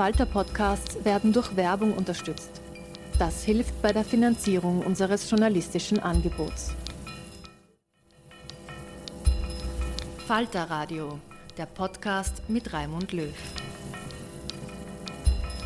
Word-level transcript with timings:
Falter-Podcasts 0.00 1.04
werden 1.04 1.30
durch 1.34 1.56
Werbung 1.56 1.92
unterstützt. 1.92 2.62
Das 3.18 3.44
hilft 3.44 3.82
bei 3.82 3.92
der 3.92 4.02
Finanzierung 4.02 4.80
unseres 4.80 5.30
journalistischen 5.30 5.98
Angebots. 5.98 6.74
Falter 10.26 10.70
Radio, 10.70 11.18
der 11.58 11.66
Podcast 11.66 12.48
mit 12.48 12.72
Raimund 12.72 13.12
Löw. 13.12 13.34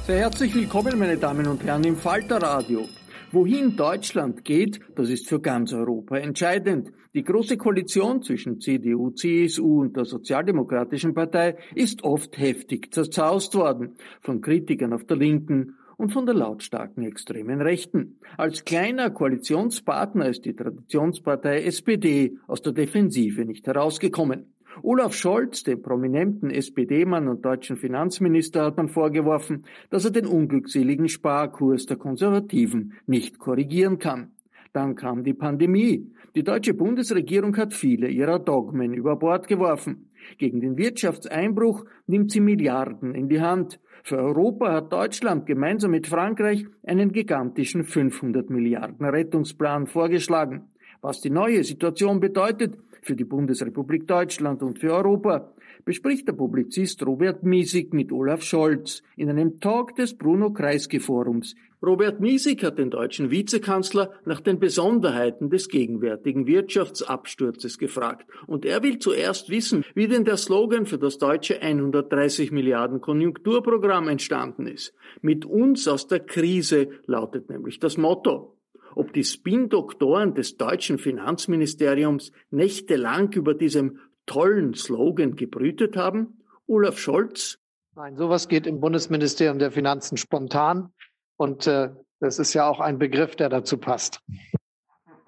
Sehr 0.05 0.19
herzlich 0.19 0.53
willkommen, 0.53 0.99
meine 0.99 1.17
Damen 1.17 1.47
und 1.47 1.63
Herren, 1.63 1.85
im 1.85 1.97
Falter 1.97 2.43
Radio. 2.43 2.89
Wohin 3.31 3.77
Deutschland 3.77 4.45
geht, 4.45 4.81
das 4.97 5.11
ist 5.11 5.29
für 5.29 5.41
ganz 5.41 5.73
Europa 5.73 6.17
entscheidend. 6.17 6.91
Die 7.15 7.23
große 7.23 7.57
Koalition 7.57 8.23
zwischen 8.23 8.61
CDU, 8.61 9.11
CSU 9.11 9.83
und 9.83 9.97
der 9.97 10.05
Sozialdemokratischen 10.05 11.15
Partei 11.15 11.57
ist 11.77 12.03
oft 12.03 12.37
heftig 12.39 12.93
zerzaust 12.93 13.55
worden, 13.55 13.95
von 14.21 14.41
Kritikern 14.41 14.93
auf 14.93 15.05
der 15.05 15.19
Linken 15.19 15.77
und 15.97 16.13
von 16.13 16.27
der 16.27 16.35
lautstarken 16.35 17.05
extremen 17.05 17.61
Rechten. 17.61 18.19
Als 18.37 18.65
kleiner 18.65 19.11
Koalitionspartner 19.11 20.29
ist 20.29 20.45
die 20.45 20.57
Traditionspartei 20.57 21.63
SPD 21.63 22.37
aus 22.49 22.63
der 22.63 22.73
Defensive 22.73 23.45
nicht 23.45 23.65
herausgekommen. 23.69 24.53
Olaf 24.83 25.15
Scholz, 25.15 25.63
dem 25.63 25.83
prominenten 25.83 26.51
SPD-Mann 26.51 27.29
und 27.29 27.45
deutschen 27.45 27.77
Finanzminister, 27.77 28.65
hat 28.65 28.77
man 28.77 28.89
vorgeworfen, 28.89 29.63
dass 29.89 30.05
er 30.05 30.11
den 30.11 30.27
unglückseligen 30.27 31.09
Sparkurs 31.09 31.87
der 31.87 31.97
Konservativen 31.97 32.95
nicht 33.07 33.39
korrigieren 33.39 34.01
kann. 34.01 34.34
Dann 34.75 34.97
kam 34.97 35.23
die 35.23 35.35
Pandemie. 35.35 36.13
Die 36.35 36.43
deutsche 36.43 36.75
Bundesregierung 36.75 37.57
hat 37.57 37.73
viele 37.73 38.09
ihrer 38.09 38.41
Dogmen 38.41 38.93
über 38.93 39.15
Bord 39.15 39.47
geworfen. 39.47 40.11
Gegen 40.37 40.61
den 40.61 40.77
Wirtschaftseinbruch 40.77 41.85
nimmt 42.09 42.33
sie 42.33 42.41
Milliarden 42.41 43.15
in 43.15 43.29
die 43.29 43.41
Hand. 43.41 43.79
Für 44.03 44.19
Europa 44.19 44.73
hat 44.73 44.93
Deutschland 44.93 45.47
gemeinsam 45.47 45.93
mit 45.93 46.09
Frankreich 46.09 46.67
einen 46.85 47.13
gigantischen 47.13 47.85
500 47.85 48.51
Milliarden 48.51 49.07
Rettungsplan 49.07 49.87
vorgeschlagen. 49.87 50.65
Was 51.01 51.21
die 51.21 51.31
neue 51.31 51.63
Situation 51.63 52.19
bedeutet, 52.19 52.77
für 53.03 53.15
die 53.15 53.25
Bundesrepublik 53.25 54.09
Deutschland 54.09 54.61
und 54.65 54.81
für 54.81 54.93
Europa, 54.93 55.53
bespricht 55.85 56.27
der 56.27 56.33
Publizist 56.33 57.05
Robert 57.07 57.45
Miesig 57.45 57.93
mit 57.93 58.11
Olaf 58.11 58.43
Scholz 58.43 59.03
in 59.17 59.31
einem 59.31 59.61
Talk 59.61 59.95
des 59.95 60.17
Bruno 60.17 60.53
Kreisky 60.53 60.99
Forums. 60.99 61.55
Robert 61.85 62.21
Miesig 62.21 62.63
hat 62.63 62.79
den 62.79 62.91
deutschen 62.91 63.31
Vizekanzler 63.31 64.13
nach 64.25 64.41
den 64.41 64.59
Besonderheiten 64.59 65.51
des 65.51 65.69
gegenwärtigen 65.69 66.47
Wirtschaftsabsturzes 66.47 67.79
gefragt. 67.79 68.27
Und 68.47 68.65
er 68.65 68.83
will 68.83 68.99
zuerst 68.99 69.51
wissen, 69.51 69.85
wie 69.95 70.09
denn 70.09 70.25
der 70.25 70.37
Slogan 70.37 70.87
für 70.87 70.99
das 70.99 71.19
deutsche 71.19 71.61
130 71.61 72.53
Milliarden 72.53 73.01
Konjunkturprogramm 73.01 74.09
entstanden 74.09 74.67
ist. 74.67 74.95
Mit 75.21 75.45
uns 75.45 75.87
aus 75.87 76.07
der 76.07 76.21
Krise 76.21 76.89
lautet 77.07 77.51
nämlich 77.51 77.79
das 77.79 77.97
Motto 77.97 78.55
ob 78.97 79.13
die 79.13 79.25
Spin-Doktoren 79.25 80.35
des 80.35 80.57
deutschen 80.57 80.99
Finanzministeriums 80.99 82.33
nächtelang 82.51 83.33
über 83.33 83.55
diesem 83.55 83.99
tollen 84.27 84.75
Slogan 84.75 85.35
gebrütet 85.35 85.97
haben? 85.97 86.45
Olaf 86.67 86.99
Scholz? 86.99 87.59
Nein, 87.97 88.17
sowas 88.17 88.49
geht 88.49 88.67
im 88.67 88.81
Bundesministerium 88.81 89.59
der 89.59 89.71
Finanzen 89.71 90.17
spontan. 90.17 90.93
Und 91.37 91.67
äh, 91.67 91.91
das 92.21 92.39
ist 92.39 92.55
ja 92.55 92.69
auch 92.69 92.81
ein 92.81 92.99
Begriff, 92.99 93.37
der 93.37 93.49
dazu 93.49 93.79
passt. 93.79 94.21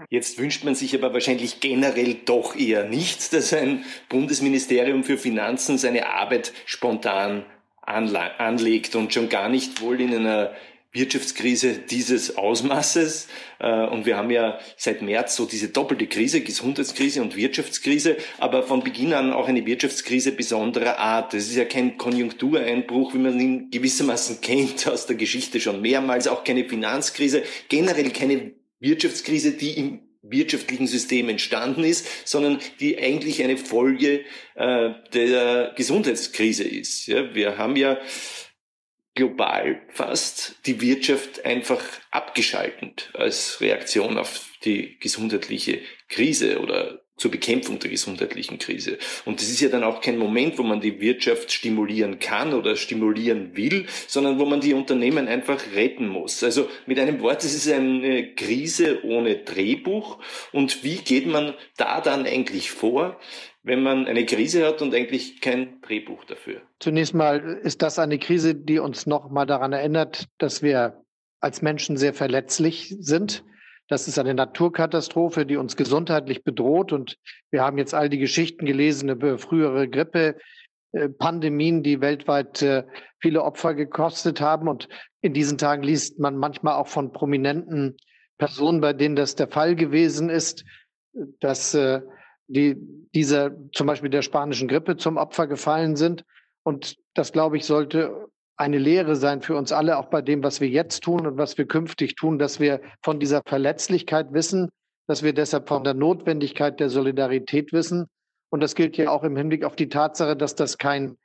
Jetzt 0.09 0.39
wünscht 0.39 0.65
man 0.65 0.75
sich 0.75 0.95
aber 0.95 1.13
wahrscheinlich 1.13 1.61
generell 1.61 2.15
doch 2.25 2.55
eher 2.55 2.85
nicht, 2.85 3.33
dass 3.33 3.53
ein 3.53 3.85
Bundesministerium 4.09 5.05
für 5.05 5.19
Finanzen 5.19 5.79
seine 5.79 6.07
Arbeit 6.07 6.53
spontan 6.65 7.45
anlegt 7.83 8.95
und 8.95 9.15
schon 9.15 9.29
gar 9.29 9.49
nicht 9.49 9.81
wohl 9.81 10.01
in 10.01 10.15
einer 10.15 10.53
Wirtschaftskrise 10.97 11.75
dieses 11.75 12.37
Ausmaßes. 12.37 13.29
Äh, 13.61 13.87
und 13.87 14.07
wir 14.07 14.17
haben 14.17 14.31
ja 14.31 14.59
seit 14.77 15.03
März 15.03 15.37
so 15.37 15.45
diese 15.45 15.69
doppelte 15.69 16.07
Krise, 16.07 16.41
Gesundheitskrise 16.41 17.23
und 17.23 17.37
Wirtschaftskrise, 17.37 18.17
aber 18.39 18.63
von 18.63 18.83
Beginn 18.83 19.13
an 19.13 19.33
auch 19.33 19.49
eine 19.49 19.65
Wirtschaftskrise 19.67 20.33
besonderer 20.33 20.99
Art. 20.99 21.35
Das 21.35 21.45
ist 21.45 21.57
ja 21.57 21.65
kein 21.65 21.97
Konjunktureinbruch, 21.99 23.15
wie 23.15 23.19
man 23.19 23.39
ihn 23.39 23.71
gewissermaßen 23.71 24.41
kennt 24.41 24.89
aus 24.89 25.07
der 25.07 25.17
Geschichte 25.17 25.61
schon 25.61 25.81
mehrmals, 25.81 26.27
auch 26.27 26.43
keine 26.43 26.69
Finanzkrise, 26.69 27.43
generell 27.69 28.11
keine 28.11 28.53
Wirtschaftskrise, 28.81 29.53
die 29.53 29.79
im 29.79 30.01
wirtschaftlichen 30.31 30.87
System 30.87 31.29
entstanden 31.29 31.85
ist, 31.85 32.29
sondern 32.29 32.59
die 32.81 32.99
eigentlich 32.99 33.43
eine 33.43 33.57
Folge 33.57 34.25
äh, 34.55 34.91
der 35.13 35.73
Gesundheitskrise 35.77 36.65
ist. 36.65 37.07
Ja, 37.07 37.35
wir 37.35 37.59
haben 37.59 37.77
ja 37.77 37.99
global 39.17 39.83
fast 39.89 40.55
die 40.67 40.81
Wirtschaft 40.81 41.45
einfach 41.45 41.83
abgeschaltet 42.13 43.11
als 43.15 43.61
Reaktion 43.61 44.19
auf 44.19 44.53
die 44.65 44.99
gesundheitliche 45.01 45.81
Krise 46.09 46.61
oder 46.61 47.01
zur 47.17 47.31
Bekämpfung 47.31 47.79
der 47.79 47.91
gesundheitlichen 47.91 48.59
Krise. 48.59 48.99
Und 49.25 49.41
das 49.41 49.49
ist 49.49 49.61
ja 49.61 49.71
dann 49.71 49.85
auch 49.85 50.03
kein 50.03 50.19
Moment, 50.19 50.59
wo 50.59 50.63
man 50.63 50.81
die 50.81 51.01
Wirtschaft 51.01 51.51
stimulieren 51.51 52.19
kann 52.19 52.53
oder 52.53 52.77
stimulieren 52.77 53.57
will, 53.57 53.87
sondern 54.07 54.39
wo 54.39 54.45
man 54.45 54.61
die 54.61 54.75
Unternehmen 54.75 55.27
einfach 55.27 55.59
retten 55.75 56.09
muss. 56.09 56.45
Also 56.45 56.69
mit 56.85 56.99
einem 56.99 57.21
Wort, 57.21 57.43
es 57.43 57.55
ist 57.55 57.73
eine 57.73 58.35
Krise 58.35 59.03
ohne 59.03 59.37
Drehbuch. 59.37 60.19
Und 60.53 60.85
wie 60.85 60.97
geht 60.97 61.27
man 61.27 61.55
da 61.79 62.03
dann 62.03 62.27
eigentlich 62.27 62.71
vor? 62.71 63.19
Wenn 63.67 63.83
man 63.83 64.07
eine 64.07 64.25
Krise 64.25 64.65
hat 64.65 64.81
und 64.81 64.95
eigentlich 64.95 65.41
kein 65.41 65.81
Drehbuch 65.83 66.25
dafür? 66.25 66.63
Zunächst 66.79 67.15
mal 67.15 67.59
ist 67.65 67.83
das 67.83 67.99
eine 67.99 68.19
Krise, 68.21 68.55
die 68.55 68.79
uns 68.79 69.07
noch 69.07 69.29
mal 69.29 69.45
daran 69.45 69.73
erinnert, 69.73 70.29
dass 70.39 70.63
wir 70.63 71.03
als 71.41 71.63
Menschen 71.63 71.97
sehr 71.97 72.15
verletzlich 72.15 72.95
sind. 73.01 73.45
Das 73.89 74.07
ist 74.07 74.21
eine 74.21 74.35
Naturkatastrophe, 74.35 75.47
die 75.47 75.57
uns 75.57 75.77
gesundheitlich 75.77 76.45
bedroht. 76.45 76.93
Und 76.93 77.19
wir 77.51 77.63
haben 77.63 77.77
jetzt 77.77 77.93
all 77.93 78.09
die 78.09 78.19
Geschichten 78.19 78.67
gelesen 78.67 79.09
über 79.09 79.37
frühere 79.37 79.89
Grippe, 79.89 80.37
äh, 80.93 81.09
Pandemien, 81.09 81.83
die 81.83 82.01
weltweit 82.01 82.63
äh, 82.63 82.85
viele 83.19 83.43
Opfer 83.43 83.75
gekostet 83.75 84.41
haben. 84.41 84.69
Und 84.69 84.89
in 85.23 85.35
diesen 85.35 85.59
Tagen 85.59 85.83
liest 85.83 86.21
man 86.21 86.37
manchmal 86.37 86.75
auch 86.75 86.89
von 86.89 87.13
prominenten 87.13 87.97
Personen, 88.39 88.81
bei 88.81 88.93
denen 88.93 89.17
das 89.17 89.35
der 89.35 89.49
Fall 89.49 89.75
gewesen 89.75 90.31
ist, 90.31 90.65
dass 91.41 91.75
äh, 91.75 92.03
die 92.49 92.77
dieser 93.15 93.53
zum 93.73 93.87
Beispiel 93.87 94.11
der 94.11 94.23
spanischen 94.23 94.69
Grippe 94.69 94.97
zum 94.97 95.17
Opfer 95.17 95.47
gefallen 95.47 95.97
sind. 95.97 96.25
Und 96.63 96.97
das, 97.15 97.33
glaube 97.33 97.57
ich, 97.57 97.65
sollte 97.65 98.29
eine 98.57 98.79
Lehre 98.79 99.17
sein 99.17 99.43
für 99.43 99.57
uns 99.57 99.73
alle, 99.73 99.99
auch 99.99 100.07
bei 100.07 100.23
dem, 100.23 100.43
was 100.43 100.61
wir 100.61 100.69
jetzt 100.69 101.03
tun 101.03 101.27
und 101.27 101.37
was 101.37 101.59
wir 101.59 101.67
künftig 101.67 102.15
tun, 102.17 102.39
dass 102.39 102.59
wir 102.59 102.81
von 103.03 103.21
dieser 103.21 103.43
Verletzlichkeit 103.47 104.33
wissen, 104.33 104.71
dass 105.07 105.23
wir 105.23 105.33
deshalb 105.33 105.69
von 105.69 105.85
der 105.85 105.95
Notwendigkeit 105.95 106.81
der 106.81 106.89
Solidarität 106.89 107.73
wissen. 107.73 108.07
Und 108.51 108.63
das 108.63 108.75
gilt 108.75 108.97
ja 108.97 109.11
auch 109.11 109.25
im 109.25 109.37
Hinblick 109.37 109.65
auf 109.65 109.77
die 109.77 109.89
Tatsache, 109.89 110.37
dass 110.37 110.55
das 110.55 110.79
kein 110.79 111.17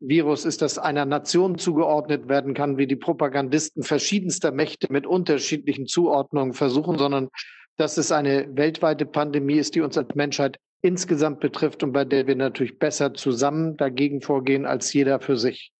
Virus 0.00 0.44
ist, 0.44 0.62
das 0.62 0.78
einer 0.78 1.04
Nation 1.04 1.58
zugeordnet 1.58 2.28
werden 2.28 2.54
kann, 2.54 2.78
wie 2.78 2.86
die 2.86 2.96
Propagandisten 2.96 3.82
verschiedenster 3.82 4.52
Mächte 4.52 4.86
mit 4.90 5.06
unterschiedlichen 5.06 5.86
Zuordnungen 5.86 6.54
versuchen, 6.54 6.98
sondern 6.98 7.28
dass 7.76 7.96
es 7.96 8.12
eine 8.12 8.48
weltweite 8.56 9.06
Pandemie 9.06 9.58
ist, 9.58 9.74
die 9.74 9.80
uns 9.80 9.98
als 9.98 10.14
Menschheit 10.14 10.58
insgesamt 10.82 11.40
betrifft 11.40 11.82
und 11.82 11.92
bei 11.92 12.04
der 12.04 12.26
wir 12.26 12.36
natürlich 12.36 12.78
besser 12.78 13.14
zusammen 13.14 13.76
dagegen 13.76 14.20
vorgehen 14.20 14.66
als 14.66 14.92
jeder 14.92 15.20
für 15.20 15.36
sich. 15.36 15.72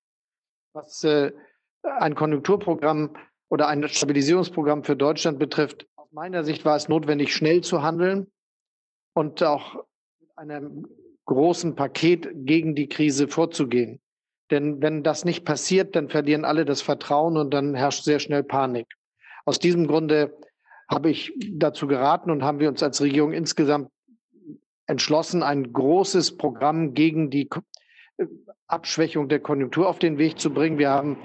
Was 0.73 1.05
äh, 1.05 1.33
ein 1.83 2.15
Konjunkturprogramm 2.15 3.17
oder 3.49 3.69
ein 3.69 3.87
Stabilisierungsprogramm 3.89 4.85
für 4.85 4.97
Deutschland 4.97 5.39
betrifft, 5.39 5.87
aus 5.97 6.13
meiner 6.13 6.45
Sicht 6.45 6.65
war 6.65 6.77
es 6.77 6.89
notwendig, 6.89 7.35
schnell 7.35 7.63
zu 7.63 7.83
handeln 7.83 8.31
und 9.15 9.43
auch 9.43 9.85
mit 10.21 10.31
einem 10.37 10.87
großen 11.27 11.75
Paket 11.75 12.29
gegen 12.35 12.75
die 12.75 12.89
Krise 12.89 13.29
vorzugehen. 13.29 14.01
Denn 14.51 14.81
wenn 14.81 15.03
das 15.03 15.25
nicht 15.25 15.44
passiert, 15.44 15.94
dann 15.94 16.09
verlieren 16.09 16.44
alle 16.44 16.65
das 16.65 16.81
Vertrauen 16.81 17.37
und 17.37 17.53
dann 17.53 17.75
herrscht 17.75 18.05
sehr 18.05 18.19
schnell 18.19 18.43
Panik. 18.43 18.87
Aus 19.44 19.59
diesem 19.59 19.87
Grunde 19.87 20.37
habe 20.91 21.11
ich 21.11 21.33
dazu 21.53 21.87
geraten 21.87 22.31
und 22.31 22.43
haben 22.43 22.61
wir 22.61 22.69
uns 22.69 22.83
als 22.83 23.01
Regierung 23.03 23.33
insgesamt 23.33 23.91
entschlossen, 24.88 25.43
ein 25.43 25.73
großes 25.73 26.37
Programm 26.37 26.94
gegen 26.94 27.31
die 27.31 27.49
äh, 28.17 28.25
Abschwächung 28.67 29.29
der 29.29 29.40
Konjunktur 29.40 29.88
auf 29.88 29.99
den 29.99 30.19
Weg 30.19 30.40
zu 30.40 30.52
bringen. 30.52 30.79
Wir 30.79 30.90
haben 30.90 31.19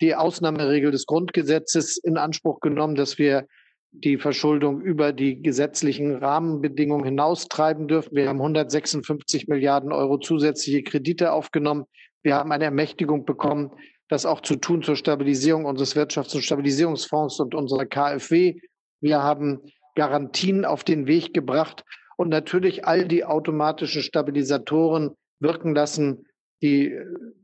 die 0.00 0.14
Ausnahmeregel 0.14 0.90
des 0.90 1.06
Grundgesetzes 1.06 1.96
in 1.96 2.18
Anspruch 2.18 2.60
genommen, 2.60 2.96
dass 2.96 3.16
wir 3.16 3.46
die 3.92 4.18
Verschuldung 4.18 4.80
über 4.80 5.12
die 5.12 5.40
gesetzlichen 5.40 6.16
Rahmenbedingungen 6.16 7.04
hinaustreiben 7.04 7.86
dürfen. 7.86 8.16
Wir 8.16 8.28
haben 8.28 8.40
156 8.40 9.46
Milliarden 9.46 9.92
Euro 9.92 10.18
zusätzliche 10.18 10.82
Kredite 10.82 11.32
aufgenommen. 11.32 11.84
Wir 12.24 12.34
haben 12.34 12.50
eine 12.50 12.64
Ermächtigung 12.64 13.24
bekommen, 13.24 13.70
das 14.08 14.26
auch 14.26 14.40
zu 14.40 14.56
tun 14.56 14.82
zur 14.82 14.96
Stabilisierung 14.96 15.64
unseres 15.64 15.94
Wirtschafts- 15.94 16.34
und 16.34 16.42
Stabilisierungsfonds 16.42 17.38
und 17.38 17.54
unserer 17.54 17.86
KfW. 17.86 18.58
Wir 19.00 19.22
haben 19.22 19.60
Garantien 19.94 20.64
auf 20.64 20.82
den 20.82 21.06
Weg 21.06 21.32
gebracht 21.32 21.84
und 22.16 22.28
natürlich 22.28 22.86
all 22.86 23.06
die 23.06 23.24
automatischen 23.24 24.02
Stabilisatoren 24.02 25.16
wirken 25.40 25.74
lassen, 25.74 26.26
die 26.62 26.96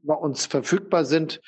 bei 0.02 0.14
uns 0.14 0.46
verfügbar 0.46 1.05
sind. 1.05 1.40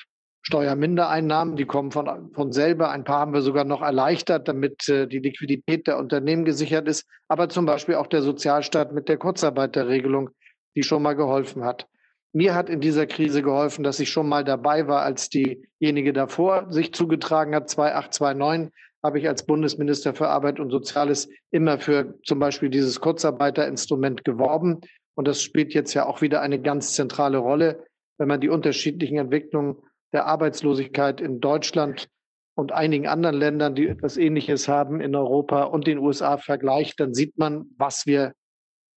Steuermindereinnahmen, 0.45 1.55
die 1.55 1.65
kommen 1.65 1.91
von, 1.91 2.31
von 2.33 2.51
selber. 2.51 2.91
Ein 2.91 3.05
paar 3.05 3.19
haben 3.19 3.33
wir 3.33 3.41
sogar 3.41 3.63
noch 3.63 3.81
erleichtert, 3.81 4.49
damit 4.49 4.89
äh, 4.89 5.07
die 5.07 5.19
Liquidität 5.19 5.87
der 5.87 5.97
Unternehmen 5.97 6.43
gesichert 6.43 6.87
ist. 6.89 7.07
Aber 7.29 7.47
zum 7.47 7.65
Beispiel 7.65 7.95
auch 7.95 8.07
der 8.07 8.21
Sozialstaat 8.21 8.91
mit 8.91 9.07
der 9.07 9.17
Kurzarbeiterregelung, 9.17 10.31
die 10.75 10.83
schon 10.83 11.01
mal 11.01 11.13
geholfen 11.13 11.63
hat. 11.63 11.87
Mir 12.33 12.55
hat 12.55 12.69
in 12.69 12.81
dieser 12.81 13.05
Krise 13.05 13.41
geholfen, 13.41 13.83
dass 13.83 13.99
ich 13.99 14.09
schon 14.09 14.27
mal 14.27 14.43
dabei 14.43 14.87
war, 14.87 15.03
als 15.03 15.29
diejenige 15.29 16.11
davor 16.11 16.65
sich 16.71 16.93
zugetragen 16.93 17.55
hat, 17.55 17.69
2829, 17.69 18.73
habe 19.03 19.19
ich 19.19 19.27
als 19.27 19.45
Bundesminister 19.45 20.13
für 20.13 20.29
Arbeit 20.29 20.59
und 20.59 20.71
Soziales 20.71 21.29
immer 21.51 21.77
für 21.77 22.17
zum 22.23 22.39
Beispiel 22.39 22.69
dieses 22.69 23.01
Kurzarbeiterinstrument 23.01 24.23
geworben. 24.23 24.81
Und 25.15 25.27
das 25.27 25.41
spielt 25.41 25.73
jetzt 25.73 25.93
ja 25.93 26.05
auch 26.05 26.21
wieder 26.21 26.41
eine 26.41 26.61
ganz 26.61 26.93
zentrale 26.93 27.37
Rolle, 27.37 27.85
wenn 28.17 28.27
man 28.27 28.39
die 28.39 28.49
unterschiedlichen 28.49 29.17
Entwicklungen 29.17 29.77
der 30.13 30.25
Arbeitslosigkeit 30.25 31.19
in 31.19 31.41
Deutschland 31.41 32.07
und 32.55 32.71
einigen 32.71 33.07
anderen 33.07 33.35
Ländern, 33.35 33.75
die 33.75 33.87
etwas 33.87 34.15
Ähnliches 34.15 34.67
haben 34.67 35.01
in 35.01 35.15
Europa 35.15 35.63
und 35.63 35.87
den 35.87 35.97
USA 35.97 36.37
vergleicht, 36.37 36.99
dann 36.99 37.13
sieht 37.13 37.37
man, 37.37 37.65
was 37.77 38.05
wir 38.05 38.33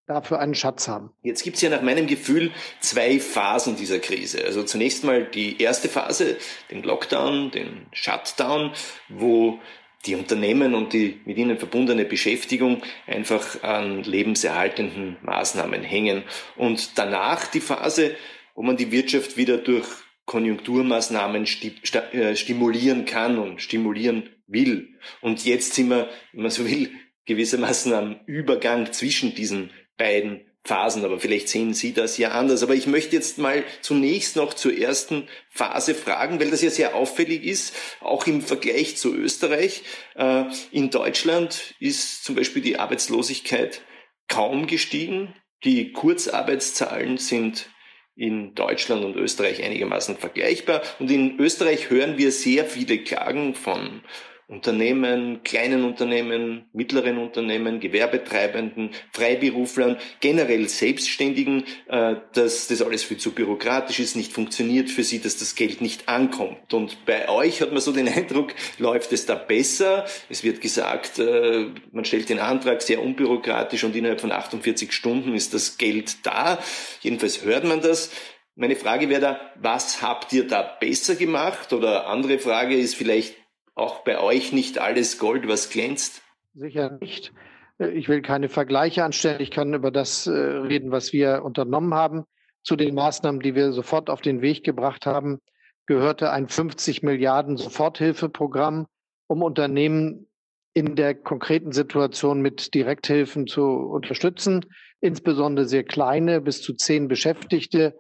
da 0.06 0.23
für 0.23 0.38
einen 0.38 0.55
Schatz 0.55 0.87
haben. 0.87 1.11
Jetzt 1.23 1.43
gibt 1.43 1.56
es 1.56 1.62
ja 1.62 1.70
nach 1.70 1.82
meinem 1.82 2.06
Gefühl 2.06 2.53
zwei 2.81 3.19
Phasen 3.19 3.76
dieser 3.76 3.99
Krise. 3.99 4.44
Also 4.44 4.62
zunächst 4.62 5.03
mal 5.03 5.25
die 5.25 5.61
erste 5.61 5.88
Phase, 5.88 6.37
den 6.70 6.85
Lockdown, 6.85 7.50
den 7.50 7.87
Shutdown, 7.93 8.70
wo 9.08 9.58
die 10.04 10.14
Unternehmen 10.14 10.75
und 10.75 10.93
die 10.93 11.20
mit 11.25 11.37
ihnen 11.38 11.58
verbundene 11.58 12.04
Beschäftigung 12.04 12.82
einfach 13.06 13.62
an 13.62 14.02
lebenserhaltenden 14.02 15.16
Maßnahmen 15.22 15.82
hängen. 15.82 16.22
Und 16.56 16.98
danach 16.98 17.46
die 17.46 17.60
Phase, 17.60 18.14
wo 18.54 18.62
man 18.62 18.76
die 18.76 18.93
Wirtschaft 18.93 19.37
wieder 19.37 19.58
durch 19.58 19.87
Konjunkturmaßnahmen 20.26 21.44
äh, 21.44 22.37
stimulieren 22.37 23.04
kann 23.04 23.38
und 23.38 23.62
stimulieren 23.62 24.31
will. 24.46 24.88
Und 25.20 25.44
jetzt 25.44 25.75
sind 25.75 25.88
wir, 25.88 26.08
wenn 26.32 26.43
man 26.43 26.50
so 26.50 26.69
will, 26.69 26.90
gewissermaßen 27.26 27.93
am 27.93 28.20
Übergang 28.26 28.93
zwischen 28.93 29.34
diesen 29.34 29.70
beiden 29.96 30.43
Phasen, 30.67 31.05
aber 31.05 31.21
vielleicht 31.21 31.49
sehen 31.49 31.75
Sie 31.75 31.93
das 31.93 32.19
ja 32.19 32.33
anders. 32.33 32.63
Aber 32.63 32.75
ich 32.75 32.87
möchte 32.87 33.15
jetzt 33.17 33.39
mal 33.39 33.65
zunächst 33.81 34.37
noch 34.37 34.55
zur 34.55 34.77
ersten 34.77 35.29
Phase 35.49 35.95
fragen, 35.95 36.41
weil 36.41 36.51
das 36.51 36.63
ja 36.63 36.71
sehr 36.71 36.95
auffällig 36.95 37.45
ist, 37.45 37.75
auch 38.01 38.27
im 38.27 38.43
Vergleich 38.43 38.97
zu 38.97 39.15
Österreich. 39.15 39.83
Äh, 40.17 40.45
in 40.73 40.91
Deutschland 40.91 41.75
ist 41.79 42.25
zum 42.25 42.35
Beispiel 42.35 42.63
die 42.63 42.79
Arbeitslosigkeit 42.79 43.83
kaum 44.29 44.67
gestiegen. 44.67 45.35
Die 45.65 45.93
Kurzarbeitszahlen 45.93 47.19
sind 47.19 47.71
in 48.17 48.55
Deutschland 48.55 49.05
und 49.05 49.15
Österreich 49.17 49.63
einigermaßen 49.63 50.17
vergleichbar. 50.17 50.83
Und 50.99 51.11
in 51.11 51.39
Österreich 51.39 51.91
hören 51.91 52.19
wir 52.19 52.33
sehr 52.33 52.65
viele 52.65 52.99
Klagen 52.99 53.55
von 53.55 54.03
Unternehmen, 54.48 55.43
kleinen 55.43 55.82
Unternehmen, 55.82 56.66
mittleren 56.72 57.19
Unternehmen, 57.19 57.81
Gewerbetreibenden, 57.81 58.90
Freiberuflern, 59.12 59.96
generell 60.20 60.69
Selbstständigen, 60.69 61.64
äh, 61.88 62.14
dass 62.32 62.69
das 62.69 62.81
alles 62.81 63.02
viel 63.02 63.16
zu 63.16 63.32
bürokratisch 63.32 63.98
ist, 63.98 64.14
nicht 64.14 64.32
funktioniert 64.32 64.88
für 64.88 65.02
sie, 65.02 65.20
dass 65.20 65.37
das 65.37 65.56
Geld 65.56 65.81
nicht 65.81 66.08
ankommt. 66.08 66.72
Und 66.72 67.04
bei 67.06 67.28
euch 67.28 67.60
hat 67.60 67.72
man 67.72 67.81
so 67.81 67.90
den 67.90 68.08
Eindruck, 68.16 68.54
läuft 68.78 69.12
es 69.12 69.26
da 69.26 69.34
besser. 69.34 70.04
Es 70.28 70.44
wird 70.44 70.60
gesagt, 70.60 71.19
äh, 71.19 71.66
man 71.90 72.04
stellt 72.04 72.28
den 72.28 72.38
Antrag 72.38 72.82
sehr 72.82 73.02
unbürokratisch 73.02 73.82
und 73.82 73.96
innerhalb 73.96 74.20
von 74.20 74.31
48 74.31 74.93
Stunden 74.93 75.34
ist 75.34 75.54
das 75.54 75.76
Geld 75.76 76.25
da. 76.25 76.60
Jedenfalls 77.00 77.44
hört 77.44 77.64
man 77.64 77.81
das. 77.81 78.12
Meine 78.54 78.76
Frage 78.76 79.08
wäre 79.08 79.20
da, 79.20 79.40
was 79.56 80.02
habt 80.02 80.32
ihr 80.32 80.46
da 80.46 80.62
besser 80.62 81.16
gemacht? 81.16 81.72
Oder 81.72 82.06
andere 82.06 82.38
Frage 82.38 82.76
ist 82.76 82.94
vielleicht, 82.94 83.34
auch 83.76 84.00
bei 84.00 84.19
euch 84.19 84.52
nicht 84.52 84.78
alles 84.78 85.19
Gold, 85.19 85.46
was 85.46 85.70
glänzt? 85.70 86.23
Sicher 86.55 86.99
nicht. 87.00 87.32
Ich 87.78 88.08
will 88.08 88.23
keine 88.23 88.49
Vergleiche 88.49 89.05
anstellen. 89.05 89.40
Ich 89.40 89.50
kann 89.50 89.75
über 89.75 89.90
das 89.90 90.26
äh, 90.26 90.31
reden, 90.32 90.90
was 90.90 91.12
wir 91.12 91.44
unternommen 91.44 91.94
haben. 91.94 92.25
Zu 92.64 92.75
den 92.75 92.94
Maßnahmen, 92.94 93.40
die 93.40 93.55
wir 93.55 93.73
sofort 93.73 94.08
auf 94.08 94.23
den 94.23 94.40
Weg 94.40 94.64
gebracht 94.64 95.05
haben, 95.05 95.40
gehörte 95.84 96.31
ein 96.32 96.49
50 96.49 97.02
Milliarden 97.02 97.58
Soforthilfeprogramm, 97.58 98.87
um 99.28 99.43
Unternehmen 99.43 100.26
in 100.72 100.96
der 100.96 101.14
konkreten 101.14 101.72
Situation 101.72 102.40
mit 102.40 102.75
Direkthilfen 102.75 103.46
zu 103.46 103.62
unterstützen, 103.62 104.64
insbesondere 105.00 105.67
sehr 105.67 105.84
kleine, 105.84 106.40
bis 106.40 106.62
zu 106.62 106.75
zehn 106.75 107.08
Beschäftigte. 107.08 107.99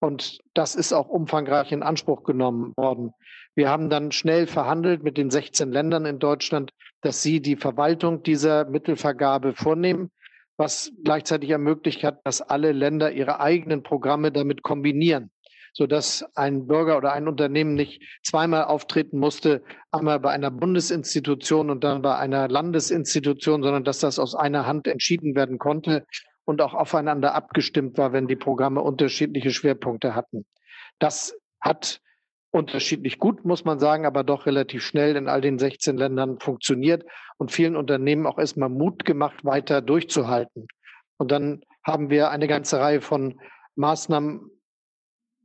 Und 0.00 0.38
das 0.52 0.74
ist 0.74 0.92
auch 0.92 1.08
umfangreich 1.08 1.72
in 1.72 1.82
Anspruch 1.82 2.24
genommen 2.24 2.74
worden. 2.76 3.12
Wir 3.54 3.68
haben 3.68 3.88
dann 3.88 4.10
schnell 4.10 4.46
verhandelt 4.46 5.02
mit 5.02 5.16
den 5.16 5.30
16 5.30 5.70
Ländern 5.70 6.06
in 6.06 6.18
Deutschland, 6.18 6.72
dass 7.02 7.22
sie 7.22 7.40
die 7.40 7.56
Verwaltung 7.56 8.22
dieser 8.22 8.64
Mittelvergabe 8.64 9.54
vornehmen, 9.54 10.10
was 10.56 10.92
gleichzeitig 11.04 11.50
ermöglicht 11.50 12.02
hat, 12.02 12.20
dass 12.24 12.42
alle 12.42 12.72
Länder 12.72 13.12
ihre 13.12 13.40
eigenen 13.40 13.82
Programme 13.82 14.32
damit 14.32 14.62
kombinieren, 14.62 15.30
sodass 15.72 16.24
ein 16.34 16.66
Bürger 16.66 16.96
oder 16.96 17.12
ein 17.12 17.28
Unternehmen 17.28 17.74
nicht 17.74 18.02
zweimal 18.24 18.64
auftreten 18.64 19.18
musste, 19.18 19.62
einmal 19.92 20.18
bei 20.18 20.30
einer 20.30 20.50
Bundesinstitution 20.50 21.70
und 21.70 21.84
dann 21.84 22.02
bei 22.02 22.16
einer 22.16 22.48
Landesinstitution, 22.48 23.62
sondern 23.62 23.84
dass 23.84 23.98
das 24.00 24.18
aus 24.18 24.34
einer 24.34 24.66
Hand 24.66 24.88
entschieden 24.88 25.36
werden 25.36 25.58
konnte 25.58 26.06
und 26.44 26.60
auch 26.60 26.74
aufeinander 26.74 27.34
abgestimmt 27.34 27.98
war, 27.98 28.12
wenn 28.12 28.26
die 28.26 28.36
Programme 28.36 28.80
unterschiedliche 28.80 29.50
Schwerpunkte 29.50 30.14
hatten. 30.14 30.44
Das 30.98 31.36
hat 31.60 32.00
unterschiedlich 32.54 33.18
gut, 33.18 33.44
muss 33.44 33.64
man 33.64 33.80
sagen, 33.80 34.06
aber 34.06 34.22
doch 34.22 34.46
relativ 34.46 34.84
schnell 34.84 35.16
in 35.16 35.28
all 35.28 35.40
den 35.40 35.58
16 35.58 35.96
Ländern 35.96 36.38
funktioniert 36.38 37.04
und 37.36 37.50
vielen 37.50 37.74
Unternehmen 37.74 38.26
auch 38.26 38.38
erstmal 38.38 38.68
Mut 38.68 39.04
gemacht, 39.04 39.44
weiter 39.44 39.82
durchzuhalten. 39.82 40.68
Und 41.16 41.32
dann 41.32 41.64
haben 41.84 42.10
wir 42.10 42.30
eine 42.30 42.46
ganze 42.46 42.78
Reihe 42.78 43.00
von 43.00 43.40
Maßnahmen 43.74 44.50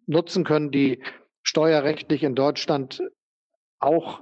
nutzen 0.06 0.44
können, 0.44 0.70
die 0.70 1.02
steuerrechtlich 1.42 2.24
in 2.24 2.36
Deutschland 2.36 3.02
auch 3.80 4.22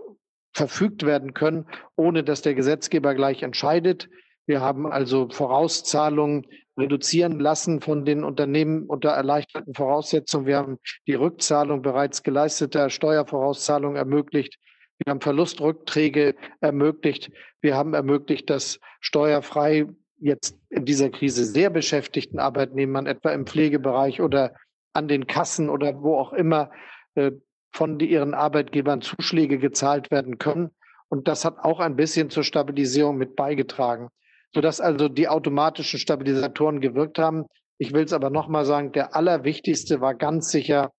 verfügt 0.54 1.06
werden 1.06 1.34
können, 1.34 1.68
ohne 1.98 2.24
dass 2.24 2.42
der 2.42 2.56
Gesetzgeber 2.56 3.16
gleich 3.16 3.44
entscheidet. 3.44 4.10
Wir 4.46 4.62
haben 4.62 4.90
also 4.90 5.28
Vorauszahlungen 5.30 6.48
reduzieren 6.78 7.40
lassen 7.40 7.82
von 7.82 8.06
den 8.06 8.24
Unternehmen 8.24 8.86
unter 8.86 9.10
erleichterten 9.10 9.74
Voraussetzungen. 9.74 10.46
Wir 10.46 10.58
haben 10.58 10.78
die 11.08 11.16
Rückzahlung 11.16 11.82
bereits 11.82 12.24
geleisteter 12.24 12.90
Steuervorauszahlungen 12.90 13.98
ermöglicht. 13.98 14.58
Wir 15.00 15.12
haben 15.12 15.22
Verlustrückträge 15.22 16.36
ermöglicht. 16.62 17.32
Wir 17.62 17.76
haben 17.76 17.94
ermöglicht, 17.94 18.50
dass 18.50 18.80
steuerfrei 19.00 19.88
jetzt 20.20 20.58
in 20.70 20.86
dieser 20.86 21.10
Krise 21.10 21.46
sehr 21.46 21.70
beschäftigten 21.70 22.40
Arbeitnehmern, 22.40 23.06
etwa 23.06 23.32
im 23.32 23.46
Pflegebereich 23.46 24.22
oder 24.22 24.54
an 24.94 25.08
den 25.08 25.28
Kassen 25.28 25.70
oder 25.70 26.02
wo 26.02 26.18
auch 26.18 26.34
immer, 26.34 26.72
äh, 27.16 27.32
von 27.72 28.00
ihren 28.00 28.34
Arbeitgebern 28.34 29.02
Zuschläge 29.02 29.60
gezahlt 29.60 30.10
werden 30.10 30.40
können. 30.40 30.72
Und 31.10 31.28
das 31.28 31.46
hat 31.46 31.60
auch 31.60 31.80
ein 31.80 31.96
bisschen 31.96 32.30
zur 32.30 32.44
Stabilisierung 32.44 33.18
mit 33.18 33.36
beigetragen 33.36 34.10
sodass 34.54 34.82
also 34.82 35.10
die 35.10 35.28
automatischen 35.28 36.00
Stabilisatoren 36.00 36.82
gewirkt 36.82 37.20
haben. 37.20 37.46
Ich 37.78 37.94
will 37.94 38.04
es 38.04 38.14
aber 38.14 38.30
nochmal 38.30 38.66
sagen, 38.66 38.92
der 38.92 39.16
allerwichtigste 39.16 40.02
war 40.02 40.16
ganz 40.16 40.50
sicher 40.50 40.92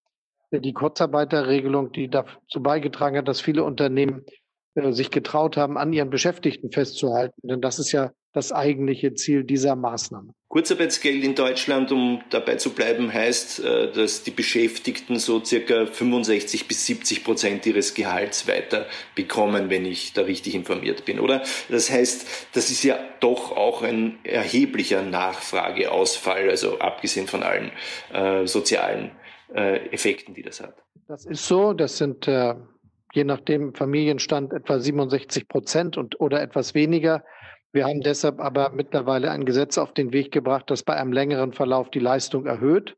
die 0.51 0.73
Kurzarbeiterregelung, 0.73 1.93
die 1.93 2.09
dazu 2.09 2.63
beigetragen 2.63 3.19
hat, 3.19 3.29
dass 3.29 3.41
viele 3.41 3.65
Unternehmen 3.65 4.25
äh, 4.75 4.93
sich 4.93 5.11
getraut 5.11 5.57
haben, 5.57 5.77
an 5.77 5.93
ihren 5.93 6.11
Beschäftigten 6.11 6.71
festzuhalten. 6.71 7.35
Denn 7.43 7.61
das 7.61 7.79
ist 7.79 7.93
ja 7.93 8.13
das 8.33 8.53
eigentliche 8.53 9.15
Ziel 9.15 9.45
dieser 9.45 9.77
Maßnahme. 9.77 10.33
Kurzarbeitsgeld 10.49 11.25
in 11.25 11.35
Deutschland, 11.35 11.93
um 11.93 12.23
dabei 12.31 12.57
zu 12.57 12.71
bleiben, 12.71 13.13
heißt, 13.13 13.63
äh, 13.63 13.93
dass 13.93 14.23
die 14.23 14.31
Beschäftigten 14.31 15.19
so 15.19 15.45
circa 15.45 15.85
65 15.85 16.67
bis 16.67 16.87
70 16.87 17.23
Prozent 17.23 17.67
ihres 17.67 17.93
Gehalts 17.93 18.49
weiter 18.49 18.87
bekommen, 19.15 19.69
wenn 19.69 19.85
ich 19.85 20.15
da 20.15 20.23
richtig 20.23 20.55
informiert 20.55 21.05
bin, 21.05 21.21
oder? 21.21 21.43
Das 21.69 21.91
heißt, 21.91 22.49
das 22.55 22.71
ist 22.71 22.83
ja 22.83 22.99
doch 23.21 23.53
auch 23.57 23.83
ein 23.83 24.19
erheblicher 24.25 25.03
Nachfrageausfall, 25.03 26.49
also 26.49 26.79
abgesehen 26.79 27.27
von 27.27 27.43
allen 27.43 27.71
äh, 28.13 28.47
sozialen 28.47 29.11
äh, 29.55 29.87
Effekten, 29.91 30.33
die 30.33 30.43
das 30.43 30.61
hat. 30.61 30.83
Das 31.09 31.27
ist 31.27 31.47
so. 31.47 31.75
Das 31.75 31.99
sind 31.99 32.27
äh, 32.27 32.55
je 33.13 33.25
nachdem 33.25 33.75
Familienstand 33.75 34.53
etwa 34.53 34.79
67 34.79 35.49
Prozent 35.49 35.97
und 35.97 36.21
oder 36.21 36.41
etwas 36.41 36.75
weniger. 36.75 37.23
Wir 37.73 37.85
haben 37.85 38.01
deshalb 38.01 38.41
aber 38.41 38.71
mittlerweile 38.71 39.31
ein 39.31 39.45
Gesetz 39.45 39.77
auf 39.77 39.93
den 39.93 40.13
Weg 40.13 40.33
gebracht, 40.33 40.71
das 40.71 40.83
bei 40.83 40.95
einem 40.95 41.13
längeren 41.13 41.53
Verlauf 41.53 41.91
die 41.91 41.99
Leistung 41.99 42.47
erhöht. 42.47 42.97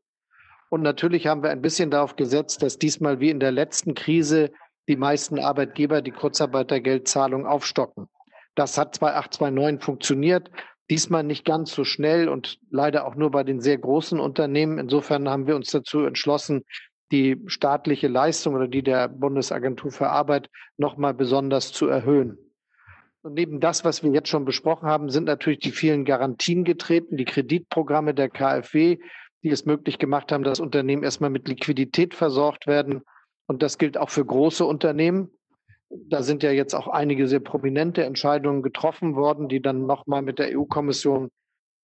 Und 0.68 0.82
natürlich 0.82 1.26
haben 1.26 1.42
wir 1.42 1.50
ein 1.50 1.62
bisschen 1.62 1.90
darauf 1.90 2.14
gesetzt, 2.14 2.62
dass 2.62 2.78
diesmal 2.78 3.18
wie 3.18 3.30
in 3.30 3.40
der 3.40 3.50
letzten 3.50 3.94
Krise 3.94 4.52
die 4.88 4.96
meisten 4.96 5.40
Arbeitgeber 5.40 6.02
die 6.02 6.12
Kurzarbeitergeldzahlung 6.12 7.46
aufstocken. 7.46 8.08
Das 8.54 8.78
hat 8.78 8.94
2829 8.94 9.84
funktioniert. 9.84 10.50
Diesmal 10.88 11.24
nicht 11.24 11.44
ganz 11.44 11.72
so 11.72 11.84
schnell 11.84 12.28
und 12.28 12.58
leider 12.70 13.06
auch 13.06 13.16
nur 13.16 13.30
bei 13.30 13.42
den 13.44 13.60
sehr 13.60 13.78
großen 13.78 14.20
Unternehmen. 14.20 14.78
Insofern 14.78 15.28
haben 15.28 15.46
wir 15.46 15.56
uns 15.56 15.70
dazu 15.70 16.04
entschlossen, 16.04 16.64
die 17.12 17.40
staatliche 17.46 18.08
Leistung 18.08 18.54
oder 18.54 18.68
die 18.68 18.82
der 18.82 19.08
Bundesagentur 19.08 19.90
für 19.90 20.08
Arbeit 20.08 20.48
nochmal 20.76 21.14
besonders 21.14 21.72
zu 21.72 21.88
erhöhen. 21.88 22.38
Und 23.22 23.34
neben 23.34 23.60
das, 23.60 23.84
was 23.84 24.02
wir 24.02 24.10
jetzt 24.12 24.28
schon 24.28 24.44
besprochen 24.44 24.88
haben, 24.88 25.10
sind 25.10 25.24
natürlich 25.24 25.58
die 25.58 25.72
vielen 25.72 26.04
Garantien 26.04 26.64
getreten, 26.64 27.16
die 27.16 27.26
Kreditprogramme 27.26 28.14
der 28.14 28.30
KfW, 28.30 28.98
die 29.42 29.50
es 29.50 29.66
möglich 29.66 29.98
gemacht 29.98 30.32
haben, 30.32 30.42
dass 30.42 30.60
Unternehmen 30.60 31.02
erstmal 31.02 31.30
mit 31.30 31.46
Liquidität 31.46 32.14
versorgt 32.14 32.66
werden. 32.66 33.02
Und 33.46 33.62
das 33.62 33.78
gilt 33.78 33.98
auch 33.98 34.10
für 34.10 34.24
große 34.24 34.64
Unternehmen. 34.64 35.30
Da 35.90 36.22
sind 36.22 36.42
ja 36.42 36.50
jetzt 36.50 36.74
auch 36.74 36.88
einige 36.88 37.26
sehr 37.26 37.40
prominente 37.40 38.04
Entscheidungen 38.04 38.62
getroffen 38.62 39.16
worden, 39.16 39.48
die 39.48 39.60
dann 39.60 39.86
nochmal 39.86 40.22
mit 40.22 40.38
der 40.38 40.56
EU-Kommission 40.56 41.30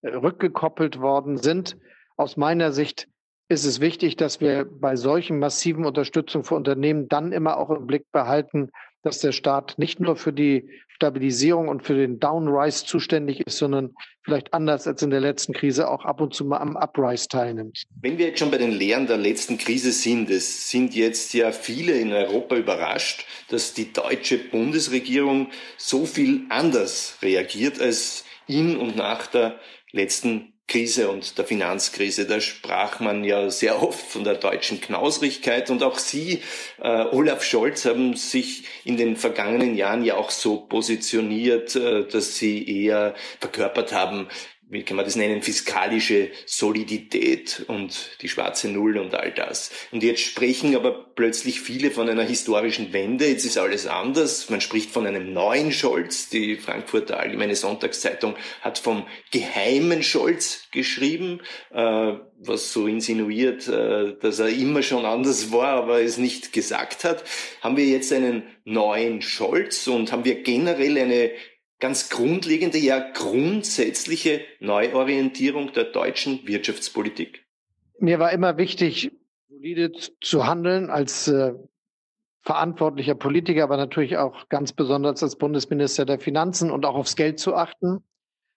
äh, 0.03 0.11
rückgekoppelt 0.11 1.01
worden 1.01 1.37
sind. 1.37 1.77
Aus 2.17 2.37
meiner 2.37 2.73
Sicht 2.73 3.09
ist 3.49 3.65
es 3.65 3.81
wichtig, 3.81 4.17
dass 4.17 4.41
wir 4.41 4.65
bei 4.65 4.97
solchen 4.97 5.39
massiven 5.39 5.85
Unterstützung 5.85 6.45
für 6.45 6.55
Unternehmen 6.55 7.09
dann 7.09 7.33
immer 7.33 7.59
auch 7.59 7.71
im 7.71 7.87
Blick 7.87 8.11
behalten, 8.13 8.71
dass 9.07 9.21
der 9.21 9.33
Staat 9.33 9.79
nicht 9.79 10.01
nur 10.01 10.17
für 10.17 10.33
die 10.33 10.69
Stabilisierung 10.89 11.69
und 11.69 11.85
für 11.85 11.95
den 11.95 12.19
Downrise 12.19 12.85
zuständig 12.85 13.41
ist, 13.47 13.59
sondern 13.59 13.95
vielleicht 14.25 14.53
anders 14.53 14.89
als 14.89 15.01
in 15.03 15.11
der 15.11 15.21
letzten 15.21 15.53
Krise 15.53 15.89
auch 15.89 16.05
ab 16.05 16.21
und 16.21 16.35
zu 16.35 16.45
mal 16.45 16.59
am 16.59 16.75
Uprise 16.75 17.29
teilnimmt. 17.29 17.85
Wenn 18.01 18.19
wir 18.19 18.27
jetzt 18.27 18.41
schon 18.41 18.51
bei 18.51 18.59
den 18.59 18.73
Lehren 18.73 19.07
der 19.07 19.19
letzten 19.19 19.59
Krise 19.59 19.93
sind, 19.93 20.29
es 20.31 20.71
sind 20.71 20.97
jetzt 20.97 21.35
ja 21.35 21.53
viele 21.53 21.93
in 21.93 22.13
Europa 22.13 22.57
überrascht, 22.57 23.27
dass 23.49 23.75
die 23.75 23.93
deutsche 23.93 24.39
Bundesregierung 24.39 25.51
so 25.77 26.05
viel 26.05 26.41
anders 26.49 27.19
reagiert 27.23 27.81
als 27.81 28.25
in 28.49 28.77
und 28.77 28.97
nach 28.97 29.29
der 29.29 29.61
letzten 29.93 30.53
Krise 30.69 31.09
und 31.09 31.39
der 31.39 31.45
Finanzkrise. 31.45 32.27
Da 32.27 32.41
sprach 32.41 32.99
man 32.99 33.23
ja 33.23 33.51
sehr 33.51 33.83
oft 33.83 34.05
von 34.05 34.25
der 34.25 34.35
deutschen 34.35 34.81
Knausrigkeit 34.81 35.71
und 35.71 35.83
auch 35.83 35.99
Sie, 35.99 36.43
äh, 36.83 37.05
Olaf 37.13 37.45
Scholz, 37.45 37.85
haben 37.85 38.17
sich 38.17 38.65
in 38.85 38.97
den 38.97 39.17
vergangenen 39.17 39.77
Jahren 39.77 40.05
ja 40.05 40.17
auch 40.17 40.31
so 40.31 40.57
positioniert, 40.59 41.77
äh, 41.77 42.05
dass 42.07 42.37
Sie 42.37 42.85
eher 42.85 43.15
verkörpert 43.39 43.93
haben, 43.93 44.27
wie 44.69 44.83
kann 44.83 44.97
man 44.97 45.05
das 45.05 45.15
nennen, 45.15 45.43
fiskalische 45.43 46.31
Solidität 46.45 47.65
und 47.69 48.19
die 48.21 48.29
schwarze 48.29 48.69
Null 48.69 48.99
und 48.99 49.15
all 49.15 49.31
das. 49.31 49.71
Und 49.93 50.03
jetzt 50.03 50.23
sprechen 50.23 50.75
aber 50.75 51.07
plötzlich 51.15 51.61
viele 51.61 51.93
von 51.93 52.09
einer 52.09 52.25
historischen 52.25 52.93
Wende. 52.93 53.29
Jetzt 53.29 53.45
ist 53.45 53.59
alles 53.59 53.87
anders. 53.87 54.51
Man 54.51 54.61
spricht 54.61 54.91
von 54.91 55.07
einem 55.07 55.33
neuen 55.33 55.71
Scholz. 55.71 56.31
Die 56.31 56.57
Frankfurter 56.57 57.21
Allgemeine 57.21 57.55
Sonntagszeitung 57.55 58.35
hat 58.61 58.79
vom 58.79 59.07
geheimen 59.31 60.03
Scholz 60.03 60.69
geschrieben, 60.73 61.43
äh, 61.73 62.15
was 62.39 62.73
so 62.73 62.89
insinuiert, 62.89 63.69
äh, 63.69 64.17
dass 64.21 64.41
er 64.41 64.49
immer 64.49 64.83
schon 64.83 65.05
anders 65.05 65.53
war, 65.53 65.69
aber 65.69 66.03
es 66.03 66.19
nicht 66.19 66.53
gesagt 66.53 67.05
hat. 67.05 67.23
Haben 67.61 67.77
wir 67.77 67.87
jetzt 67.87 68.13
einen 68.13 68.43
neuen 68.65 69.23
Scholz 69.23 69.87
und 69.87 70.11
haben 70.11 70.25
wir 70.25 70.43
generell 70.43 70.99
eine 70.99 71.31
ganz 71.79 72.09
grundlegende, 72.09 72.79
ja 72.79 72.99
grundsätzliche 73.13 74.41
Neuorientierung 74.61 75.73
der 75.73 75.85
deutschen 75.85 76.47
Wirtschaftspolitik? 76.47 77.45
Mir 77.99 78.19
war 78.19 78.33
immer 78.33 78.57
wichtig, 78.57 79.11
solide 79.49 79.93
zu 80.21 80.47
handeln 80.47 80.91
als 80.91 81.29
äh, 81.29 81.55
verantwortlicher 82.43 83.15
Politiker, 83.15 83.65
aber 83.65 83.77
natürlich 83.77 84.17
auch 84.17 84.49
ganz 84.49 84.73
besonders 84.73 85.23
als 85.23 85.37
Bundesminister 85.37 86.05
der 86.05 86.19
Finanzen 86.19 86.71
und 86.71 86.85
auch 86.85 86.95
aufs 86.95 87.17
Geld 87.17 87.41
zu 87.41 87.55
achten. 87.55 88.05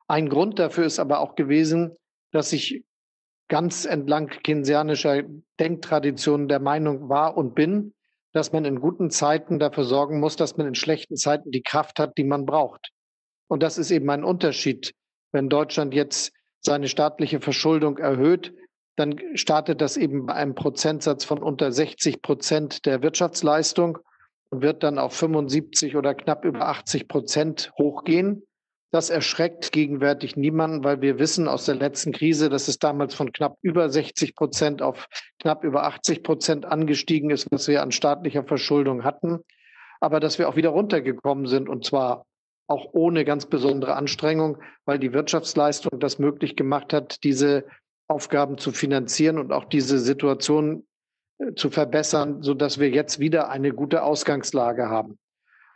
Ein 0.07 0.29
Grund 0.29 0.59
dafür 0.59 0.85
ist 0.85 0.99
aber 0.99 1.19
auch 1.19 1.35
gewesen, 1.35 1.95
dass 2.31 2.53
ich 2.53 2.83
ganz 3.47 3.85
entlang 3.85 4.27
keynesianischer 4.27 5.23
Denktraditionen 5.59 6.47
der 6.47 6.59
Meinung 6.59 7.09
war 7.09 7.35
und 7.35 7.55
bin, 7.55 7.93
dass 8.31 8.51
man 8.53 8.65
in 8.65 8.79
guten 8.79 9.09
Zeiten 9.09 9.57
dafür 9.57 9.83
sorgen 9.83 10.19
muss, 10.19 10.35
dass 10.35 10.55
man 10.55 10.67
in 10.67 10.75
schlechten 10.75 11.15
Zeiten 11.15 11.49
die 11.49 11.63
Kraft 11.63 11.99
hat, 11.99 12.17
die 12.17 12.23
man 12.23 12.45
braucht. 12.45 12.91
Und 13.49 13.63
das 13.63 13.77
ist 13.77 13.91
eben 13.91 14.09
ein 14.09 14.23
Unterschied. 14.23 14.93
Wenn 15.31 15.49
Deutschland 15.49 15.93
jetzt 15.93 16.31
seine 16.61 16.87
staatliche 16.87 17.41
Verschuldung 17.41 17.97
erhöht, 17.97 18.53
dann 18.95 19.19
startet 19.35 19.81
das 19.81 19.97
eben 19.97 20.25
bei 20.25 20.33
einem 20.33 20.55
Prozentsatz 20.55 21.23
von 21.23 21.39
unter 21.41 21.71
60 21.71 22.21
Prozent 22.21 22.85
der 22.85 23.01
Wirtschaftsleistung 23.01 23.97
und 24.49 24.61
wird 24.61 24.83
dann 24.83 24.99
auf 24.99 25.13
75 25.13 25.95
oder 25.95 26.13
knapp 26.13 26.45
über 26.45 26.67
80 26.67 27.07
Prozent 27.07 27.71
hochgehen. 27.77 28.43
Das 28.91 29.09
erschreckt 29.09 29.71
gegenwärtig 29.71 30.35
niemanden, 30.35 30.83
weil 30.83 31.01
wir 31.01 31.19
wissen 31.19 31.47
aus 31.47 31.65
der 31.65 31.75
letzten 31.75 32.11
Krise, 32.11 32.49
dass 32.49 32.67
es 32.67 32.79
damals 32.79 33.13
von 33.13 33.31
knapp 33.31 33.57
über 33.61 33.89
60 33.89 34.35
Prozent 34.35 34.81
auf 34.81 35.07
knapp 35.39 35.63
über 35.63 35.83
80 35.83 36.23
Prozent 36.23 36.65
angestiegen 36.65 37.29
ist, 37.29 37.47
was 37.51 37.67
wir 37.67 37.81
an 37.81 37.91
staatlicher 37.91 38.43
Verschuldung 38.43 39.03
hatten. 39.03 39.39
Aber 40.01 40.19
dass 40.19 40.39
wir 40.39 40.49
auch 40.49 40.55
wieder 40.55 40.69
runtergekommen 40.69 41.45
sind 41.45 41.69
und 41.69 41.85
zwar 41.85 42.25
auch 42.69 42.89
ohne 42.93 43.25
ganz 43.25 43.47
besondere 43.47 43.95
Anstrengung, 43.95 44.59
weil 44.85 44.99
die 44.99 45.11
Wirtschaftsleistung 45.11 45.99
das 45.99 46.19
möglich 46.19 46.55
gemacht 46.55 46.93
hat, 46.93 47.23
diese 47.23 47.65
Aufgaben 48.07 48.57
zu 48.57 48.71
finanzieren 48.71 49.39
und 49.39 49.51
auch 49.51 49.65
diese 49.65 49.97
Situation 49.99 50.85
äh, 51.39 51.53
zu 51.55 51.71
verbessern, 51.71 52.43
so 52.43 52.53
dass 52.53 52.79
wir 52.79 52.89
jetzt 52.89 53.19
wieder 53.19 53.49
eine 53.49 53.73
gute 53.73 54.03
Ausgangslage 54.03 54.87
haben. 54.87 55.17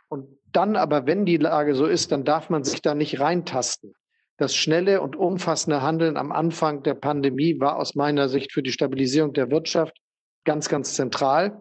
Und 0.08 0.38
dann 0.52 0.76
aber, 0.76 1.06
wenn 1.06 1.26
die 1.26 1.36
Lage 1.36 1.74
so 1.74 1.86
ist, 1.86 2.12
dann 2.12 2.24
darf 2.24 2.48
man 2.48 2.62
sich 2.62 2.80
da 2.80 2.94
nicht 2.94 3.18
reintasten. 3.18 3.94
Das 4.36 4.54
schnelle 4.54 5.00
und 5.00 5.16
umfassende 5.16 5.82
Handeln 5.82 6.16
am 6.16 6.30
Anfang 6.30 6.84
der 6.84 6.94
Pandemie 6.94 7.58
war 7.58 7.76
aus 7.76 7.96
meiner 7.96 8.28
Sicht 8.28 8.52
für 8.52 8.62
die 8.62 8.72
Stabilisierung 8.72 9.32
der 9.32 9.50
Wirtschaft 9.50 9.96
ganz, 10.44 10.68
ganz 10.68 10.94
zentral. 10.94 11.60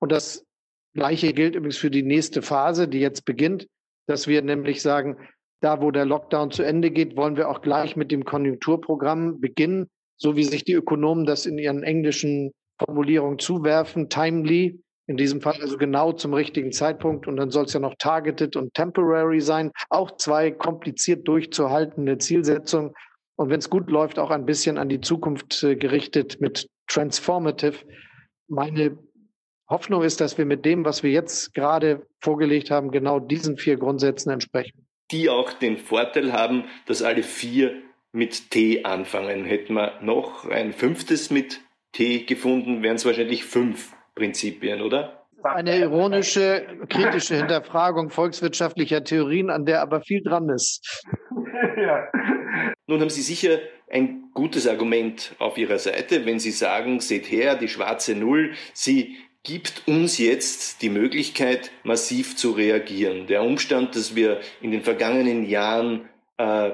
Und 0.00 0.12
das 0.12 0.44
Gleiche 0.92 1.32
gilt 1.32 1.54
übrigens 1.54 1.78
für 1.78 1.90
die 1.90 2.02
nächste 2.02 2.42
Phase, 2.42 2.88
die 2.88 3.00
jetzt 3.00 3.24
beginnt 3.24 3.68
dass 4.06 4.26
wir 4.26 4.42
nämlich 4.42 4.82
sagen, 4.82 5.16
da 5.60 5.80
wo 5.80 5.90
der 5.90 6.04
Lockdown 6.04 6.50
zu 6.50 6.62
Ende 6.62 6.90
geht, 6.90 7.16
wollen 7.16 7.36
wir 7.36 7.48
auch 7.48 7.62
gleich 7.62 7.96
mit 7.96 8.10
dem 8.10 8.24
Konjunkturprogramm 8.24 9.40
beginnen, 9.40 9.88
so 10.16 10.36
wie 10.36 10.44
sich 10.44 10.64
die 10.64 10.74
Ökonomen 10.74 11.24
das 11.24 11.46
in 11.46 11.58
ihren 11.58 11.82
englischen 11.82 12.52
Formulierungen 12.78 13.38
zuwerfen, 13.38 14.08
timely, 14.08 14.80
in 15.06 15.16
diesem 15.16 15.40
Fall 15.40 15.60
also 15.60 15.78
genau 15.78 16.12
zum 16.12 16.34
richtigen 16.34 16.72
Zeitpunkt 16.72 17.26
und 17.28 17.36
dann 17.36 17.50
soll 17.50 17.64
es 17.64 17.72
ja 17.72 17.80
noch 17.80 17.94
targeted 17.98 18.56
und 18.56 18.74
temporary 18.74 19.40
sein, 19.40 19.70
auch 19.88 20.16
zwei 20.16 20.50
kompliziert 20.50 21.26
durchzuhaltende 21.28 22.18
Zielsetzungen 22.18 22.92
und 23.36 23.50
wenn 23.50 23.58
es 23.58 23.70
gut 23.70 23.90
läuft, 23.90 24.18
auch 24.18 24.30
ein 24.30 24.46
bisschen 24.46 24.78
an 24.78 24.88
die 24.88 25.00
Zukunft 25.00 25.62
äh, 25.62 25.76
gerichtet 25.76 26.40
mit 26.40 26.68
transformative. 26.88 27.84
Meine 28.48 28.98
Hoffnung 29.68 30.02
ist, 30.02 30.20
dass 30.20 30.38
wir 30.38 30.44
mit 30.44 30.64
dem, 30.64 30.84
was 30.84 31.02
wir 31.02 31.10
jetzt 31.10 31.54
gerade 31.54 32.06
vorgelegt 32.20 32.70
haben, 32.70 32.90
genau 32.90 33.18
diesen 33.18 33.56
vier 33.56 33.76
Grundsätzen 33.76 34.30
entsprechen. 34.30 34.86
Die 35.10 35.28
auch 35.28 35.52
den 35.52 35.76
Vorteil 35.76 36.32
haben, 36.32 36.64
dass 36.86 37.02
alle 37.02 37.22
vier 37.22 37.74
mit 38.12 38.50
T 38.50 38.84
anfangen. 38.84 39.44
Hätten 39.44 39.74
wir 39.74 39.98
noch 40.00 40.48
ein 40.48 40.72
fünftes 40.72 41.30
mit 41.30 41.60
T 41.92 42.24
gefunden, 42.24 42.82
wären 42.82 42.96
es 42.96 43.04
wahrscheinlich 43.04 43.44
fünf 43.44 43.92
Prinzipien, 44.14 44.82
oder? 44.82 45.26
Eine 45.42 45.78
ironische, 45.78 46.66
kritische 46.88 47.36
Hinterfragung 47.36 48.10
volkswirtschaftlicher 48.10 49.04
Theorien, 49.04 49.50
an 49.50 49.64
der 49.64 49.82
aber 49.82 50.00
viel 50.00 50.22
dran 50.22 50.48
ist. 50.48 51.04
ja. 51.76 52.08
Nun 52.86 53.00
haben 53.00 53.10
Sie 53.10 53.22
sicher 53.22 53.58
ein 53.88 54.30
gutes 54.34 54.66
Argument 54.66 55.34
auf 55.38 55.58
Ihrer 55.58 55.78
Seite, 55.78 56.26
wenn 56.26 56.38
Sie 56.38 56.50
sagen, 56.50 57.00
seht 57.00 57.30
her, 57.30 57.54
die 57.54 57.68
schwarze 57.68 58.14
Null, 58.14 58.54
Sie 58.72 59.16
gibt 59.46 59.86
uns 59.86 60.18
jetzt 60.18 60.82
die 60.82 60.88
Möglichkeit, 60.88 61.70
massiv 61.84 62.36
zu 62.36 62.50
reagieren. 62.50 63.28
Der 63.28 63.44
Umstand, 63.44 63.94
dass 63.94 64.16
wir 64.16 64.40
in 64.60 64.72
den 64.72 64.82
vergangenen 64.82 65.48
Jahren 65.48 66.08
äh, 66.36 66.72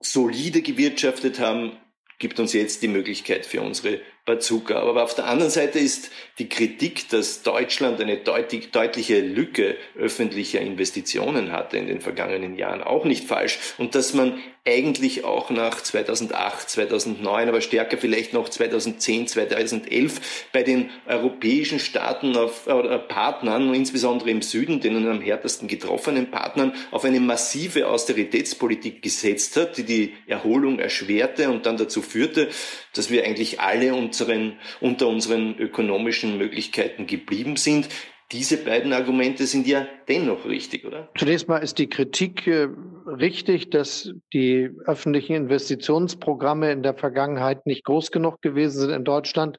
solide 0.00 0.60
gewirtschaftet 0.60 1.38
haben, 1.38 1.76
gibt 2.18 2.40
uns 2.40 2.54
jetzt 2.54 2.82
die 2.82 2.88
Möglichkeit 2.88 3.46
für 3.46 3.62
unsere 3.62 4.00
Bazooka. 4.28 4.78
Aber 4.78 5.02
auf 5.02 5.14
der 5.14 5.26
anderen 5.26 5.50
Seite 5.50 5.78
ist 5.78 6.10
die 6.38 6.48
Kritik, 6.48 7.08
dass 7.08 7.42
Deutschland 7.42 8.00
eine 8.00 8.18
deutlich, 8.18 8.70
deutliche 8.70 9.20
Lücke 9.20 9.76
öffentlicher 9.98 10.60
Investitionen 10.60 11.50
hatte 11.50 11.78
in 11.78 11.88
den 11.88 12.00
vergangenen 12.00 12.56
Jahren, 12.56 12.82
auch 12.82 13.04
nicht 13.04 13.24
falsch. 13.24 13.58
Und 13.78 13.94
dass 13.94 14.14
man 14.14 14.38
eigentlich 14.68 15.24
auch 15.24 15.48
nach 15.50 15.80
2008, 15.80 16.68
2009, 16.68 17.48
aber 17.48 17.60
stärker 17.60 17.96
vielleicht 17.96 18.34
noch 18.34 18.48
2010, 18.48 19.26
2011 19.26 20.20
bei 20.52 20.62
den 20.62 20.90
europäischen 21.06 21.78
Staaten 21.78 22.36
auf, 22.36 22.66
oder 22.66 22.98
Partnern, 22.98 23.72
insbesondere 23.72 24.30
im 24.30 24.42
Süden, 24.42 24.80
den 24.80 25.08
am 25.08 25.22
härtesten 25.22 25.68
getroffenen 25.68 26.30
Partnern, 26.30 26.74
auf 26.90 27.04
eine 27.04 27.20
massive 27.20 27.88
Austeritätspolitik 27.88 29.00
gesetzt 29.00 29.56
hat, 29.56 29.78
die 29.78 29.84
die 29.84 30.14
Erholung 30.26 30.78
erschwerte 30.78 31.48
und 31.48 31.64
dann 31.64 31.78
dazu 31.78 32.02
führte, 32.02 32.48
dass 32.92 33.10
wir 33.10 33.24
eigentlich 33.24 33.60
alle 33.60 33.94
unseren, 34.20 34.58
unter 34.80 35.08
unseren 35.08 35.58
ökonomischen 35.58 36.38
Möglichkeiten 36.38 37.06
geblieben 37.06 37.56
sind. 37.56 37.88
Diese 38.30 38.58
beiden 38.62 38.92
Argumente 38.92 39.46
sind 39.46 39.66
ja 39.66 39.86
dennoch 40.06 40.44
richtig, 40.44 40.84
oder? 40.84 41.08
Zunächst 41.16 41.48
mal 41.48 41.58
ist 41.58 41.78
die 41.78 41.88
Kritik 41.88 42.46
äh, 42.46 42.68
richtig, 43.06 43.70
dass 43.70 44.12
die 44.34 44.70
öffentlichen 44.84 45.34
Investitionsprogramme 45.34 46.70
in 46.70 46.82
der 46.82 46.94
Vergangenheit 46.94 47.64
nicht 47.64 47.84
groß 47.84 48.10
genug 48.10 48.42
gewesen 48.42 48.80
sind 48.80 48.90
in 48.90 49.04
Deutschland. 49.04 49.58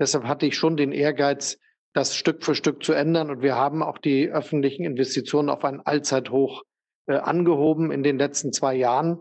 Deshalb 0.00 0.24
hatte 0.24 0.46
ich 0.46 0.56
schon 0.56 0.76
den 0.76 0.90
Ehrgeiz, 0.90 1.58
das 1.92 2.16
Stück 2.16 2.44
für 2.44 2.56
Stück 2.56 2.82
zu 2.82 2.92
ändern. 2.92 3.30
Und 3.30 3.42
wir 3.42 3.54
haben 3.54 3.82
auch 3.82 3.98
die 3.98 4.28
öffentlichen 4.28 4.84
Investitionen 4.84 5.48
auf 5.48 5.64
ein 5.64 5.80
Allzeithoch 5.80 6.62
äh, 7.06 7.14
angehoben 7.14 7.92
in 7.92 8.02
den 8.02 8.18
letzten 8.18 8.52
zwei 8.52 8.74
Jahren. 8.74 9.20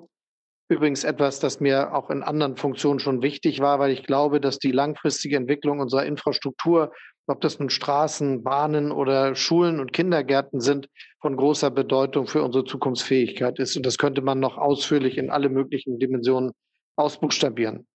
Übrigens 0.70 1.06
etwas, 1.06 1.40
das 1.40 1.62
mir 1.62 1.94
auch 1.94 2.10
in 2.10 2.24
anderen 2.24 2.58
Funktionen 2.58 3.00
schon 3.00 3.22
wichtig 3.22 3.62
war, 3.62 3.80
weil 3.80 3.92
ich 3.92 4.04
glaube, 4.04 4.42
dass 4.42 4.60
die 4.60 4.74
langfristige 4.74 5.38
Entwicklung 5.38 5.80
unserer 5.80 6.06
Infrastruktur, 6.06 6.92
ob 7.26 7.40
das 7.42 7.60
nun 7.60 7.70
Straßen, 7.70 8.44
Bahnen 8.44 8.92
oder 8.92 9.36
Schulen 9.36 9.80
und 9.80 9.94
Kindergärten 9.94 10.60
sind, 10.60 10.90
von 11.22 11.38
großer 11.38 11.72
Bedeutung 11.72 12.28
für 12.28 12.44
unsere 12.44 12.66
Zukunftsfähigkeit 12.66 13.60
ist. 13.60 13.78
Und 13.78 13.86
das 13.86 13.98
könnte 13.98 14.22
man 14.22 14.40
noch 14.40 14.58
ausführlich 14.58 15.18
in 15.18 15.30
alle 15.30 15.50
möglichen 15.50 16.00
Dimensionen 16.00 16.52
ausbuchstabieren. 16.98 17.88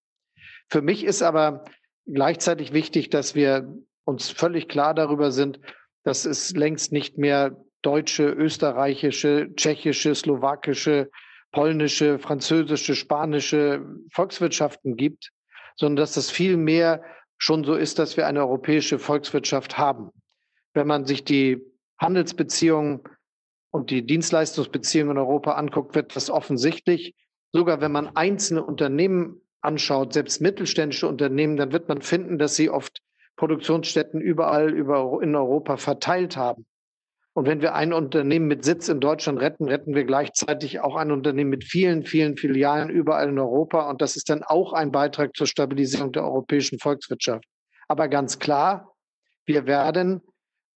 Für 0.71 0.81
mich 0.81 1.05
ist 1.05 1.23
aber 1.23 1.65
gleichzeitig 2.07 2.73
wichtig, 2.73 3.11
dass 3.11 3.35
wir 3.35 3.75
uns 4.05 4.31
völlig 4.31 4.69
klar 4.69 4.95
darüber 4.95 5.31
sind, 5.31 5.61
dass 6.05 6.25
es 6.25 6.53
längst 6.57 6.93
nicht 6.93 7.19
mehr 7.19 7.63
deutsche, 7.83 8.25
österreichische, 8.25 9.51
tschechische, 9.57 10.15
slowakische, 10.15 11.11
polnische, 11.53 12.19
französische, 12.19 12.95
spanische 12.95 13.85
Volkswirtschaften 14.11 14.97
gibt, 14.97 15.31
sondern 15.77 16.03
dass 16.03 16.15
das 16.15 16.31
viel 16.31 16.57
mehr 16.57 17.03
schon 17.39 17.65
so 17.65 17.75
ist, 17.75 17.99
dass 17.99 18.17
wir 18.17 18.27
eine 18.27 18.41
europäische 18.41 18.99
Volkswirtschaft 18.99 19.79
haben. 19.79 20.11
Wenn 20.75 20.87
man 20.87 21.07
sich 21.07 21.25
die 21.25 21.63
Handelsbeziehungen 21.99 23.03
und 23.71 23.91
die 23.91 24.05
Dienstleistungsbeziehungen 24.05 25.17
in 25.17 25.23
Europa 25.23 25.53
anguckt, 25.53 25.95
wird 25.95 26.17
das 26.17 26.31
offensichtlich. 26.31 27.15
Sogar 27.53 27.81
wenn 27.81 27.93
man 27.93 28.17
einzelne 28.17 28.65
Unternehmen 28.65 29.41
anschaut, 29.61 30.13
selbst 30.13 30.41
mittelständische 30.41 31.07
Unternehmen, 31.07 31.57
dann 31.57 31.73
wird 31.73 31.89
man 31.89 32.01
finden, 32.01 32.39
dass 32.39 32.57
sie 32.57 32.71
oft 32.71 33.03
Produktionsstätten 33.37 34.21
überall 34.21 34.73
über, 34.73 35.19
in 35.23 35.35
Europa 35.35 35.77
verteilt 35.77 36.37
haben. 36.37 36.67
Und 37.35 37.47
wenn 37.47 37.63
wir 37.63 37.75
ein 37.75 37.93
Unternehmen 37.93 38.47
mit 38.47 38.65
Sitz 38.65 38.89
in 38.89 39.01
Deutschland 39.01 39.41
retten, 39.41 39.67
retten 39.67 39.95
wir 39.95 40.05
gleichzeitig 40.05 40.81
auch 40.81 40.97
ein 40.97 41.11
Unternehmen 41.11 41.51
mit 41.51 41.65
vielen, 41.65 42.05
vielen 42.05 42.37
Filialen 42.37 42.91
überall 42.91 43.31
in 43.31 43.39
Europa. 43.39 43.89
Und 43.89 44.03
das 44.03 44.17
ist 44.17 44.29
dann 44.29 44.43
auch 44.43 44.75
ein 44.75 44.93
Beitrag 44.93 45.35
zur 45.35 45.47
Stabilisierung 45.47 46.13
der 46.13 46.25
europäischen 46.25 46.79
Volkswirtschaft. 46.79 47.45
Aber 47.89 48.09
ganz 48.09 48.39
klar, 48.39 48.95
wir 49.47 49.67
werden 49.67 50.21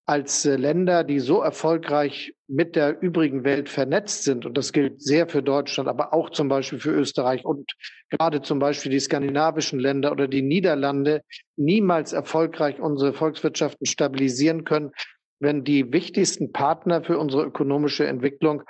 als 0.07 0.45
Länder, 0.45 1.03
die 1.03 1.19
so 1.19 1.41
erfolgreich 1.41 2.33
mit 2.47 2.77
der 2.77 3.03
übrigen 3.03 3.43
Welt 3.43 3.69
vernetzt 3.69 4.23
sind, 4.23 4.47
und 4.47 4.57
das 4.57 4.73
gilt 4.73 5.03
sehr 5.03 5.29
für 5.29 5.43
Deutschland, 5.43 5.89
aber 5.89 6.15
auch 6.15 6.31
zum 6.31 6.49
Beispiel 6.49 6.79
für 6.79 6.93
Österreich 6.93 7.45
und 7.45 7.73
gerade 8.11 8.41
zum 8.41 8.61
Beispiel 8.61 8.93
die 8.93 9.01
skandinavischen 9.01 9.81
Länder 9.81 10.13
oder 10.13 10.29
die 10.29 10.43
Niederlande, 10.43 11.23
niemals 11.57 12.13
erfolgreich 12.13 12.79
unsere 12.79 13.15
Volkswirtschaften 13.15 13.85
stabilisieren 13.85 14.63
können, 14.63 14.93
wenn 15.39 15.65
die 15.65 15.93
wichtigsten 15.93 16.53
Partner 16.53 17.03
für 17.03 17.19
unsere 17.19 17.45
ökonomische 17.45 18.07
Entwicklung 18.07 18.63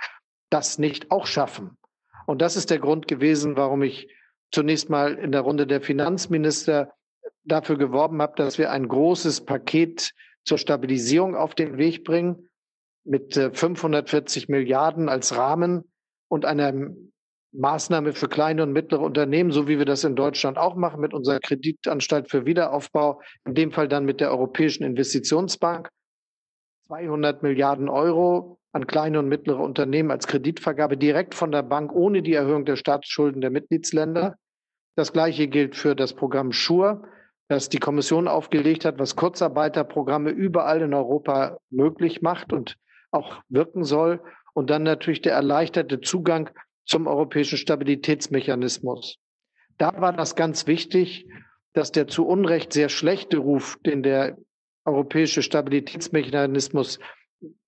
das 0.51 0.79
nicht 0.79 1.11
auch 1.11 1.27
schaffen. 1.27 1.77
Und 2.27 2.43
das 2.43 2.57
ist 2.57 2.71
der 2.71 2.79
Grund 2.79 3.09
gewesen, 3.09 3.57
warum 3.57 3.83
ich 3.83 4.09
zunächst 4.51 4.91
mal 4.91 5.15
in 5.15 5.33
der 5.33 5.43
Runde 5.43 5.67
der 5.67 5.81
Finanzminister 5.81 6.93
dafür 7.45 7.79
geworben 7.79 8.21
habe, 8.21 8.35
dass 8.37 8.59
wir 8.59 8.71
ein 8.71 8.89
großes 8.89 9.45
Paket 9.45 10.13
zur 10.45 10.59
Stabilisierung 10.59 11.37
auf 11.37 11.55
den 11.55 11.79
Weg 11.79 12.05
bringen 12.05 12.49
mit 13.05 13.35
540 13.35 14.49
äh, 14.49 14.53
Milliarden 14.53 15.09
als 15.09 15.37
Rahmen 15.37 15.85
und 16.29 16.45
einer 16.45 16.73
Maßnahme 17.53 18.13
für 18.13 18.29
kleine 18.29 18.65
und 18.65 18.73
mittlere 18.73 19.01
Unternehmen, 19.01 19.51
so 19.51 19.69
wie 19.69 19.79
wir 19.79 19.85
das 19.85 20.05
in 20.05 20.17
Deutschland 20.17 20.59
auch 20.59 20.75
machen 20.75 21.01
mit 21.01 21.15
unserer 21.15 21.41
Kreditanstalt 21.41 22.29
für 22.31 22.45
Wiederaufbau, 22.45 23.23
in 23.45 23.55
dem 23.55 23.73
Fall 23.73 23.89
dann 23.89 24.05
mit 24.05 24.21
der 24.21 24.31
Europäischen 24.31 24.85
Investitionsbank 24.85 25.89
200 26.89 27.43
Milliarden 27.43 27.89
Euro 27.89 28.59
an 28.73 28.87
kleine 28.87 29.19
und 29.19 29.29
mittlere 29.29 29.61
Unternehmen 29.61 30.11
als 30.11 30.27
Kreditvergabe 30.27 30.97
direkt 30.97 31.35
von 31.35 31.51
der 31.51 31.63
Bank 31.63 31.93
ohne 31.93 32.23
die 32.23 32.35
Erhöhung 32.35 32.65
der 32.65 32.77
Staatsschulden 32.77 33.41
der 33.41 33.51
Mitgliedsländer. 33.51 34.37
Das 34.95 35.13
Gleiche 35.13 35.49
gilt 35.49 35.77
für 35.77 35.97
das 35.97 36.15
Programm 36.15 36.53
SURE, 36.53 37.03
das 37.49 37.69
die 37.69 37.79
Kommission 37.79 38.29
aufgelegt 38.29 38.85
hat, 38.85 38.99
was 38.99 39.17
Kurzarbeiterprogramme 39.17 40.31
überall 40.31 40.83
in 40.83 40.95
Europa 40.95 41.59
möglich 41.71 42.23
macht 42.23 42.53
und 42.53 42.77
auch 43.11 43.41
wirken 43.49 43.85
soll. 43.85 44.21
Und 44.55 44.71
dann 44.71 44.85
natürlich 44.85 45.23
der 45.23 45.35
erleichterte 45.35 46.01
Zugang 46.01 46.51
zum 46.85 47.07
europäischen 47.07 47.59
Stabilitätsmechanismus. 47.59 49.19
Da 49.77 50.01
war 50.01 50.13
das 50.13 50.35
ganz 50.35 50.67
wichtig, 50.67 51.27
dass 51.73 51.93
der 51.93 52.07
zu 52.09 52.27
Unrecht 52.27 52.73
sehr 52.73 52.89
schlechte 52.89 53.39
Ruf, 53.39 53.77
den 53.85 54.03
der 54.03 54.39
europäische 54.87 55.43
Stabilitätsmechanismus 55.43 56.99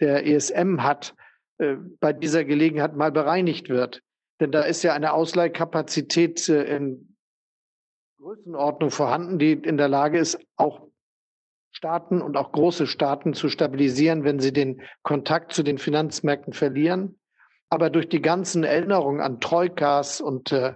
der 0.00 0.26
ESM 0.26 0.82
hat, 0.82 1.14
äh, 1.58 1.76
bei 2.00 2.12
dieser 2.12 2.44
Gelegenheit 2.44 2.96
mal 2.96 3.12
bereinigt 3.12 3.68
wird. 3.68 4.02
Denn 4.40 4.52
da 4.52 4.62
ist 4.62 4.82
ja 4.82 4.94
eine 4.94 5.12
Ausleihkapazität 5.12 6.48
äh, 6.48 6.76
in 6.76 7.16
Größenordnung 8.18 8.90
vorhanden, 8.90 9.38
die 9.38 9.52
in 9.52 9.76
der 9.76 9.88
Lage 9.88 10.18
ist, 10.18 10.38
auch 10.56 10.88
Staaten 11.70 12.22
und 12.22 12.36
auch 12.36 12.52
große 12.52 12.86
Staaten 12.86 13.34
zu 13.34 13.48
stabilisieren, 13.48 14.24
wenn 14.24 14.40
sie 14.40 14.52
den 14.52 14.82
Kontakt 15.02 15.52
zu 15.52 15.62
den 15.62 15.78
Finanzmärkten 15.78 16.52
verlieren. 16.52 17.18
Aber 17.68 17.90
durch 17.90 18.08
die 18.08 18.22
ganzen 18.22 18.64
Erinnerungen 18.64 19.20
an 19.20 19.40
Troikas 19.40 20.20
und 20.20 20.52
äh, 20.52 20.74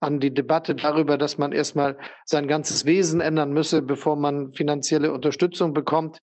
an 0.00 0.20
die 0.20 0.32
Debatte 0.32 0.74
darüber, 0.74 1.18
dass 1.18 1.38
man 1.38 1.52
erstmal 1.52 1.96
sein 2.24 2.48
ganzes 2.48 2.84
Wesen 2.84 3.20
ändern 3.20 3.52
müsse, 3.52 3.82
bevor 3.82 4.16
man 4.16 4.52
finanzielle 4.52 5.12
Unterstützung 5.12 5.72
bekommt, 5.74 6.18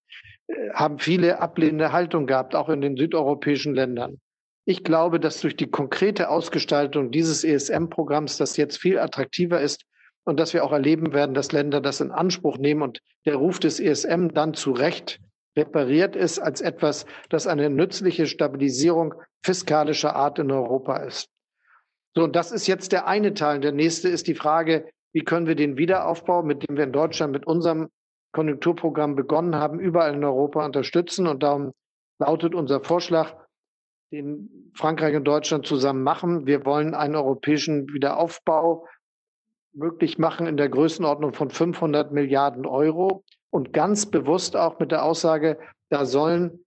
äh, 0.48 0.70
haben 0.74 1.00
viele 1.00 1.40
ablehnende 1.40 1.92
Haltung 1.92 2.28
gehabt, 2.28 2.56
auch 2.56 2.70
in 2.70 2.82
den 2.82 2.98
südeuropäischen 2.98 3.74
Ländern. 3.74 4.20
Ich 4.66 4.84
glaube, 4.84 5.20
dass 5.20 5.42
durch 5.42 5.56
die 5.56 5.70
konkrete 5.70 6.30
Ausgestaltung 6.30 7.12
dieses 7.12 7.44
ESM-Programms 7.44 8.38
das 8.38 8.58
jetzt 8.58 8.78
viel 8.78 9.00
attraktiver 9.00 9.60
ist 9.62 9.86
und 10.26 10.40
dass 10.40 10.54
wir 10.54 10.64
auch 10.64 10.72
erleben 10.72 11.14
werden, 11.14 11.34
dass 11.34 11.52
Länder 11.52 11.82
das 11.82 12.02
in 12.02 12.12
Anspruch 12.12 12.58
nehmen 12.58 12.84
und 12.84 13.02
der 13.26 13.36
Ruf 13.36 13.60
des 13.60 13.80
ESM 13.80 14.28
dann 14.30 14.54
zu 14.54 14.72
Recht 14.72 15.20
repariert 15.58 16.16
ist 16.16 16.40
als 16.40 16.62
etwas, 16.62 17.06
das 17.30 17.48
eine 17.48 17.70
nützliche 17.70 18.28
Stabilisierung 18.28 19.16
fiskalischer 19.44 20.16
Art 20.16 20.40
in 20.40 20.52
Europa 20.52 20.98
ist. 20.98 21.30
So, 22.20 22.26
und 22.26 22.36
das 22.36 22.52
ist 22.52 22.68
jetzt 22.68 22.92
der 22.92 23.08
eine 23.08 23.34
Teil. 23.34 23.62
Der 23.62 23.72
nächste 23.72 24.10
ist 24.10 24.28
die 24.28 24.36
Frage, 24.36 24.90
wie 25.14 25.24
können 25.24 25.48
wir 25.48 25.56
den 25.56 25.78
Wiederaufbau, 25.78 26.44
mit 26.44 26.68
dem 26.68 26.76
wir 26.76 26.84
in 26.84 26.92
Deutschland 26.92 27.32
mit 27.32 27.48
unserem 27.48 27.88
Konjunkturprogramm 28.34 29.16
begonnen 29.16 29.56
haben, 29.56 29.80
überall 29.80 30.16
in 30.16 30.26
Europa 30.26 30.66
unterstützen. 30.66 31.28
Und 31.28 31.44
darum 31.44 31.72
lautet 32.20 32.56
unser 32.56 32.82
Vorschlag, 32.82 33.38
den 34.12 34.70
Frankreich 34.76 35.16
und 35.16 35.24
Deutschland 35.24 35.66
zusammen 35.66 36.04
machen. 36.04 36.46
Wir 36.46 36.66
wollen 36.66 36.94
einen 36.94 37.16
europäischen 37.16 37.88
Wiederaufbau 37.94 38.86
möglich 39.72 40.18
machen 40.18 40.46
in 40.46 40.58
der 40.58 40.68
Größenordnung 40.68 41.32
von 41.32 41.50
500 41.50 42.12
Milliarden 42.12 42.66
Euro 42.66 43.24
und 43.50 43.72
ganz 43.72 44.08
bewusst 44.08 44.58
auch 44.58 44.78
mit 44.80 44.92
der 44.92 45.06
Aussage, 45.06 45.58
da 45.88 46.04
sollen 46.04 46.66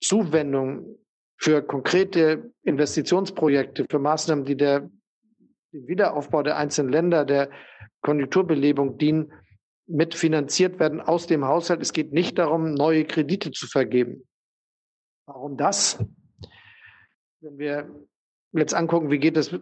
Zuwendungen 0.00 0.96
für 1.42 1.60
konkrete 1.62 2.52
Investitionsprojekte, 2.62 3.84
für 3.90 3.98
Maßnahmen, 3.98 4.44
die 4.44 4.56
der 4.56 4.88
dem 5.72 5.88
Wiederaufbau 5.88 6.42
der 6.42 6.56
einzelnen 6.56 6.92
Länder, 6.92 7.24
der 7.24 7.50
Konjunkturbelebung 8.02 8.98
dienen, 8.98 9.32
mitfinanziert 9.86 10.78
werden 10.78 11.00
aus 11.00 11.26
dem 11.26 11.44
Haushalt. 11.44 11.82
Es 11.82 11.92
geht 11.92 12.12
nicht 12.12 12.38
darum, 12.38 12.74
neue 12.74 13.04
Kredite 13.04 13.50
zu 13.50 13.66
vergeben. 13.66 14.26
Warum 15.26 15.56
das? 15.56 15.98
Wenn 17.40 17.58
wir 17.58 17.90
jetzt 18.52 18.74
angucken, 18.74 19.10
wie 19.10 19.18
geht 19.18 19.36
es 19.36 19.58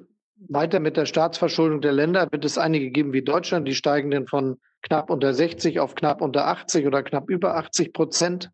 weiter 0.49 0.81
mit 0.81 0.97
der 0.97 1.07
Staatsverschuldung 1.07 1.81
der 1.81 1.93
Länder, 1.93 2.29
wird 2.31 2.45
es 2.45 2.59
einige 2.59 2.91
geben 2.91 3.13
wie 3.13 3.23
Deutschland, 3.23 3.67
die 3.67 3.75
steigen 3.75 4.11
dann 4.11 4.27
von 4.27 4.61
knapp 4.83 5.11
unter 5.11 5.33
60 5.33 5.81
auf 5.81 5.95
knapp 5.95 6.21
unter 6.21 6.47
80 6.47 6.87
oder 6.87 7.03
knapp 7.03 7.31
über 7.31 7.57
80 7.57 7.93
Prozent. 7.93 8.51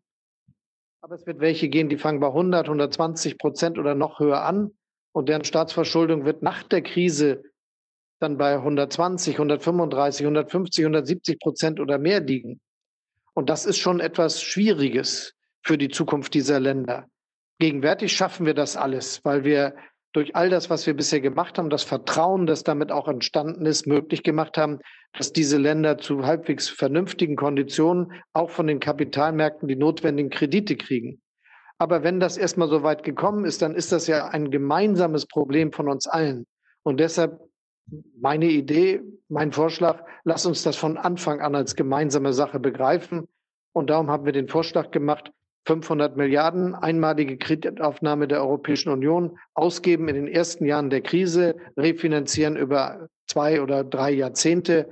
Aber 1.01 1.15
es 1.15 1.25
wird 1.25 1.39
welche 1.39 1.69
gehen, 1.69 1.89
die 1.89 1.97
fangen 1.97 2.19
bei 2.19 2.27
100, 2.27 2.65
120 2.65 3.37
Prozent 3.37 3.77
oder 3.77 3.95
noch 3.95 4.19
höher 4.19 4.43
an. 4.43 4.71
Und 5.11 5.29
deren 5.29 5.43
Staatsverschuldung 5.43 6.25
wird 6.25 6.41
nach 6.41 6.63
der 6.63 6.81
Krise 6.81 7.43
dann 8.19 8.37
bei 8.37 8.55
120, 8.55 9.35
135, 9.35 10.25
150, 10.25 10.85
170 10.85 11.39
Prozent 11.39 11.79
oder 11.79 11.97
mehr 11.97 12.19
liegen. 12.19 12.59
Und 13.33 13.49
das 13.49 13.65
ist 13.65 13.77
schon 13.77 13.99
etwas 13.99 14.41
Schwieriges 14.41 15.33
für 15.61 15.77
die 15.77 15.89
Zukunft 15.89 16.33
dieser 16.33 16.59
Länder. 16.59 17.07
Gegenwärtig 17.59 18.15
schaffen 18.15 18.45
wir 18.45 18.53
das 18.53 18.75
alles, 18.75 19.23
weil 19.23 19.43
wir 19.43 19.75
durch 20.17 20.35
all 20.35 20.49
das, 20.49 20.71
was 20.71 20.87
wir 20.87 20.95
bisher 20.95 21.21
gemacht 21.21 21.59
haben, 21.59 21.69
das 21.69 21.83
Vertrauen, 21.83 22.47
das 22.47 22.63
damit 22.63 22.91
auch 22.91 23.07
entstanden 23.07 23.67
ist, 23.67 23.85
möglich 23.85 24.23
gemacht 24.23 24.57
haben, 24.57 24.79
dass 25.15 25.31
diese 25.31 25.59
Länder 25.59 25.99
zu 25.99 26.25
halbwegs 26.25 26.69
vernünftigen 26.69 27.35
Konditionen 27.35 28.11
auch 28.33 28.49
von 28.49 28.65
den 28.65 28.79
Kapitalmärkten 28.79 29.67
die 29.67 29.75
notwendigen 29.75 30.31
Kredite 30.31 30.75
kriegen. 30.75 31.21
Aber 31.77 32.01
wenn 32.01 32.19
das 32.19 32.35
erstmal 32.35 32.67
so 32.67 32.81
weit 32.81 33.03
gekommen 33.03 33.45
ist, 33.45 33.61
dann 33.61 33.75
ist 33.75 33.91
das 33.91 34.07
ja 34.07 34.29
ein 34.29 34.49
gemeinsames 34.49 35.27
Problem 35.27 35.71
von 35.71 35.87
uns 35.87 36.07
allen. 36.07 36.47
Und 36.81 36.99
deshalb 36.99 37.39
meine 38.19 38.47
Idee, 38.47 39.03
mein 39.29 39.51
Vorschlag, 39.51 40.03
lass 40.23 40.47
uns 40.47 40.63
das 40.63 40.77
von 40.77 40.97
Anfang 40.97 41.41
an 41.41 41.53
als 41.53 41.75
gemeinsame 41.75 42.33
Sache 42.33 42.59
begreifen. 42.59 43.27
Und 43.71 43.91
darum 43.91 44.09
haben 44.09 44.25
wir 44.25 44.33
den 44.33 44.47
Vorschlag 44.47 44.89
gemacht, 44.89 45.31
500 45.67 46.15
Milliarden 46.15 46.75
einmalige 46.75 47.37
Kreditaufnahme 47.37 48.29
der 48.29 48.41
Europäischen 48.41 48.89
Union 48.89 49.37
ausgeben 49.53 50.07
in 50.07 50.15
den 50.15 50.27
ersten 50.27 50.65
Jahren 50.65 50.89
der 50.89 51.01
Krise, 51.01 51.55
refinanzieren 51.75 52.55
über 52.55 53.09
zwei 53.27 53.61
oder 53.61 53.83
drei 53.83 54.11
Jahrzehnte 54.11 54.89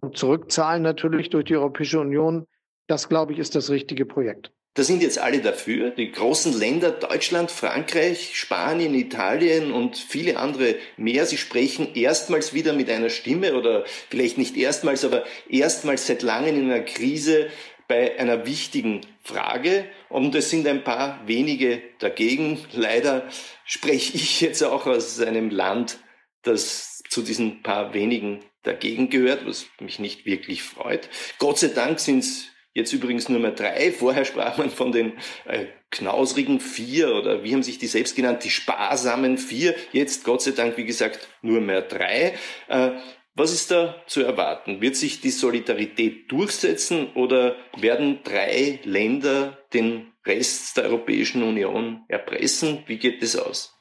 und 0.00 0.16
zurückzahlen 0.16 0.82
natürlich 0.82 1.30
durch 1.30 1.44
die 1.44 1.56
Europäische 1.56 2.00
Union. 2.00 2.46
Das, 2.88 3.08
glaube 3.08 3.32
ich, 3.32 3.38
ist 3.38 3.54
das 3.54 3.70
richtige 3.70 4.04
Projekt. 4.04 4.50
Da 4.74 4.82
sind 4.82 5.00
jetzt 5.00 5.18
alle 5.20 5.40
dafür. 5.40 5.90
Die 5.90 6.10
großen 6.10 6.58
Länder 6.58 6.90
Deutschland, 6.90 7.50
Frankreich, 7.50 8.36
Spanien, 8.36 8.94
Italien 8.94 9.72
und 9.72 9.96
viele 9.96 10.38
andere 10.38 10.74
mehr. 10.96 11.24
Sie 11.24 11.36
sprechen 11.36 11.94
erstmals 11.94 12.52
wieder 12.52 12.72
mit 12.72 12.90
einer 12.90 13.10
Stimme 13.10 13.54
oder 13.54 13.84
vielleicht 14.10 14.38
nicht 14.38 14.56
erstmals, 14.56 15.04
aber 15.04 15.24
erstmals 15.48 16.08
seit 16.08 16.22
langem 16.22 16.56
in 16.56 16.70
einer 16.70 16.84
Krise 16.84 17.48
bei 17.88 18.18
einer 18.18 18.46
wichtigen 18.46 19.00
Frage. 19.22 19.86
Und 20.08 20.34
es 20.34 20.50
sind 20.50 20.66
ein 20.66 20.84
paar 20.84 21.26
wenige 21.26 21.82
dagegen. 21.98 22.58
Leider 22.72 23.28
spreche 23.64 24.16
ich 24.16 24.40
jetzt 24.40 24.62
auch 24.62 24.86
aus 24.86 25.20
einem 25.20 25.50
Land, 25.50 25.98
das 26.42 27.02
zu 27.08 27.22
diesen 27.22 27.62
paar 27.62 27.94
wenigen 27.94 28.44
dagegen 28.62 29.08
gehört, 29.08 29.46
was 29.46 29.66
mich 29.80 29.98
nicht 29.98 30.26
wirklich 30.26 30.62
freut. 30.62 31.08
Gott 31.38 31.58
sei 31.58 31.68
Dank 31.68 31.98
sind 31.98 32.20
es 32.20 32.48
Jetzt 32.78 32.92
übrigens 32.92 33.28
nur 33.28 33.40
mehr 33.40 33.50
drei. 33.50 33.90
Vorher 33.90 34.24
sprach 34.24 34.56
man 34.56 34.70
von 34.70 34.92
den 34.92 35.14
äh, 35.46 35.66
knausrigen 35.90 36.60
vier 36.60 37.12
oder 37.12 37.42
wie 37.42 37.52
haben 37.52 37.64
sich 37.64 37.78
die 37.78 37.88
selbst 37.88 38.14
genannt, 38.14 38.44
die 38.44 38.50
sparsamen 38.50 39.36
vier. 39.36 39.74
Jetzt 39.90 40.22
Gott 40.22 40.42
sei 40.42 40.52
Dank, 40.52 40.76
wie 40.76 40.84
gesagt, 40.84 41.26
nur 41.42 41.60
mehr 41.60 41.82
drei. 41.82 42.34
Äh, 42.68 42.90
was 43.38 43.52
ist 43.52 43.70
da 43.70 43.94
zu 44.06 44.22
erwarten? 44.22 44.80
Wird 44.80 44.96
sich 44.96 45.20
die 45.20 45.30
Solidarität 45.30 46.30
durchsetzen 46.30 47.12
oder 47.14 47.54
werden 47.76 48.20
drei 48.24 48.80
Länder 48.84 49.58
den 49.72 50.12
Rest 50.26 50.76
der 50.76 50.84
Europäischen 50.84 51.42
Union 51.42 52.04
erpressen? 52.08 52.82
Wie 52.86 52.98
geht 52.98 53.22
das 53.22 53.36
aus? 53.36 53.74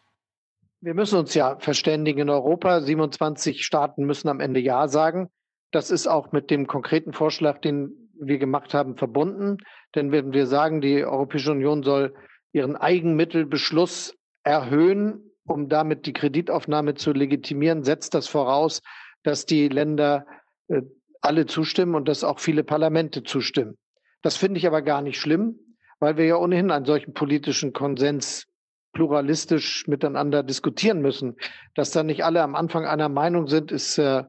Wir 0.79 0.93
müssen 0.93 1.17
uns 1.17 1.33
ja 1.33 1.57
verständigen 1.59 2.19
in 2.19 2.29
Europa. 2.29 2.81
27 2.81 3.65
Staaten 3.65 4.05
müssen 4.05 4.29
am 4.29 4.39
Ende 4.39 4.59
Ja 4.59 4.87
sagen. 4.87 5.29
Das 5.71 5.89
ist 5.89 6.07
auch 6.07 6.31
mit 6.31 6.51
dem 6.51 6.67
konkreten 6.67 7.13
Vorschlag, 7.13 7.59
den 7.59 8.11
wir 8.19 8.37
gemacht 8.37 8.73
haben, 8.73 8.95
verbunden. 8.95 9.57
Denn 9.95 10.11
wenn 10.11 10.33
wir 10.33 10.45
sagen, 10.45 10.81
die 10.81 11.03
Europäische 11.03 11.51
Union 11.51 11.83
soll 11.83 12.15
ihren 12.51 12.75
Eigenmittelbeschluss 12.75 14.15
erhöhen, 14.43 15.31
um 15.45 15.67
damit 15.67 16.05
die 16.05 16.13
Kreditaufnahme 16.13 16.95
zu 16.95 17.11
legitimieren, 17.11 17.83
setzt 17.83 18.13
das 18.13 18.27
voraus, 18.27 18.81
dass 19.27 19.45
die 19.45 19.67
Länder 19.67 20.25
äh, 20.69 20.81
alle 21.21 21.45
zustimmen 21.45 21.95
und 21.95 22.07
dass 22.07 22.23
auch 22.23 22.39
viele 22.39 22.63
Parlamente 22.63 23.23
zustimmen. 23.23 23.77
Das 24.21 24.37
finde 24.37 24.57
ich 24.57 24.65
aber 24.65 24.81
gar 24.81 25.01
nicht 25.01 25.19
schlimm, 25.19 25.59
weil 25.99 26.15
wir 26.15 26.25
ja 26.25 26.37
ohnehin 26.37 26.71
einen 26.71 26.85
solchen 26.85 27.13
politischen 27.13 27.73
Konsens 27.73 28.47
pluralistisch 28.93 29.85
miteinander 29.87 30.43
diskutieren 30.43 31.01
müssen. 31.01 31.35
Dass 31.75 31.91
da 31.91 32.03
nicht 32.03 32.23
alle 32.23 32.41
am 32.41 32.55
Anfang 32.55 32.85
einer 32.85 33.09
Meinung 33.09 33.47
sind, 33.47 33.71
ist 33.73 33.97
äh, 33.97 34.23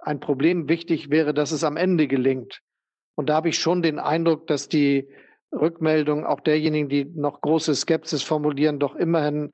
ein 0.00 0.20
Problem. 0.20 0.68
Wichtig 0.68 1.10
wäre, 1.10 1.34
dass 1.34 1.50
es 1.50 1.64
am 1.64 1.76
Ende 1.76 2.06
gelingt. 2.06 2.60
Und 3.16 3.28
da 3.28 3.34
habe 3.34 3.48
ich 3.48 3.58
schon 3.58 3.82
den 3.82 3.98
Eindruck, 3.98 4.46
dass 4.46 4.68
die 4.68 5.08
Rückmeldung 5.52 6.24
auch 6.24 6.40
derjenigen, 6.40 6.88
die 6.88 7.06
noch 7.06 7.40
große 7.40 7.74
Skepsis 7.74 8.22
formulieren, 8.22 8.78
doch 8.78 8.94
immerhin 8.94 9.52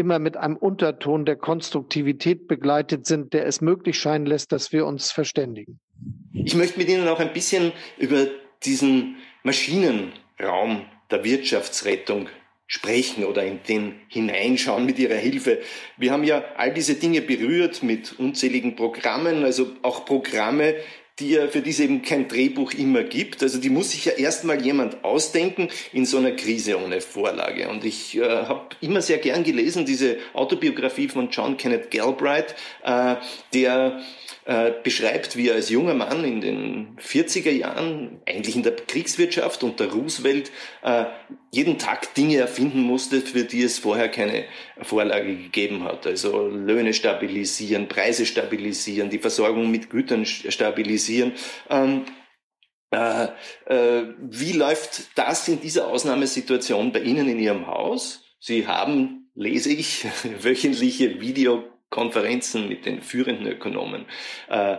immer 0.00 0.18
mit 0.18 0.36
einem 0.36 0.56
Unterton 0.56 1.24
der 1.24 1.36
Konstruktivität 1.36 2.48
begleitet 2.48 3.06
sind, 3.06 3.34
der 3.34 3.46
es 3.46 3.60
möglich 3.60 3.98
scheinen 3.98 4.26
lässt, 4.26 4.50
dass 4.50 4.72
wir 4.72 4.86
uns 4.86 5.12
verständigen. 5.12 5.78
Ich 6.32 6.54
möchte 6.54 6.78
mit 6.78 6.88
Ihnen 6.88 7.06
auch 7.06 7.20
ein 7.20 7.34
bisschen 7.34 7.72
über 7.98 8.26
diesen 8.64 9.16
Maschinenraum 9.42 10.86
der 11.10 11.22
Wirtschaftsrettung 11.22 12.28
sprechen 12.66 13.24
oder 13.24 13.44
in 13.44 13.60
den 13.68 13.96
hineinschauen 14.08 14.86
mit 14.86 14.98
Ihrer 14.98 15.16
Hilfe. 15.16 15.58
Wir 15.96 16.12
haben 16.12 16.24
ja 16.24 16.44
all 16.56 16.72
diese 16.72 16.94
Dinge 16.94 17.20
berührt 17.20 17.82
mit 17.82 18.18
unzähligen 18.18 18.76
Programmen, 18.76 19.44
also 19.44 19.72
auch 19.82 20.06
Programme, 20.06 20.76
die 21.20 21.30
ja, 21.30 21.46
für 21.48 21.60
die 21.60 21.70
es 21.70 21.80
eben 21.80 22.02
kein 22.02 22.28
Drehbuch 22.28 22.72
immer 22.72 23.02
gibt. 23.02 23.42
Also 23.42 23.58
die 23.58 23.70
muss 23.70 23.92
sich 23.92 24.06
ja 24.06 24.12
erstmal 24.12 24.60
jemand 24.62 25.04
ausdenken 25.04 25.68
in 25.92 26.06
so 26.06 26.18
einer 26.18 26.32
Krise 26.32 26.78
ohne 26.82 27.00
Vorlage. 27.00 27.68
Und 27.68 27.84
ich 27.84 28.16
äh, 28.16 28.22
habe 28.22 28.62
immer 28.80 29.02
sehr 29.02 29.18
gern 29.18 29.44
gelesen 29.44 29.86
diese 29.86 30.16
Autobiografie 30.32 31.08
von 31.08 31.30
John 31.30 31.56
Kenneth 31.56 31.90
Galbraith, 31.90 32.54
äh, 32.82 33.16
der 33.54 34.00
äh, 34.50 34.72
beschreibt, 34.82 35.36
wie 35.36 35.48
er 35.48 35.54
als 35.54 35.70
junger 35.70 35.94
Mann 35.94 36.24
in 36.24 36.40
den 36.40 36.96
40er 36.98 37.52
Jahren, 37.52 38.20
eigentlich 38.26 38.56
in 38.56 38.64
der 38.64 38.74
Kriegswirtschaft 38.74 39.62
unter 39.62 39.92
Roosevelt, 39.92 40.50
äh, 40.82 41.04
jeden 41.52 41.78
Tag 41.78 42.14
Dinge 42.16 42.38
erfinden 42.38 42.80
musste, 42.80 43.20
für 43.20 43.44
die 43.44 43.62
es 43.62 43.78
vorher 43.78 44.08
keine 44.08 44.46
Vorlage 44.82 45.36
gegeben 45.36 45.84
hat. 45.84 46.04
Also 46.04 46.48
Löhne 46.48 46.94
stabilisieren, 46.94 47.86
Preise 47.86 48.26
stabilisieren, 48.26 49.08
die 49.08 49.20
Versorgung 49.20 49.70
mit 49.70 49.88
Gütern 49.88 50.26
stabilisieren. 50.26 51.30
Ähm, 51.68 52.06
äh, 52.90 53.28
äh, 53.66 54.14
wie 54.18 54.52
läuft 54.54 55.16
das 55.16 55.46
in 55.46 55.60
dieser 55.60 55.86
Ausnahmesituation 55.86 56.90
bei 56.90 57.02
Ihnen 57.02 57.28
in 57.28 57.38
Ihrem 57.38 57.68
Haus? 57.68 58.24
Sie 58.40 58.66
haben, 58.66 59.30
lese 59.36 59.70
ich, 59.70 60.06
wöchentliche 60.42 61.20
Video 61.20 61.70
Konferenzen 61.90 62.68
mit 62.68 62.86
den 62.86 63.02
führenden 63.02 63.46
Ökonomen 63.46 64.06
äh, 64.48 64.76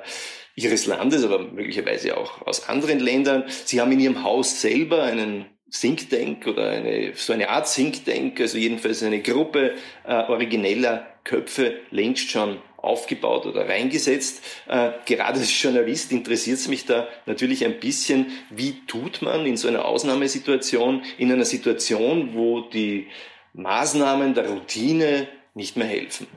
ihres 0.55 0.85
Landes, 0.85 1.23
aber 1.23 1.39
möglicherweise 1.39 2.17
auch 2.17 2.41
aus 2.47 2.67
anderen 2.69 2.99
Ländern. 2.99 3.43
Sie 3.65 3.79
haben 3.79 3.91
in 3.91 3.99
ihrem 3.99 4.23
Haus 4.23 4.61
selber 4.61 5.03
einen 5.03 5.45
Think 5.69 6.09
Tank 6.09 6.47
oder 6.47 6.69
eine, 6.69 7.13
so 7.15 7.33
eine 7.33 7.49
Art 7.49 7.73
Think 7.73 8.05
Tank, 8.05 8.39
also 8.39 8.57
jedenfalls 8.57 9.03
eine 9.03 9.21
Gruppe 9.21 9.75
äh, 10.05 10.13
origineller 10.13 11.07
Köpfe 11.23 11.75
längst 11.91 12.31
schon 12.31 12.57
aufgebaut 12.77 13.45
oder 13.45 13.67
reingesetzt. 13.67 14.43
Äh, 14.67 14.91
gerade 15.05 15.39
als 15.39 15.61
Journalist 15.61 16.11
interessiert 16.11 16.57
es 16.57 16.67
mich 16.67 16.85
da 16.85 17.07
natürlich 17.25 17.63
ein 17.63 17.79
bisschen, 17.79 18.27
wie 18.49 18.85
tut 18.87 19.21
man 19.21 19.45
in 19.45 19.55
so 19.55 19.67
einer 19.67 19.85
Ausnahmesituation, 19.85 21.03
in 21.17 21.31
einer 21.31 21.45
Situation, 21.45 22.33
wo 22.33 22.61
die 22.61 23.07
Maßnahmen 23.53 24.33
der 24.33 24.49
Routine 24.49 25.27
nicht 25.53 25.77
mehr 25.77 25.87
helfen 25.87 26.27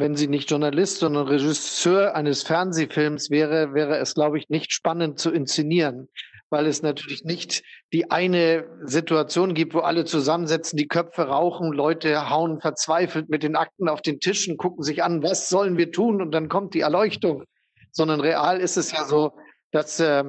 wenn 0.00 0.16
sie 0.16 0.28
nicht 0.28 0.50
Journalist, 0.50 0.98
sondern 0.98 1.28
Regisseur 1.28 2.14
eines 2.14 2.42
Fernsehfilms 2.42 3.30
wäre, 3.30 3.74
wäre 3.74 3.98
es, 3.98 4.14
glaube 4.14 4.38
ich, 4.38 4.48
nicht 4.48 4.72
spannend 4.72 5.18
zu 5.18 5.30
inszenieren, 5.30 6.08
weil 6.50 6.66
es 6.66 6.82
natürlich 6.82 7.24
nicht 7.24 7.62
die 7.92 8.10
eine 8.10 8.64
Situation 8.84 9.54
gibt, 9.54 9.74
wo 9.74 9.80
alle 9.80 10.04
zusammensetzen, 10.04 10.76
die 10.76 10.88
Köpfe 10.88 11.22
rauchen, 11.22 11.72
Leute 11.72 12.30
hauen 12.30 12.60
verzweifelt 12.60 13.28
mit 13.28 13.42
den 13.42 13.56
Akten 13.56 13.88
auf 13.88 14.02
den 14.02 14.20
Tischen, 14.20 14.56
gucken 14.56 14.82
sich 14.82 15.02
an, 15.02 15.22
was 15.22 15.48
sollen 15.48 15.76
wir 15.76 15.92
tun 15.92 16.22
und 16.22 16.32
dann 16.32 16.48
kommt 16.48 16.74
die 16.74 16.80
Erleuchtung, 16.80 17.44
sondern 17.90 18.20
real 18.20 18.60
ist 18.60 18.76
es 18.76 18.92
ja 18.92 19.04
so, 19.04 19.32
dass 19.72 20.00
äh, 20.00 20.24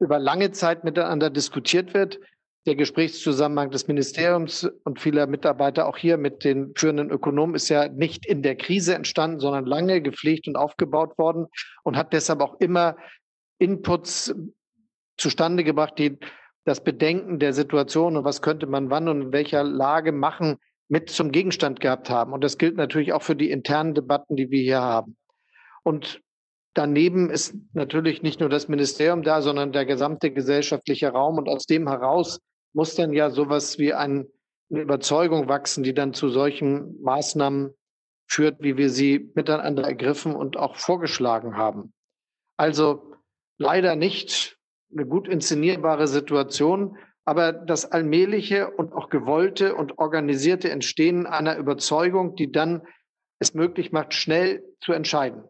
über 0.00 0.18
lange 0.18 0.50
Zeit 0.50 0.84
miteinander 0.84 1.30
diskutiert 1.30 1.94
wird, 1.94 2.18
der 2.66 2.76
Gesprächszusammenhang 2.76 3.70
des 3.70 3.88
Ministeriums 3.88 4.64
und 4.84 5.00
vieler 5.00 5.26
Mitarbeiter 5.26 5.86
auch 5.86 5.98
hier 5.98 6.16
mit 6.16 6.44
den 6.44 6.72
führenden 6.74 7.10
Ökonomen 7.10 7.54
ist 7.54 7.68
ja 7.68 7.88
nicht 7.88 8.24
in 8.24 8.42
der 8.42 8.56
Krise 8.56 8.94
entstanden, 8.94 9.40
sondern 9.40 9.66
lange 9.66 10.00
gepflegt 10.00 10.48
und 10.48 10.56
aufgebaut 10.56 11.18
worden 11.18 11.46
und 11.82 11.96
hat 11.96 12.12
deshalb 12.12 12.40
auch 12.40 12.58
immer 12.60 12.96
Inputs 13.58 14.34
zustande 15.18 15.62
gebracht, 15.62 15.98
die 15.98 16.18
das 16.64 16.82
Bedenken 16.82 17.38
der 17.38 17.52
Situation 17.52 18.16
und 18.16 18.24
was 18.24 18.40
könnte 18.40 18.66
man 18.66 18.88
wann 18.90 19.08
und 19.08 19.20
in 19.20 19.32
welcher 19.32 19.62
Lage 19.62 20.12
machen, 20.12 20.56
mit 20.88 21.10
zum 21.10 21.32
Gegenstand 21.32 21.80
gehabt 21.80 22.08
haben. 22.08 22.32
Und 22.32 22.42
das 22.42 22.58
gilt 22.58 22.76
natürlich 22.76 23.12
auch 23.12 23.22
für 23.22 23.36
die 23.36 23.50
internen 23.50 23.94
Debatten, 23.94 24.36
die 24.36 24.50
wir 24.50 24.62
hier 24.62 24.80
haben. 24.80 25.16
Und 25.82 26.20
daneben 26.74 27.30
ist 27.30 27.54
natürlich 27.72 28.22
nicht 28.22 28.40
nur 28.40 28.48
das 28.48 28.68
Ministerium 28.68 29.22
da, 29.22 29.42
sondern 29.42 29.72
der 29.72 29.86
gesamte 29.86 30.30
gesellschaftliche 30.30 31.08
Raum. 31.08 31.38
Und 31.38 31.48
aus 31.48 31.66
dem 31.66 31.88
heraus 31.88 32.40
muss 32.74 32.94
dann 32.94 33.12
ja 33.12 33.30
sowas 33.30 33.78
wie 33.78 33.94
ein, 33.94 34.26
eine 34.70 34.80
Überzeugung 34.80 35.48
wachsen, 35.48 35.82
die 35.82 35.94
dann 35.94 36.12
zu 36.12 36.28
solchen 36.28 37.00
Maßnahmen 37.02 37.74
führt, 38.26 38.60
wie 38.60 38.76
wir 38.76 38.90
sie 38.90 39.30
miteinander 39.34 39.84
ergriffen 39.84 40.34
und 40.34 40.56
auch 40.56 40.76
vorgeschlagen 40.76 41.56
haben. 41.56 41.92
Also 42.56 43.14
leider 43.58 43.96
nicht 43.96 44.58
eine 44.92 45.06
gut 45.06 45.28
inszenierbare 45.28 46.06
Situation, 46.06 46.98
aber 47.24 47.52
das 47.52 47.90
allmähliche 47.90 48.70
und 48.70 48.92
auch 48.92 49.08
gewollte 49.08 49.74
und 49.74 49.98
organisierte 49.98 50.70
Entstehen 50.70 51.26
einer 51.26 51.56
Überzeugung, 51.56 52.36
die 52.36 52.52
dann 52.52 52.82
es 53.38 53.54
möglich 53.54 53.92
macht, 53.92 54.14
schnell 54.14 54.62
zu 54.80 54.92
entscheiden. 54.92 55.42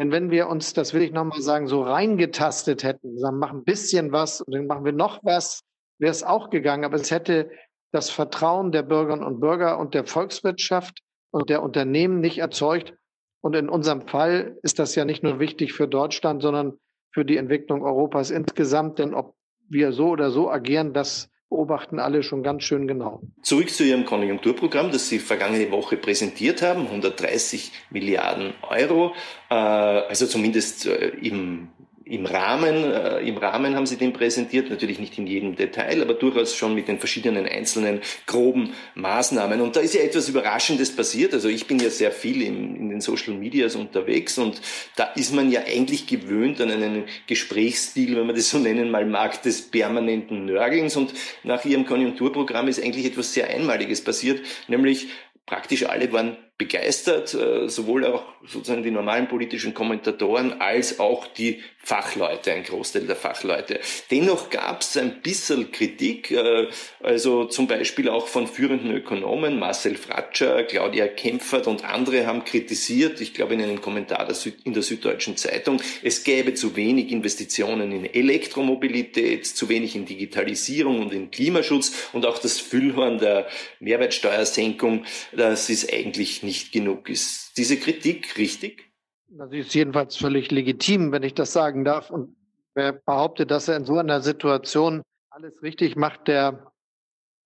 Denn 0.00 0.10
wenn 0.10 0.30
wir 0.30 0.48
uns, 0.48 0.72
das 0.72 0.92
will 0.92 1.02
ich 1.02 1.12
nochmal 1.12 1.40
sagen, 1.40 1.66
so 1.66 1.82
reingetastet 1.82 2.82
hätten, 2.82 3.18
sagen, 3.18 3.38
machen 3.38 3.60
ein 3.60 3.64
bisschen 3.64 4.12
was 4.12 4.40
und 4.40 4.52
dann 4.52 4.66
machen 4.66 4.84
wir 4.84 4.92
noch 4.92 5.20
was, 5.22 5.62
wäre 5.98 6.10
es 6.10 6.22
auch 6.22 6.50
gegangen, 6.50 6.84
aber 6.84 6.96
es 6.96 7.10
hätte 7.10 7.50
das 7.92 8.10
Vertrauen 8.10 8.72
der 8.72 8.82
Bürgerinnen 8.82 9.24
und 9.24 9.40
Bürger 9.40 9.78
und 9.78 9.94
der 9.94 10.04
Volkswirtschaft 10.04 11.00
und 11.30 11.48
der 11.48 11.62
Unternehmen 11.62 12.20
nicht 12.20 12.38
erzeugt. 12.38 12.94
Und 13.40 13.54
in 13.54 13.68
unserem 13.68 14.08
Fall 14.08 14.58
ist 14.62 14.78
das 14.78 14.94
ja 14.94 15.04
nicht 15.04 15.22
nur 15.22 15.38
wichtig 15.38 15.72
für 15.72 15.86
Deutschland, 15.86 16.42
sondern 16.42 16.78
für 17.12 17.24
die 17.24 17.36
Entwicklung 17.36 17.82
Europas 17.82 18.30
insgesamt. 18.30 18.98
Denn 18.98 19.14
ob 19.14 19.34
wir 19.68 19.92
so 19.92 20.08
oder 20.08 20.30
so 20.30 20.50
agieren, 20.50 20.92
das 20.92 21.30
beobachten 21.50 22.00
alle 22.00 22.22
schon 22.22 22.42
ganz 22.42 22.64
schön 22.64 22.88
genau. 22.88 23.22
Zurück 23.42 23.70
zu 23.70 23.84
Ihrem 23.84 24.04
Konjunkturprogramm, 24.04 24.90
das 24.90 25.08
Sie 25.08 25.20
vergangene 25.20 25.70
Woche 25.70 25.96
präsentiert 25.96 26.62
haben, 26.62 26.86
130 26.86 27.70
Milliarden 27.90 28.54
Euro, 28.68 29.12
äh, 29.50 29.54
also 29.54 30.26
zumindest 30.26 30.86
äh, 30.86 31.10
im 31.10 31.68
im 32.06 32.26
Rahmen, 32.26 32.84
äh, 32.84 33.20
im 33.20 33.38
Rahmen 33.38 33.74
haben 33.74 33.86
sie 33.86 33.96
den 33.96 34.12
präsentiert, 34.12 34.68
natürlich 34.68 34.98
nicht 34.98 35.16
in 35.16 35.26
jedem 35.26 35.56
Detail, 35.56 36.02
aber 36.02 36.14
durchaus 36.14 36.54
schon 36.54 36.74
mit 36.74 36.86
den 36.86 36.98
verschiedenen 36.98 37.46
einzelnen 37.46 38.00
groben 38.26 38.74
Maßnahmen. 38.94 39.60
Und 39.62 39.76
da 39.76 39.80
ist 39.80 39.94
ja 39.94 40.02
etwas 40.02 40.28
Überraschendes 40.28 40.94
passiert. 40.94 41.32
Also 41.32 41.48
ich 41.48 41.66
bin 41.66 41.78
ja 41.78 41.88
sehr 41.88 42.12
viel 42.12 42.42
in, 42.42 42.76
in 42.76 42.88
den 42.90 43.00
Social 43.00 43.34
Medias 43.34 43.74
unterwegs 43.74 44.36
und 44.36 44.60
da 44.96 45.04
ist 45.16 45.34
man 45.34 45.50
ja 45.50 45.62
eigentlich 45.66 46.06
gewöhnt 46.06 46.60
an 46.60 46.70
einen 46.70 47.04
Gesprächsstil, 47.26 48.16
wenn 48.16 48.26
man 48.26 48.36
das 48.36 48.50
so 48.50 48.58
nennen 48.58 48.90
mal 48.90 49.06
mag, 49.06 49.42
des 49.42 49.62
permanenten 49.62 50.44
Nörgelns. 50.44 50.96
Und 50.96 51.14
nach 51.42 51.64
ihrem 51.64 51.86
Konjunkturprogramm 51.86 52.68
ist 52.68 52.82
eigentlich 52.82 53.06
etwas 53.06 53.32
sehr 53.32 53.48
Einmaliges 53.48 54.04
passiert, 54.04 54.42
nämlich 54.68 55.08
praktisch 55.46 55.86
alle 55.86 56.12
waren 56.12 56.36
begeistert, 56.56 57.34
äh, 57.34 57.68
sowohl 57.68 58.06
auch 58.06 58.22
sozusagen 58.46 58.84
die 58.84 58.92
normalen 58.92 59.26
politischen 59.26 59.74
Kommentatoren 59.74 60.60
als 60.60 61.00
auch 61.00 61.26
die 61.26 61.62
Fachleute, 61.78 62.52
ein 62.52 62.62
Großteil 62.62 63.06
der 63.06 63.16
Fachleute. 63.16 63.80
Dennoch 64.10 64.50
gab 64.50 64.80
es 64.80 64.96
ein 64.96 65.20
bisschen 65.20 65.72
Kritik, 65.72 66.30
äh, 66.30 66.68
also 67.02 67.46
zum 67.46 67.66
Beispiel 67.66 68.08
auch 68.08 68.28
von 68.28 68.46
führenden 68.46 68.92
Ökonomen, 68.92 69.58
Marcel 69.58 69.96
Fratscher, 69.96 70.62
Claudia 70.62 71.08
Kempfert 71.08 71.66
und 71.66 71.84
andere 71.84 72.26
haben 72.26 72.44
kritisiert, 72.44 73.20
ich 73.20 73.34
glaube 73.34 73.54
in 73.54 73.62
einem 73.62 73.80
Kommentar 73.80 74.28
in 74.64 74.72
der 74.72 74.82
Süddeutschen 74.82 75.36
Zeitung, 75.36 75.82
es 76.02 76.22
gäbe 76.22 76.54
zu 76.54 76.76
wenig 76.76 77.10
Investitionen 77.10 77.90
in 77.90 78.14
Elektromobilität, 78.14 79.44
zu 79.44 79.68
wenig 79.68 79.96
in 79.96 80.06
Digitalisierung 80.06 81.00
und 81.02 81.12
in 81.12 81.32
Klimaschutz 81.32 82.10
und 82.12 82.24
auch 82.26 82.38
das 82.38 82.60
Füllhorn 82.60 83.18
der 83.18 83.48
Mehrwertsteuersenkung, 83.80 85.04
das 85.32 85.68
ist 85.68 85.92
eigentlich 85.92 86.43
nicht 86.44 86.72
genug. 86.72 87.08
Ist 87.08 87.56
diese 87.56 87.78
Kritik 87.78 88.36
richtig? 88.36 88.90
Das 89.28 89.50
ist 89.52 89.74
jedenfalls 89.74 90.16
völlig 90.16 90.50
legitim, 90.50 91.10
wenn 91.10 91.22
ich 91.22 91.34
das 91.34 91.52
sagen 91.52 91.84
darf. 91.84 92.10
Und 92.10 92.36
wer 92.74 92.92
behauptet, 92.92 93.50
dass 93.50 93.68
er 93.68 93.76
in 93.76 93.84
so 93.84 93.98
einer 93.98 94.20
Situation 94.20 95.02
alles 95.30 95.62
richtig 95.62 95.96
macht, 95.96 96.28
der 96.28 96.72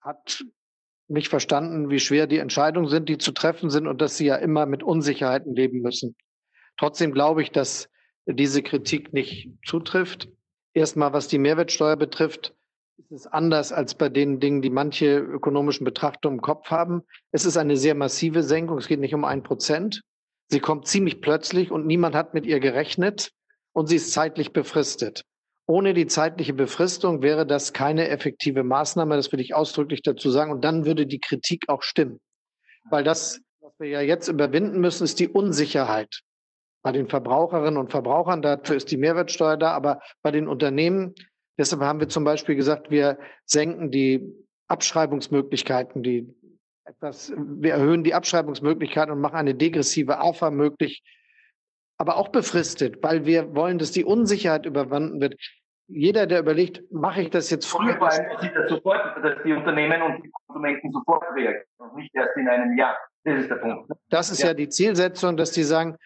hat 0.01 0.45
nicht 1.09 1.29
verstanden, 1.29 1.89
wie 1.89 2.01
schwer 2.01 2.27
die 2.27 2.39
Entscheidungen 2.39 2.89
sind, 2.89 3.09
die 3.09 3.17
zu 3.17 3.33
treffen 3.33 3.71
sind 3.71 3.87
und 3.87 4.01
dass 4.03 4.19
sie 4.19 4.27
ja 4.27 4.37
immer 4.37 4.67
mit 4.67 4.83
Unsicherheiten 4.83 5.55
leben 5.55 5.81
müssen. 5.81 6.15
Trotzdem 6.77 7.13
glaube 7.13 7.43
ich, 7.43 7.51
dass 7.51 7.89
diese 8.27 8.63
Kritik 8.63 9.15
nicht 9.15 9.51
zutrifft. 9.65 10.29
Erstmal, 10.75 11.15
was 11.15 11.29
die 11.29 11.39
Mehrwertsteuer 11.39 11.97
betrifft, 11.97 12.55
ist 12.99 13.13
es 13.13 13.27
anders 13.29 13.73
als 13.73 13.95
bei 13.95 14.09
den 14.09 14.41
Dingen, 14.41 14.61
die 14.61 14.71
manche 14.71 15.19
ökonomischen 15.19 15.85
Betrachter 15.85 16.29
im 16.29 16.41
Kopf 16.41 16.71
haben. 16.71 17.03
Es 17.31 17.45
ist 17.45 17.57
eine 17.57 17.77
sehr 17.77 17.95
massive 17.95 18.43
Senkung. 18.43 18.79
Es 18.79 18.89
geht 18.89 18.99
nicht 18.99 19.15
um 19.15 19.25
ein 19.25 19.45
Prozent. 19.45 20.03
Sie 20.49 20.59
kommt 20.59 20.89
ziemlich 20.89 21.21
plötzlich 21.21 21.71
und 21.71 21.87
niemand 21.87 22.17
hat 22.17 22.35
mit 22.35 22.45
ihr 22.45 22.59
gerechnet 22.59 23.31
und 23.73 23.87
sie 23.87 23.97
ist 23.97 24.13
zeitlich 24.13 24.53
befristet. 24.53 25.23
Ohne 25.67 25.95
die 25.95 26.07
zeitliche 26.07 26.55
Befristung 26.55 27.23
wäre 27.23 27.47
das 27.47 27.73
keine 27.73 28.09
effektive 28.09 28.65
Maßnahme, 28.65 29.15
das 29.17 29.31
will 29.31 29.41
ich 29.41 29.55
ausdrücklich 29.55 30.03
dazu 30.03 30.31
sagen. 30.31 30.51
Und 30.51 30.65
dann 30.65 30.85
würde 30.85 31.07
die 31.07 31.21
Kritik 31.21 31.69
auch 31.69 31.83
stimmen. 31.83 32.19
Weil 32.91 33.05
das, 33.05 33.41
was 33.61 33.73
wir 33.79 33.89
ja 33.89 34.01
jetzt 34.01 34.29
überwinden 34.29 34.81
müssen, 34.81 35.05
ist 35.05 35.21
die 35.21 35.29
Unsicherheit 35.29 36.23
bei 36.83 36.91
den 36.91 37.07
Verbraucherinnen 37.07 37.79
und 37.79 37.91
Verbrauchern. 37.91 38.43
Dafür 38.43 38.77
ist 38.77 38.91
die 38.91 38.97
Mehrwertsteuer 38.97 39.57
da. 39.57 39.73
Aber 39.73 40.01
bei 40.23 40.31
den 40.31 40.49
Unternehmen, 40.49 41.15
deshalb 41.59 41.83
haben 41.83 42.01
wir 42.01 42.09
zum 42.09 42.25
Beispiel 42.25 42.55
gesagt, 42.55 42.91
wir 42.91 43.19
senken 43.45 43.91
die 43.91 44.33
Abschreibungsmöglichkeiten, 44.69 46.03
die 46.03 46.35
etwas, 46.85 47.33
wir 47.37 47.75
erhöhen 47.75 48.05
die 48.05 48.15
Abschreibungsmöglichkeiten 48.15 49.13
und 49.13 49.21
machen 49.21 49.37
eine 49.37 49.55
degressive 49.55 50.19
AFA 50.19 50.51
möglich, 50.51 51.03
aber 51.99 52.17
auch 52.17 52.29
befristet, 52.29 53.03
weil 53.03 53.27
wir 53.27 53.55
wollen, 53.55 53.79
dass 53.79 53.91
die 53.91 54.05
Unsicherheit 54.05 54.65
überwunden 54.67 55.21
wird. 55.21 55.35
Jeder, 55.89 56.27
der 56.27 56.41
überlegt, 56.41 56.83
mache 56.93 57.23
ich 57.23 57.31
das 57.31 57.51
jetzt 57.51 57.67
früher? 57.67 57.97
Vor 57.97 58.11
allem, 58.11 58.27
dass, 58.29 58.53
das 58.53 58.71
sofort, 58.71 59.25
dass 59.25 59.43
die 59.43 59.53
Unternehmen 59.53 60.03
und 60.03 60.23
die 60.23 60.31
Konsumenten 60.47 60.93
sofort 60.93 61.25
reagieren 61.35 61.65
und 61.79 61.97
nicht 61.97 62.15
erst 62.15 62.37
in 62.37 62.49
einem 62.49 62.77
Jahr. 62.77 62.97
Das 63.25 63.41
ist 63.41 63.51
der 63.51 63.57
Punkt. 63.57 63.93
Das 64.11 64.31
ist 64.31 64.43
ja, 64.43 64.49
ja 64.49 64.55
die 64.55 64.69
Zielsetzung, 64.69 65.37
dass 65.37 65.51
die 65.53 65.63
sagen, 65.63 65.97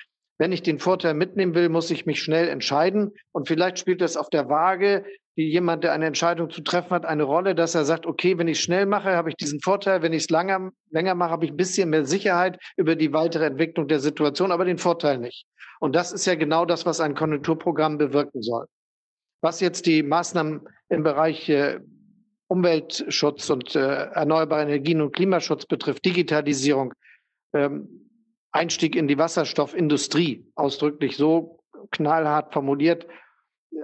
wenn 0.42 0.50
ich 0.50 0.64
den 0.64 0.80
Vorteil 0.80 1.14
mitnehmen 1.14 1.54
will, 1.54 1.68
muss 1.68 1.88
ich 1.92 2.04
mich 2.04 2.20
schnell 2.20 2.48
entscheiden. 2.48 3.12
Und 3.30 3.46
vielleicht 3.46 3.78
spielt 3.78 4.00
das 4.00 4.16
auf 4.16 4.28
der 4.28 4.48
Waage 4.48 5.04
wie 5.36 5.48
jemand, 5.48 5.84
der 5.84 5.92
eine 5.92 6.06
Entscheidung 6.06 6.50
zu 6.50 6.62
treffen 6.62 6.90
hat, 6.90 7.06
eine 7.06 7.22
Rolle, 7.22 7.54
dass 7.54 7.76
er 7.76 7.84
sagt, 7.84 8.06
okay, 8.06 8.36
wenn 8.38 8.48
ich 8.48 8.58
schnell 8.58 8.86
mache, 8.86 9.14
habe 9.14 9.28
ich 9.28 9.36
diesen 9.36 9.60
Vorteil, 9.60 10.02
wenn 10.02 10.12
ich 10.12 10.24
es 10.24 10.30
länger, 10.30 10.72
länger 10.90 11.14
mache, 11.14 11.30
habe 11.30 11.44
ich 11.44 11.52
ein 11.52 11.56
bisschen 11.56 11.90
mehr 11.90 12.06
Sicherheit 12.06 12.58
über 12.76 12.96
die 12.96 13.12
weitere 13.12 13.46
Entwicklung 13.46 13.86
der 13.86 14.00
Situation, 14.00 14.50
aber 14.50 14.64
den 14.64 14.78
Vorteil 14.78 15.18
nicht. 15.18 15.46
Und 15.78 15.94
das 15.94 16.10
ist 16.10 16.26
ja 16.26 16.34
genau 16.34 16.64
das, 16.64 16.86
was 16.86 16.98
ein 16.98 17.14
Konjunkturprogramm 17.14 17.96
bewirken 17.96 18.42
soll. 18.42 18.66
Was 19.42 19.60
jetzt 19.60 19.86
die 19.86 20.02
Maßnahmen 20.02 20.62
im 20.88 21.04
Bereich 21.04 21.48
äh, 21.50 21.78
Umweltschutz 22.48 23.48
und 23.48 23.76
äh, 23.76 24.06
erneuerbare 24.06 24.62
Energien 24.62 25.02
und 25.02 25.14
Klimaschutz 25.14 25.66
betrifft, 25.66 26.04
Digitalisierung, 26.04 26.94
ähm, 27.54 28.01
Einstieg 28.52 28.96
in 28.96 29.08
die 29.08 29.18
Wasserstoffindustrie, 29.18 30.46
ausdrücklich 30.54 31.16
so 31.16 31.64
knallhart 31.90 32.52
formuliert, 32.52 33.06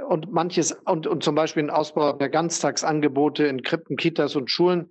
und 0.08 0.32
manches 0.32 0.72
und, 0.84 1.06
und 1.06 1.22
zum 1.22 1.34
Beispiel 1.34 1.62
ein 1.62 1.70
Ausbau 1.70 2.12
der 2.12 2.28
Ganztagsangebote 2.28 3.46
in 3.46 3.62
Krippen, 3.62 3.96
Kitas 3.96 4.36
und 4.36 4.50
Schulen 4.50 4.90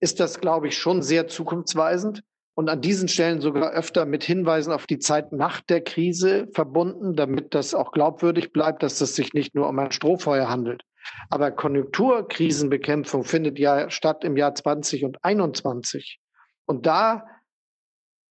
ist 0.00 0.20
das, 0.20 0.40
glaube 0.40 0.68
ich, 0.68 0.78
schon 0.78 1.02
sehr 1.02 1.28
zukunftsweisend 1.28 2.22
und 2.54 2.68
an 2.68 2.80
diesen 2.80 3.08
Stellen 3.08 3.40
sogar 3.40 3.70
öfter 3.72 4.04
mit 4.04 4.24
Hinweisen 4.24 4.72
auf 4.72 4.86
die 4.86 4.98
Zeit 4.98 5.32
nach 5.32 5.60
der 5.60 5.82
Krise 5.82 6.48
verbunden, 6.52 7.14
damit 7.14 7.54
das 7.54 7.74
auch 7.74 7.92
glaubwürdig 7.92 8.52
bleibt, 8.52 8.82
dass 8.82 9.00
es 9.00 9.14
sich 9.14 9.32
nicht 9.32 9.54
nur 9.54 9.68
um 9.68 9.78
ein 9.78 9.92
Strohfeuer 9.92 10.48
handelt. 10.48 10.82
Aber 11.30 11.50
Konjunkturkrisenbekämpfung 11.50 13.24
findet 13.24 13.58
ja 13.58 13.90
statt 13.90 14.22
im 14.24 14.36
Jahr 14.36 14.54
20 14.54 15.04
und 15.04 15.24
21. 15.24 16.20
Und 16.66 16.86
da 16.86 17.26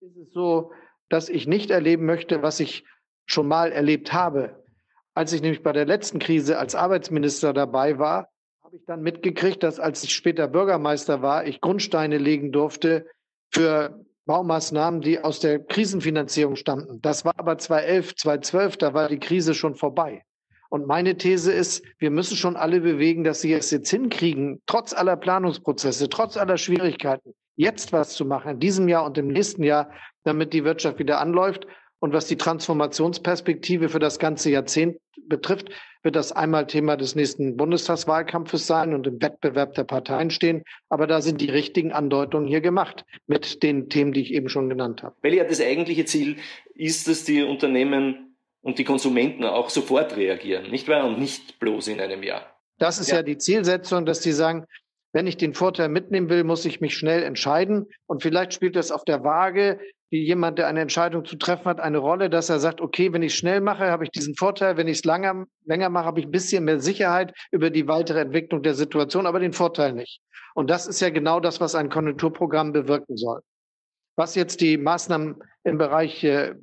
ist 0.01 0.17
es 0.17 0.33
so, 0.33 0.71
dass 1.09 1.29
ich 1.29 1.45
nicht 1.45 1.69
erleben 1.69 2.05
möchte, 2.05 2.41
was 2.41 2.59
ich 2.59 2.85
schon 3.27 3.47
mal 3.47 3.71
erlebt 3.71 4.13
habe, 4.13 4.63
als 5.13 5.31
ich 5.31 5.41
nämlich 5.41 5.61
bei 5.61 5.73
der 5.73 5.85
letzten 5.85 6.17
Krise 6.17 6.57
als 6.57 6.73
Arbeitsminister 6.73 7.53
dabei 7.53 7.99
war, 7.99 8.29
habe 8.63 8.77
ich 8.77 8.85
dann 8.85 9.01
mitgekriegt, 9.01 9.61
dass 9.61 9.79
als 9.79 10.03
ich 10.03 10.13
später 10.13 10.47
Bürgermeister 10.47 11.21
war, 11.21 11.45
ich 11.45 11.61
Grundsteine 11.61 12.17
legen 12.17 12.51
durfte 12.51 13.05
für 13.51 14.03
Baumaßnahmen, 14.25 15.01
die 15.01 15.19
aus 15.19 15.39
der 15.39 15.59
Krisenfinanzierung 15.59 16.55
stammten. 16.55 16.99
Das 17.01 17.23
war 17.23 17.33
aber 17.37 17.57
2011, 17.57 18.15
2012, 18.15 18.77
da 18.77 18.93
war 18.95 19.07
die 19.07 19.19
Krise 19.19 19.53
schon 19.53 19.75
vorbei. 19.75 20.23
Und 20.69 20.87
meine 20.87 21.17
These 21.17 21.51
ist, 21.51 21.83
wir 21.99 22.09
müssen 22.09 22.37
schon 22.37 22.55
alle 22.55 22.79
bewegen, 22.79 23.23
dass 23.23 23.41
sie 23.41 23.53
es 23.53 23.69
jetzt 23.69 23.89
hinkriegen, 23.89 24.61
trotz 24.65 24.93
aller 24.93 25.17
Planungsprozesse, 25.17 26.09
trotz 26.09 26.37
aller 26.37 26.57
Schwierigkeiten, 26.57 27.33
jetzt 27.55 27.93
was 27.93 28.13
zu 28.13 28.25
machen, 28.25 28.51
in 28.51 28.59
diesem 28.59 28.87
Jahr 28.87 29.05
und 29.05 29.17
im 29.17 29.27
nächsten 29.27 29.63
Jahr, 29.63 29.91
damit 30.23 30.53
die 30.53 30.63
Wirtschaft 30.63 30.99
wieder 30.99 31.19
anläuft. 31.19 31.67
Und 31.99 32.13
was 32.13 32.25
die 32.25 32.37
Transformationsperspektive 32.37 33.89
für 33.89 33.99
das 33.99 34.17
ganze 34.17 34.49
Jahrzehnt 34.49 34.97
betrifft, 35.27 35.69
wird 36.03 36.15
das 36.15 36.31
einmal 36.31 36.65
Thema 36.65 36.97
des 36.97 37.13
nächsten 37.13 37.57
Bundestagswahlkampfes 37.57 38.65
sein 38.65 38.95
und 38.95 39.05
im 39.05 39.21
Wettbewerb 39.21 39.75
der 39.75 39.83
Parteien 39.83 40.31
stehen. 40.31 40.63
Aber 40.89 41.05
da 41.05 41.21
sind 41.21 41.41
die 41.41 41.49
richtigen 41.49 41.91
Andeutungen 41.91 42.47
hier 42.47 42.61
gemacht 42.61 43.05
mit 43.27 43.61
den 43.61 43.89
Themen, 43.89 44.13
die 44.13 44.21
ich 44.21 44.33
eben 44.33 44.49
schon 44.49 44.67
genannt 44.67 45.03
habe. 45.03 45.15
Weil 45.21 45.35
ja 45.35 45.43
das 45.43 45.61
eigentliche 45.61 46.05
Ziel 46.05 46.37
ist, 46.73 47.07
dass 47.07 47.23
die 47.23 47.43
Unternehmen 47.43 48.35
und 48.61 48.79
die 48.79 48.83
Konsumenten 48.83 49.43
auch 49.43 49.69
sofort 49.69 50.15
reagieren, 50.15 50.69
nicht 50.71 50.87
wahr? 50.87 51.05
Und 51.05 51.19
nicht 51.19 51.59
bloß 51.59 51.87
in 51.87 51.99
einem 51.99 52.23
Jahr. 52.23 52.59
Das 52.77 52.99
ist 52.99 53.09
ja, 53.09 53.17
ja 53.17 53.23
die 53.23 53.37
Zielsetzung, 53.37 54.05
dass 54.05 54.21
die 54.21 54.31
sagen, 54.31 54.65
wenn 55.13 55.27
ich 55.27 55.37
den 55.37 55.53
Vorteil 55.53 55.89
mitnehmen 55.89 56.29
will, 56.29 56.43
muss 56.43 56.65
ich 56.65 56.81
mich 56.81 56.95
schnell 56.95 57.23
entscheiden. 57.23 57.87
Und 58.07 58.23
vielleicht 58.23 58.53
spielt 58.53 58.75
das 58.75 58.91
auf 58.91 59.03
der 59.03 59.23
Waage 59.23 59.79
wie 60.11 60.23
jemand, 60.25 60.59
der 60.59 60.67
eine 60.67 60.81
Entscheidung 60.81 61.23
zu 61.23 61.37
treffen 61.37 61.65
hat, 61.65 61.79
eine 61.79 61.97
Rolle, 61.97 62.29
dass 62.29 62.49
er 62.49 62.59
sagt, 62.59 62.81
okay, 62.81 63.13
wenn 63.13 63.23
ich 63.23 63.33
schnell 63.33 63.61
mache, 63.61 63.89
habe 63.89 64.03
ich 64.03 64.11
diesen 64.11 64.35
Vorteil, 64.35 64.75
wenn 64.75 64.89
ich 64.89 64.97
es 64.97 65.05
länger, 65.05 65.45
länger 65.65 65.89
mache, 65.89 66.05
habe 66.05 66.19
ich 66.19 66.25
ein 66.25 66.31
bisschen 66.31 66.65
mehr 66.65 66.81
Sicherheit 66.81 67.33
über 67.49 67.69
die 67.69 67.87
weitere 67.87 68.19
Entwicklung 68.19 68.61
der 68.61 68.73
Situation, 68.73 69.25
aber 69.25 69.39
den 69.39 69.53
Vorteil 69.53 69.93
nicht. 69.93 70.19
Und 70.53 70.69
das 70.69 70.85
ist 70.85 70.99
ja 70.99 71.09
genau 71.09 71.39
das, 71.39 71.61
was 71.61 71.75
ein 71.75 71.89
Konjunkturprogramm 71.89 72.73
bewirken 72.73 73.15
soll. 73.15 73.39
Was 74.17 74.35
jetzt 74.35 74.59
die 74.59 74.77
Maßnahmen 74.77 75.41
im 75.63 75.77
Bereich 75.77 76.21
äh, 76.25 76.55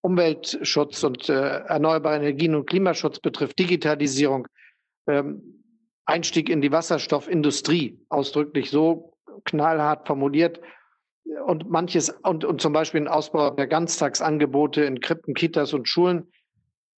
Umweltschutz 0.00 1.04
und 1.04 1.28
äh, 1.28 1.60
erneuerbare 1.60 2.16
Energien 2.16 2.56
und 2.56 2.68
Klimaschutz 2.68 3.20
betrifft, 3.20 3.56
Digitalisierung, 3.60 4.48
ähm, 5.06 5.59
Einstieg 6.10 6.48
in 6.48 6.60
die 6.60 6.72
Wasserstoffindustrie, 6.72 7.98
ausdrücklich 8.08 8.70
so 8.70 9.14
knallhart 9.44 10.06
formuliert, 10.06 10.60
und 11.46 11.70
manches 11.70 12.10
und, 12.10 12.44
und 12.44 12.60
zum 12.60 12.72
Beispiel 12.72 13.02
ein 13.02 13.08
Ausbau 13.08 13.50
der 13.50 13.66
Ganztagsangebote 13.66 14.82
in 14.82 15.00
Krippen, 15.00 15.34
Kitas 15.34 15.72
und 15.72 15.88
Schulen, 15.88 16.32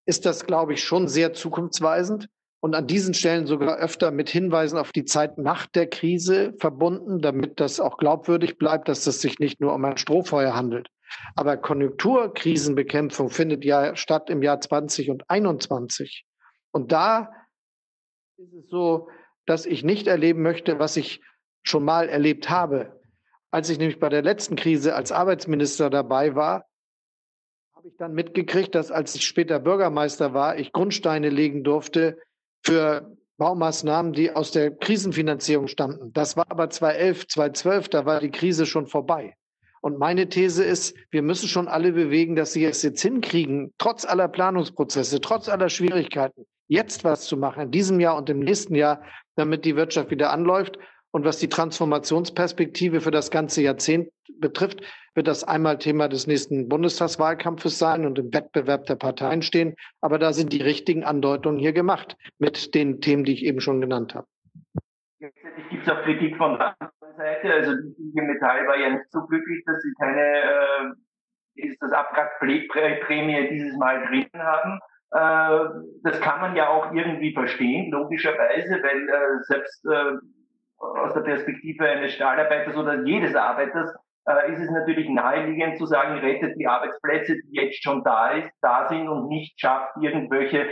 ist 0.06 0.26
das, 0.26 0.46
glaube 0.46 0.72
ich, 0.72 0.82
schon 0.82 1.06
sehr 1.06 1.32
zukunftsweisend 1.32 2.28
und 2.60 2.74
an 2.74 2.86
diesen 2.86 3.14
Stellen 3.14 3.46
sogar 3.46 3.76
öfter 3.76 4.10
mit 4.10 4.30
Hinweisen 4.30 4.78
auf 4.78 4.92
die 4.92 5.04
Zeit 5.04 5.38
nach 5.38 5.66
der 5.66 5.88
Krise 5.88 6.54
verbunden, 6.58 7.20
damit 7.20 7.60
das 7.60 7.80
auch 7.80 7.98
glaubwürdig 7.98 8.58
bleibt, 8.58 8.88
dass 8.88 9.06
es 9.06 9.20
sich 9.20 9.38
nicht 9.38 9.60
nur 9.60 9.74
um 9.74 9.84
ein 9.84 9.96
Strohfeuer 9.96 10.54
handelt. 10.54 10.88
Aber 11.36 11.56
Konjunkturkrisenbekämpfung 11.56 13.28
findet 13.28 13.64
ja 13.64 13.96
statt 13.96 14.30
im 14.30 14.42
Jahr 14.42 14.60
20 14.60 15.10
und 15.10 15.28
21. 15.28 16.24
Und 16.72 16.90
da 16.90 17.30
ist 18.42 18.54
es 18.54 18.68
so, 18.70 19.08
dass 19.46 19.66
ich 19.66 19.84
nicht 19.84 20.08
erleben 20.08 20.42
möchte, 20.42 20.78
was 20.80 20.96
ich 20.96 21.20
schon 21.62 21.84
mal 21.84 22.08
erlebt 22.08 22.50
habe. 22.50 23.00
Als 23.52 23.68
ich 23.70 23.78
nämlich 23.78 24.00
bei 24.00 24.08
der 24.08 24.22
letzten 24.22 24.56
Krise 24.56 24.96
als 24.96 25.12
Arbeitsminister 25.12 25.90
dabei 25.90 26.34
war, 26.34 26.66
habe 27.74 27.88
ich 27.88 27.96
dann 27.98 28.14
mitgekriegt, 28.14 28.74
dass 28.74 28.90
als 28.90 29.14
ich 29.14 29.24
später 29.24 29.60
Bürgermeister 29.60 30.34
war, 30.34 30.58
ich 30.58 30.72
Grundsteine 30.72 31.28
legen 31.28 31.62
durfte 31.62 32.18
für 32.64 33.16
Baumaßnahmen, 33.38 34.12
die 34.12 34.32
aus 34.32 34.50
der 34.50 34.72
Krisenfinanzierung 34.72 35.68
stammten. 35.68 36.12
Das 36.12 36.36
war 36.36 36.50
aber 36.50 36.68
2011, 36.68 37.28
2012, 37.28 37.88
da 37.90 38.06
war 38.06 38.20
die 38.20 38.30
Krise 38.30 38.66
schon 38.66 38.86
vorbei. 38.88 39.36
Und 39.82 39.98
meine 39.98 40.28
These 40.28 40.64
ist, 40.64 40.96
wir 41.10 41.22
müssen 41.22 41.48
schon 41.48 41.68
alle 41.68 41.92
bewegen, 41.92 42.34
dass 42.34 42.52
sie 42.52 42.64
es 42.64 42.82
jetzt 42.82 43.02
hinkriegen, 43.02 43.72
trotz 43.78 44.04
aller 44.04 44.28
Planungsprozesse, 44.28 45.20
trotz 45.20 45.48
aller 45.48 45.68
Schwierigkeiten, 45.68 46.46
jetzt 46.72 47.04
was 47.04 47.26
zu 47.26 47.36
machen, 47.36 47.64
in 47.64 47.70
diesem 47.70 48.00
Jahr 48.00 48.16
und 48.16 48.28
im 48.30 48.40
nächsten 48.40 48.74
Jahr, 48.74 49.02
damit 49.36 49.64
die 49.64 49.76
Wirtschaft 49.76 50.10
wieder 50.10 50.32
anläuft. 50.32 50.78
Und 51.14 51.26
was 51.26 51.38
die 51.38 51.48
Transformationsperspektive 51.48 53.02
für 53.02 53.10
das 53.10 53.30
ganze 53.30 53.60
Jahrzehnt 53.62 54.08
betrifft, 54.40 54.80
wird 55.14 55.28
das 55.28 55.44
einmal 55.44 55.76
Thema 55.76 56.08
des 56.08 56.26
nächsten 56.26 56.70
Bundestagswahlkampfes 56.70 57.78
sein 57.78 58.06
und 58.06 58.18
im 58.18 58.32
Wettbewerb 58.32 58.86
der 58.86 58.96
Parteien 58.96 59.42
stehen. 59.42 59.76
Aber 60.00 60.18
da 60.18 60.32
sind 60.32 60.54
die 60.54 60.62
richtigen 60.62 61.04
Andeutungen 61.04 61.58
hier 61.58 61.74
gemacht 61.74 62.16
mit 62.38 62.74
den 62.74 63.02
Themen, 63.02 63.24
die 63.24 63.34
ich 63.34 63.44
eben 63.44 63.60
schon 63.60 63.82
genannt 63.82 64.14
habe. 64.14 64.26
Gleichzeitig 65.18 65.68
gibt 65.68 65.86
es 65.86 65.92
auch 65.92 66.02
Kritik 66.02 66.36
von 66.38 66.58
der 66.58 66.74
anderen 66.80 67.16
Seite. 67.16 67.52
Also 67.52 67.74
die 67.74 68.08
IG 68.08 68.22
Metall 68.22 68.66
war 68.66 68.78
ja 68.78 68.90
nicht 68.90 69.10
so 69.10 69.20
glücklich, 69.26 69.62
dass 69.66 69.82
sie 69.82 69.92
keine 70.00 70.20
äh, 70.20 70.92
ist 71.54 71.80
das 71.82 71.92
Abwrackprämie 71.92 73.48
dieses 73.50 73.76
Mal 73.76 74.06
drin 74.06 74.28
haben. 74.34 74.80
Äh, 75.12 75.58
das 76.04 76.20
kann 76.20 76.40
man 76.40 76.56
ja 76.56 76.68
auch 76.68 76.92
irgendwie 76.92 77.34
verstehen, 77.34 77.90
logischerweise, 77.90 78.82
weil 78.82 79.08
äh, 79.08 79.42
selbst 79.42 79.84
äh, 79.84 80.16
aus 80.78 81.12
der 81.12 81.20
Perspektive 81.20 81.84
eines 81.84 82.14
Stahlarbeiters 82.14 82.76
oder 82.76 83.02
jedes 83.04 83.34
Arbeiters 83.34 83.94
ist 84.48 84.60
es 84.60 84.70
natürlich 84.70 85.08
naheliegend 85.08 85.78
zu 85.78 85.84
sagen, 85.84 86.20
rettet 86.20 86.56
die 86.56 86.68
Arbeitsplätze, 86.68 87.34
die 87.34 87.56
jetzt 87.56 87.82
schon 87.82 88.04
da 88.04 88.30
ist, 88.30 88.48
da 88.60 88.86
sind 88.88 89.08
und 89.08 89.26
nicht 89.26 89.58
schafft 89.60 89.96
irgendwelche, 90.00 90.64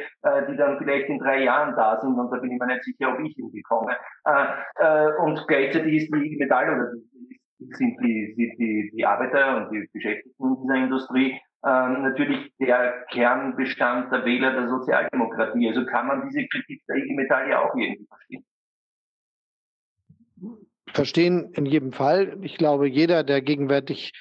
die 0.48 0.56
dann 0.56 0.78
vielleicht 0.78 1.08
in 1.08 1.18
drei 1.18 1.42
Jahren 1.42 1.74
da 1.74 1.98
sind 1.98 2.16
und 2.16 2.30
da 2.30 2.36
bin 2.36 2.52
ich 2.52 2.60
mir 2.60 2.66
nicht 2.66 2.84
sicher, 2.84 3.12
ob 3.12 3.18
ich 3.18 3.34
hinbekomme. 3.34 3.96
und 5.24 5.44
gleichzeitig 5.48 5.94
ist 5.94 6.14
die 6.14 6.36
Metall 6.38 6.74
oder 6.76 6.92
sind 7.58 7.98
die, 8.04 8.34
die, 8.36 8.92
die 8.94 9.04
Arbeiter 9.04 9.56
und 9.56 9.72
die 9.72 9.88
Beschäftigten 9.92 10.44
in 10.44 10.62
dieser 10.62 10.74
Industrie 10.76 11.40
ähm, 11.64 12.02
natürlich 12.02 12.52
der 12.58 13.04
Kernbestand 13.10 14.10
der 14.12 14.24
Wähler 14.24 14.52
der 14.52 14.68
Sozialdemokratie. 14.68 15.68
Also 15.68 15.84
kann 15.86 16.06
man 16.06 16.28
diese 16.28 16.46
Kritik 16.46 16.82
der 16.88 16.96
IG 16.96 17.14
Metall 17.14 17.50
ja 17.50 17.62
auch 17.62 17.74
irgendwie 17.74 18.06
verstehen. 18.06 18.44
Verstehen 20.92 21.52
in 21.52 21.66
jedem 21.66 21.92
Fall. 21.92 22.38
Ich 22.42 22.56
glaube, 22.56 22.88
jeder, 22.88 23.22
der 23.22 23.42
gegenwärtig 23.42 24.12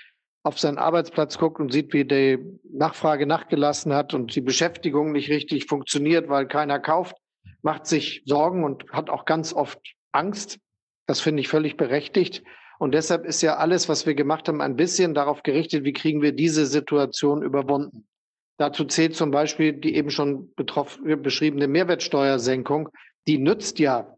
auf 0.43 0.59
seinen 0.59 0.77
Arbeitsplatz 0.77 1.37
guckt 1.37 1.59
und 1.59 1.71
sieht, 1.71 1.93
wie 1.93 2.05
die 2.05 2.39
Nachfrage 2.71 3.25
nachgelassen 3.25 3.93
hat 3.93 4.13
und 4.13 4.35
die 4.35 4.41
Beschäftigung 4.41 5.11
nicht 5.11 5.29
richtig 5.29 5.65
funktioniert, 5.65 6.29
weil 6.29 6.47
keiner 6.47 6.79
kauft, 6.79 7.15
macht 7.61 7.87
sich 7.87 8.23
Sorgen 8.25 8.63
und 8.63 8.89
hat 8.91 9.09
auch 9.09 9.25
ganz 9.25 9.53
oft 9.53 9.79
Angst. 10.11 10.59
Das 11.07 11.21
finde 11.21 11.41
ich 11.41 11.47
völlig 11.47 11.75
berechtigt. 11.77 12.43
Und 12.79 12.93
deshalb 12.93 13.25
ist 13.25 13.41
ja 13.41 13.57
alles, 13.57 13.89
was 13.89 14.05
wir 14.05 14.15
gemacht 14.15 14.47
haben, 14.47 14.61
ein 14.61 14.77
bisschen 14.77 15.13
darauf 15.13 15.43
gerichtet, 15.43 15.83
wie 15.83 15.91
kriegen 15.91 16.21
wir 16.21 16.31
diese 16.31 16.65
Situation 16.65 17.43
überwunden. 17.43 18.07
Dazu 18.57 18.85
zählt 18.85 19.15
zum 19.15 19.31
Beispiel 19.31 19.73
die 19.73 19.95
eben 19.95 20.09
schon 20.09 20.53
beschriebene 20.55 21.67
Mehrwertsteuersenkung. 21.67 22.89
Die 23.27 23.37
nützt 23.37 23.79
ja 23.79 24.15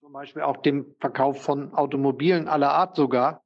zum 0.00 0.12
Beispiel 0.12 0.42
auch 0.42 0.56
dem 0.58 0.94
Verkauf 1.00 1.42
von 1.42 1.72
Automobilen 1.74 2.48
aller 2.48 2.72
Art 2.72 2.96
sogar. 2.96 3.44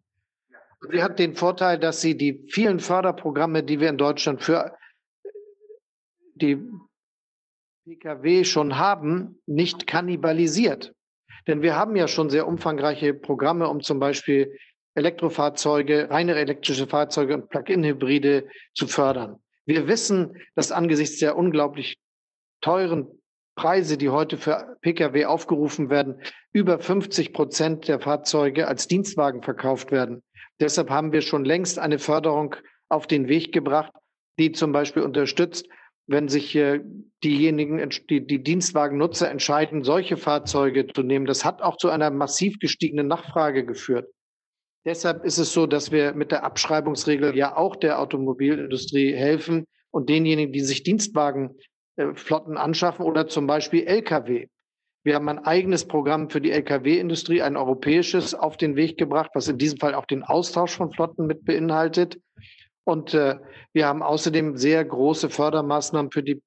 Sie 0.90 1.02
hat 1.02 1.18
den 1.18 1.35
Vorteil, 1.35 1.78
dass 1.78 2.00
sie 2.00 2.16
die 2.16 2.46
vielen 2.48 2.81
Förderprogramme, 2.81 3.62
die 3.62 3.78
wir 3.78 3.90
in 3.90 3.98
Deutschland 3.98 4.42
für 4.42 4.74
die 6.35 6.59
Pkw 7.85 8.44
schon 8.44 8.78
haben, 8.78 9.40
nicht 9.46 9.87
kannibalisiert. 9.87 10.94
Denn 11.46 11.62
wir 11.62 11.76
haben 11.76 11.96
ja 11.96 12.09
schon 12.09 12.31
sehr 12.31 12.46
umfangreiche 12.46 13.14
Programme, 13.14 13.68
um 13.68 13.81
zum 13.81 13.98
Beispiel 13.98 14.57
Elektrofahrzeuge, 14.94 16.11
reine 16.11 16.35
elektrische 16.35 16.87
Fahrzeuge 16.87 17.35
und 17.35 17.48
Plug-in-Hybride 17.48 18.48
zu 18.74 18.87
fördern. 18.87 19.38
Wir 19.64 19.88
wissen, 19.88 20.37
dass 20.55 20.72
angesichts 20.72 21.18
der 21.18 21.37
unglaublich 21.37 21.98
teuren 22.61 23.09
Preise, 23.55 23.98
die 23.98 24.09
heute 24.09 24.38
für 24.38 24.76
Pkw 24.81 25.26
aufgerufen 25.26 25.90
werden, 25.90 26.20
über 26.52 26.78
50 26.78 27.33
Prozent 27.33 27.88
der 27.88 28.00
Fahrzeuge 28.00 28.66
als 28.66 28.88
Dienstwagen 28.88 29.42
verkauft 29.42 29.92
werden. 29.92 30.22
Deshalb 30.61 30.90
haben 30.90 31.12
wir 31.12 31.22
schon 31.22 31.44
längst 31.44 31.78
eine 31.78 31.98
Förderung 31.98 32.57
auf 32.88 33.07
den 33.07 33.28
Weg 33.28 33.52
gebracht, 33.52 33.92
die 34.38 34.52
zum 34.52 34.72
Beispiel 34.72 35.02
unterstützt, 35.02 35.66
wenn 36.06 36.28
sich 36.28 36.58
diejenigen, 37.22 37.88
die, 38.10 38.26
die 38.26 38.42
Dienstwagennutzer 38.42 39.30
entscheiden, 39.30 39.84
solche 39.84 40.16
Fahrzeuge 40.16 40.86
zu 40.86 41.02
nehmen. 41.02 41.26
Das 41.26 41.44
hat 41.44 41.62
auch 41.62 41.76
zu 41.76 41.88
einer 41.88 42.10
massiv 42.10 42.58
gestiegenen 42.58 43.06
Nachfrage 43.06 43.64
geführt. 43.64 44.08
Deshalb 44.84 45.24
ist 45.24 45.38
es 45.38 45.52
so, 45.52 45.66
dass 45.66 45.92
wir 45.92 46.12
mit 46.12 46.32
der 46.32 46.42
Abschreibungsregel 46.44 47.36
ja 47.36 47.56
auch 47.56 47.76
der 47.76 48.00
Automobilindustrie 48.00 49.12
helfen 49.12 49.66
und 49.92 50.08
denjenigen, 50.08 50.52
die 50.52 50.60
sich 50.60 50.82
Dienstwagenflotten 50.82 52.56
anschaffen 52.56 53.04
oder 53.04 53.28
zum 53.28 53.46
Beispiel 53.46 53.86
Lkw. 53.86 54.48
Wir 55.04 55.16
haben 55.16 55.28
ein 55.28 55.40
eigenes 55.40 55.84
Programm 55.86 56.30
für 56.30 56.40
die 56.40 56.52
Lkw-Industrie, 56.52 57.42
ein 57.42 57.56
europäisches, 57.56 58.34
auf 58.34 58.56
den 58.56 58.76
Weg 58.76 58.98
gebracht, 58.98 59.30
was 59.34 59.48
in 59.48 59.58
diesem 59.58 59.78
Fall 59.78 59.94
auch 59.94 60.06
den 60.06 60.22
Austausch 60.22 60.76
von 60.76 60.92
Flotten 60.92 61.26
mit 61.26 61.44
beinhaltet. 61.44 62.20
Und 62.84 63.14
äh, 63.14 63.36
wir 63.72 63.86
haben 63.86 64.02
außerdem 64.02 64.56
sehr 64.56 64.84
große 64.84 65.30
Fördermaßnahmen 65.30 66.10
für 66.10 66.22
die 66.22 66.42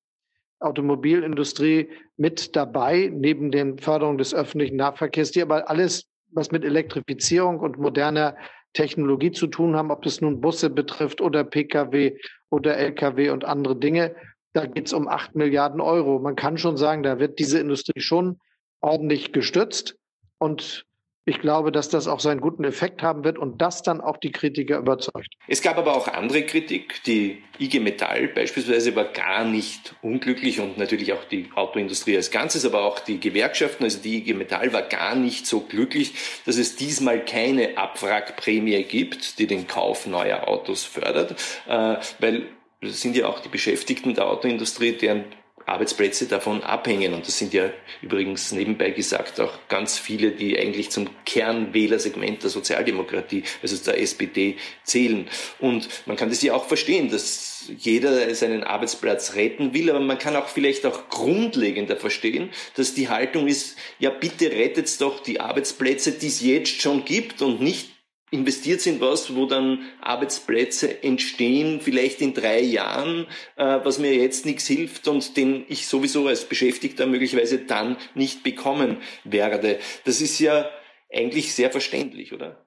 Automobilindustrie 0.59 1.89
mit 2.17 2.55
dabei, 2.55 3.11
neben 3.13 3.51
den 3.51 3.77
Förderungen 3.77 4.17
des 4.17 4.33
öffentlichen 4.33 4.77
Nahverkehrs, 4.77 5.31
die 5.31 5.41
aber 5.41 5.69
alles, 5.69 6.07
was 6.31 6.51
mit 6.51 6.63
Elektrifizierung 6.63 7.59
und 7.59 7.77
moderner 7.77 8.35
Technologie 8.73 9.31
zu 9.31 9.47
tun 9.47 9.75
haben, 9.75 9.91
ob 9.91 10.05
es 10.05 10.21
nun 10.21 10.41
Busse 10.41 10.69
betrifft 10.69 11.21
oder 11.21 11.43
Pkw 11.43 12.17
oder 12.49 12.77
Lkw 12.77 13.29
und 13.29 13.45
andere 13.45 13.77
Dinge. 13.77 14.15
Da 14.53 14.65
geht 14.65 14.87
es 14.87 14.93
um 14.93 15.07
acht 15.07 15.35
Milliarden 15.35 15.81
Euro. 15.81 16.19
Man 16.19 16.35
kann 16.35 16.57
schon 16.57 16.77
sagen, 16.77 17.03
da 17.03 17.19
wird 17.19 17.39
diese 17.39 17.59
Industrie 17.59 18.01
schon 18.01 18.39
ordentlich 18.81 19.33
gestützt. 19.33 19.97
Und 20.37 20.85
ich 21.25 21.39
glaube, 21.39 21.71
dass 21.71 21.89
das 21.89 22.07
auch 22.07 22.19
seinen 22.19 22.39
guten 22.39 22.63
Effekt 22.63 23.01
haben 23.01 23.23
wird 23.23 23.39
und 23.39 23.59
das 23.59 23.81
dann 23.81 23.99
auch 23.99 24.17
die 24.17 24.31
Kritiker 24.31 24.77
überzeugt. 24.77 25.33
Es 25.47 25.61
gab 25.61 25.77
aber 25.77 25.95
auch 25.95 26.07
andere 26.07 26.43
Kritik. 26.43 27.01
Die 27.05 27.41
IG 27.59 27.79
Metall 27.79 28.27
beispielsweise 28.27 28.95
war 28.95 29.05
gar 29.05 29.43
nicht 29.43 29.95
unglücklich 30.03 30.59
und 30.59 30.77
natürlich 30.77 31.13
auch 31.13 31.23
die 31.23 31.49
Autoindustrie 31.55 32.15
als 32.15 32.29
Ganzes, 32.29 32.63
aber 32.63 32.83
auch 32.83 32.99
die 32.99 33.19
Gewerkschaften, 33.19 33.83
also 33.85 33.99
die 33.99 34.17
IG 34.17 34.35
Metall 34.35 34.71
war 34.71 34.83
gar 34.83 35.15
nicht 35.15 35.47
so 35.47 35.61
glücklich, 35.61 36.13
dass 36.45 36.57
es 36.57 36.75
diesmal 36.75 37.25
keine 37.25 37.77
Abwrackprämie 37.77 38.83
gibt, 38.83 39.39
die 39.39 39.47
den 39.47 39.65
Kauf 39.67 40.05
neuer 40.05 40.47
Autos 40.47 40.83
fördert, 40.83 41.31
äh, 41.67 41.95
weil 42.19 42.47
das 42.81 43.01
sind 43.01 43.15
ja 43.15 43.27
auch 43.27 43.39
die 43.39 43.49
Beschäftigten 43.49 44.13
der 44.13 44.27
Autoindustrie, 44.27 44.91
deren 44.91 45.23
Arbeitsplätze 45.65 46.27
davon 46.27 46.63
abhängen. 46.63 47.13
Und 47.13 47.27
das 47.27 47.37
sind 47.37 47.53
ja 47.53 47.71
übrigens 48.01 48.51
nebenbei 48.51 48.91
gesagt 48.91 49.39
auch 49.39 49.53
ganz 49.67 49.97
viele, 49.97 50.31
die 50.31 50.57
eigentlich 50.57 50.91
zum 50.91 51.09
Kernwählersegment 51.25 52.43
der 52.43 52.49
Sozialdemokratie, 52.49 53.43
also 53.61 53.75
der 53.83 53.99
SPD, 53.99 54.57
zählen. 54.83 55.27
Und 55.59 55.89
man 56.05 56.17
kann 56.17 56.29
das 56.29 56.41
ja 56.41 56.53
auch 56.53 56.65
verstehen, 56.65 57.09
dass 57.09 57.69
jeder 57.77 58.33
seinen 58.35 58.63
Arbeitsplatz 58.63 59.33
retten 59.35 59.73
will, 59.73 59.89
aber 59.89 59.99
man 59.99 60.19
kann 60.19 60.35
auch 60.35 60.47
vielleicht 60.47 60.85
auch 60.85 61.09
grundlegender 61.09 61.97
verstehen, 61.97 62.49
dass 62.75 62.93
die 62.93 63.09
Haltung 63.09 63.47
ist, 63.47 63.77
ja 63.97 64.11
bitte 64.11 64.51
rettet 64.51 65.01
doch 65.01 65.21
die 65.21 65.39
Arbeitsplätze, 65.39 66.11
die 66.11 66.27
es 66.27 66.41
jetzt 66.41 66.81
schon 66.81 67.05
gibt 67.05 67.41
und 67.41 67.61
nicht 67.61 67.94
investiert 68.35 68.81
sind 68.81 69.01
was, 69.01 69.35
wo 69.35 69.45
dann 69.45 69.79
Arbeitsplätze 70.01 71.03
entstehen, 71.03 71.81
vielleicht 71.81 72.21
in 72.21 72.33
drei 72.33 72.59
Jahren, 72.61 73.25
äh, 73.55 73.79
was 73.83 73.99
mir 73.99 74.13
jetzt 74.13 74.45
nichts 74.45 74.67
hilft 74.67 75.07
und 75.07 75.35
den 75.37 75.65
ich 75.67 75.87
sowieso 75.87 76.27
als 76.27 76.45
Beschäftigter 76.45 77.07
möglicherweise 77.07 77.59
dann 77.59 77.97
nicht 78.13 78.43
bekommen 78.43 78.97
werde. 79.23 79.79
Das 80.05 80.21
ist 80.21 80.39
ja 80.39 80.69
eigentlich 81.11 81.55
sehr 81.55 81.71
verständlich, 81.71 82.33
oder? 82.33 82.65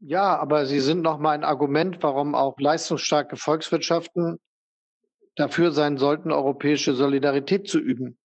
Ja, 0.00 0.36
aber 0.36 0.66
Sie 0.66 0.80
sind 0.80 1.02
noch 1.02 1.18
mal 1.18 1.32
ein 1.32 1.44
Argument, 1.44 1.98
warum 2.02 2.34
auch 2.34 2.58
leistungsstarke 2.58 3.36
Volkswirtschaften 3.36 4.38
dafür 5.34 5.72
sein 5.72 5.96
sollten, 5.96 6.30
europäische 6.30 6.94
Solidarität 6.94 7.68
zu 7.68 7.78
üben. 7.78 8.18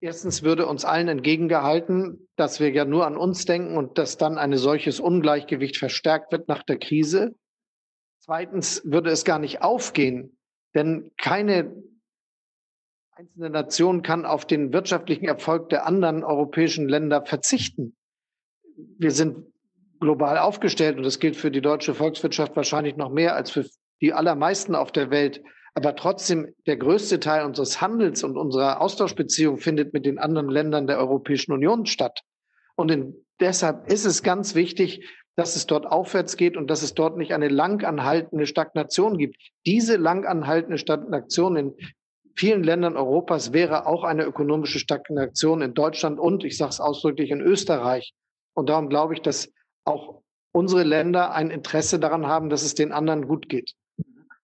Erstens 0.00 0.42
würde 0.44 0.66
uns 0.66 0.84
allen 0.84 1.08
entgegengehalten, 1.08 2.28
dass 2.36 2.60
wir 2.60 2.70
ja 2.70 2.84
nur 2.84 3.06
an 3.06 3.16
uns 3.16 3.44
denken 3.44 3.76
und 3.76 3.98
dass 3.98 4.16
dann 4.16 4.38
ein 4.38 4.56
solches 4.56 5.00
Ungleichgewicht 5.00 5.76
verstärkt 5.76 6.30
wird 6.30 6.48
nach 6.48 6.62
der 6.62 6.78
Krise. 6.78 7.34
Zweitens 8.20 8.82
würde 8.84 9.10
es 9.10 9.24
gar 9.24 9.38
nicht 9.40 9.62
aufgehen, 9.62 10.38
denn 10.74 11.10
keine 11.16 11.74
einzelne 13.10 13.50
Nation 13.50 14.02
kann 14.02 14.24
auf 14.24 14.46
den 14.46 14.72
wirtschaftlichen 14.72 15.24
Erfolg 15.24 15.68
der 15.70 15.86
anderen 15.86 16.22
europäischen 16.22 16.88
Länder 16.88 17.24
verzichten. 17.24 17.96
Wir 18.98 19.10
sind 19.10 19.52
global 19.98 20.38
aufgestellt 20.38 20.96
und 20.96 21.02
das 21.02 21.18
gilt 21.18 21.36
für 21.36 21.50
die 21.50 21.60
deutsche 21.60 21.94
Volkswirtschaft 21.94 22.54
wahrscheinlich 22.54 22.96
noch 22.96 23.10
mehr 23.10 23.34
als 23.34 23.50
für 23.50 23.66
die 24.00 24.12
allermeisten 24.12 24.76
auf 24.76 24.92
der 24.92 25.10
Welt. 25.10 25.42
Aber 25.78 25.94
trotzdem, 25.94 26.52
der 26.66 26.76
größte 26.76 27.20
Teil 27.20 27.44
unseres 27.46 27.80
Handels 27.80 28.24
und 28.24 28.36
unserer 28.36 28.80
Austauschbeziehung 28.80 29.58
findet 29.58 29.92
mit 29.92 30.06
den 30.06 30.18
anderen 30.18 30.48
Ländern 30.48 30.88
der 30.88 30.98
Europäischen 30.98 31.52
Union 31.52 31.86
statt. 31.86 32.22
Und 32.74 32.90
in, 32.90 33.14
deshalb 33.38 33.86
ist 33.86 34.04
es 34.04 34.24
ganz 34.24 34.56
wichtig, 34.56 35.06
dass 35.36 35.54
es 35.54 35.66
dort 35.66 35.86
aufwärts 35.86 36.36
geht 36.36 36.56
und 36.56 36.68
dass 36.68 36.82
es 36.82 36.94
dort 36.94 37.16
nicht 37.16 37.32
eine 37.32 37.46
langanhaltende 37.46 38.46
Stagnation 38.46 39.18
gibt. 39.18 39.36
Diese 39.66 39.94
langanhaltende 39.94 40.78
Stagnation 40.78 41.54
in 41.54 41.76
vielen 42.34 42.64
Ländern 42.64 42.96
Europas 42.96 43.52
wäre 43.52 43.86
auch 43.86 44.02
eine 44.02 44.24
ökonomische 44.24 44.80
Stagnation 44.80 45.62
in 45.62 45.74
Deutschland 45.74 46.18
und, 46.18 46.42
ich 46.42 46.56
sage 46.56 46.70
es 46.70 46.80
ausdrücklich, 46.80 47.30
in 47.30 47.40
Österreich. 47.40 48.14
Und 48.52 48.68
darum 48.68 48.88
glaube 48.88 49.14
ich, 49.14 49.22
dass 49.22 49.52
auch 49.84 50.22
unsere 50.50 50.82
Länder 50.82 51.30
ein 51.30 51.50
Interesse 51.52 52.00
daran 52.00 52.26
haben, 52.26 52.48
dass 52.48 52.64
es 52.64 52.74
den 52.74 52.90
anderen 52.90 53.28
gut 53.28 53.48
geht. 53.48 53.74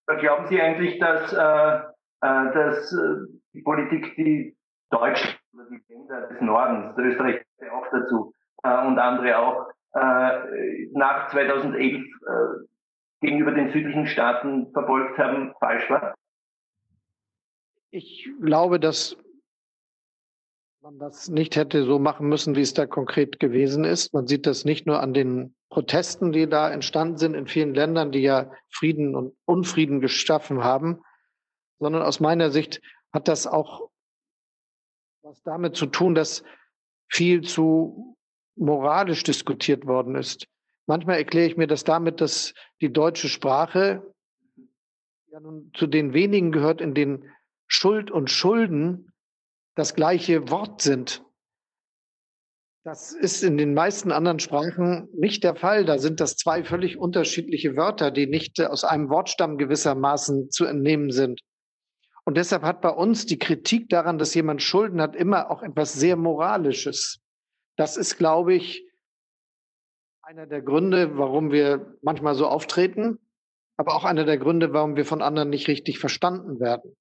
Glauben 0.07 0.47
Sie 0.49 0.61
eigentlich, 0.61 0.99
dass, 0.99 1.33
äh, 1.33 1.37
äh, 1.37 2.53
dass 2.53 2.93
äh, 2.93 3.27
die 3.55 3.63
Politik, 3.63 4.15
die 4.17 4.57
Deutschland 4.91 5.41
die 5.71 5.93
Länder 5.93 6.29
des 6.29 6.41
Nordens, 6.41 6.95
der 6.97 7.05
Österreich 7.07 7.43
auch 7.73 7.87
dazu 7.91 8.35
äh, 8.63 8.87
und 8.87 8.99
andere 8.99 9.39
auch, 9.39 9.69
äh, 9.95 10.89
nach 10.93 11.31
2011 11.31 12.03
äh, 12.03 12.07
gegenüber 13.21 13.53
den 13.53 13.73
südlichen 13.73 14.07
Staaten 14.07 14.71
verfolgt 14.73 15.19
haben, 15.19 15.55
falsch 15.59 15.89
war? 15.89 16.15
Ich 17.91 18.29
glaube, 18.43 18.81
dass 18.81 19.17
man 20.83 20.99
das 20.99 21.29
nicht 21.29 21.57
hätte 21.57 21.85
so 21.85 21.99
machen 21.99 22.29
müssen, 22.29 22.57
wie 22.57 22.61
es 22.61 22.75
da 22.75 22.87
konkret 22.87 23.41
gewesen 23.41 23.85
ist. 23.85 24.13
Man 24.13 24.27
sieht 24.27 24.47
das 24.47 24.65
nicht 24.65 24.87
nur 24.87 25.01
an 25.01 25.15
den 25.15 25.55
Protesten, 25.75 26.31
die 26.31 26.49
da 26.49 26.71
entstanden 26.71 27.19
sind 27.19 27.35
in 27.35 27.49
vielen 27.49 27.75
Ländern, 27.75 28.13
die 28.13 28.21
ja 28.21 28.53
Frieden 28.71 29.17
und 29.17 29.37
Unfrieden 29.45 30.01
geschaffen 30.01 30.63
haben, 30.63 31.03
sondern 31.81 32.03
aus 32.03 32.21
meiner 32.21 32.53
Sicht 32.53 32.81
hat 33.13 33.27
das 33.27 33.49
auch 33.49 33.91
was 35.23 35.43
damit 35.43 35.75
zu 35.75 35.87
tun, 35.87 36.15
dass 36.15 36.45
viel 37.11 37.43
zu 37.43 38.17
moralisch 38.55 39.25
diskutiert 39.25 39.85
worden 39.85 40.15
ist. 40.15 40.47
Manchmal 40.87 41.17
erkläre 41.17 41.49
ich 41.49 41.57
mir 41.57 41.67
das 41.67 41.83
damit, 41.83 42.21
dass 42.21 42.55
die 42.81 42.93
deutsche 42.93 43.29
Sprache 43.29 44.15
ja 45.33 45.41
nun 45.41 45.73
zu 45.75 45.89
den 45.89 46.13
wenigen 46.13 46.53
gehört, 46.53 46.81
in 46.81 46.95
denen 46.95 47.33
Schuld 47.67 48.13
und 48.13 48.31
Schulden 48.31 49.13
das 49.75 49.97
gleiche 49.97 50.51
Wort 50.51 50.83
sind. 50.83 51.25
Das 52.85 53.13
ist 53.13 53.43
in 53.43 53.57
den 53.57 53.73
meisten 53.73 54.13
anderen 54.13 54.41
Sprachen 54.41 55.09
nicht 55.15 55.43
der 55.43 55.57
Fall. 55.57 55.87
Da 55.87 55.97
sind 55.97 56.21
das 56.21 56.37
zwei 56.37 56.65
völlig 56.65 56.99
unterschiedliche 56.99 57.77
Wörter, 57.77 58.11
die 58.11 58.27
nicht 58.27 58.61
aus 58.61 58.85
einem 58.85 59.09
Wortstamm 59.09 59.57
gewissermaßen 59.57 60.51
zu 60.51 60.67
entnehmen 60.67 61.11
sind. 61.11 61.41
Und 62.27 62.37
deshalb 62.37 62.63
hat 62.63 62.83
bei 62.83 62.91
uns 62.91 63.25
die 63.25 63.39
Kritik 63.39 63.89
daran, 63.89 64.19
dass 64.19 64.35
jemand 64.35 64.63
Schulden 64.63 65.01
hat, 65.01 65.17
immer 65.17 65.51
auch 65.51 65.63
etwas 65.63 65.95
sehr 65.95 66.17
Moralisches. 66.17 67.21
Das 67.77 67.97
ist, 67.97 68.19
glaube 68.19 68.53
ich, 68.53 68.87
einer 70.21 70.47
der 70.47 70.61
Gründe, 70.61 71.17
warum 71.17 71.53
wir 71.53 71.97
manchmal 72.03 72.35
so 72.35 72.47
auftreten, 72.47 73.19
aber 73.79 73.95
auch 73.95 74.05
einer 74.05 74.25
der 74.25 74.39
Gründe, 74.39 74.75
warum 74.75 74.95
wir 74.97 75.07
von 75.07 75.23
anderen 75.23 75.49
nicht 75.49 75.69
richtig 75.69 75.99
verstanden 75.99 76.61
werden. 76.61 76.95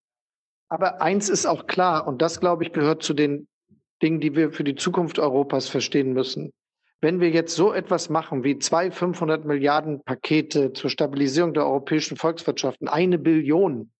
Aber 0.69 1.01
eins 1.01 1.27
ist 1.27 1.45
auch 1.45 1.67
klar, 1.67 2.07
und 2.07 2.21
das, 2.21 2.39
glaube 2.39 2.63
ich, 2.63 2.71
gehört 2.71 3.03
zu 3.03 3.13
den 3.13 3.49
Dingen, 4.01 4.19
die 4.19 4.35
wir 4.35 4.51
für 4.51 4.63
die 4.63 4.75
Zukunft 4.75 5.19
Europas 5.19 5.69
verstehen 5.69 6.13
müssen. 6.13 6.51
Wenn 7.01 7.19
wir 7.19 7.29
jetzt 7.29 7.55
so 7.55 7.73
etwas 7.73 8.09
machen 8.09 8.43
wie 8.43 8.59
zwei 8.59 8.89
500 8.89 9.43
Milliarden 9.45 10.01
Pakete 10.03 10.71
zur 10.71 10.89
Stabilisierung 10.89 11.53
der 11.53 11.65
europäischen 11.65 12.15
Volkswirtschaften, 12.15 12.87
eine 12.87 13.17
Billion, 13.17 13.91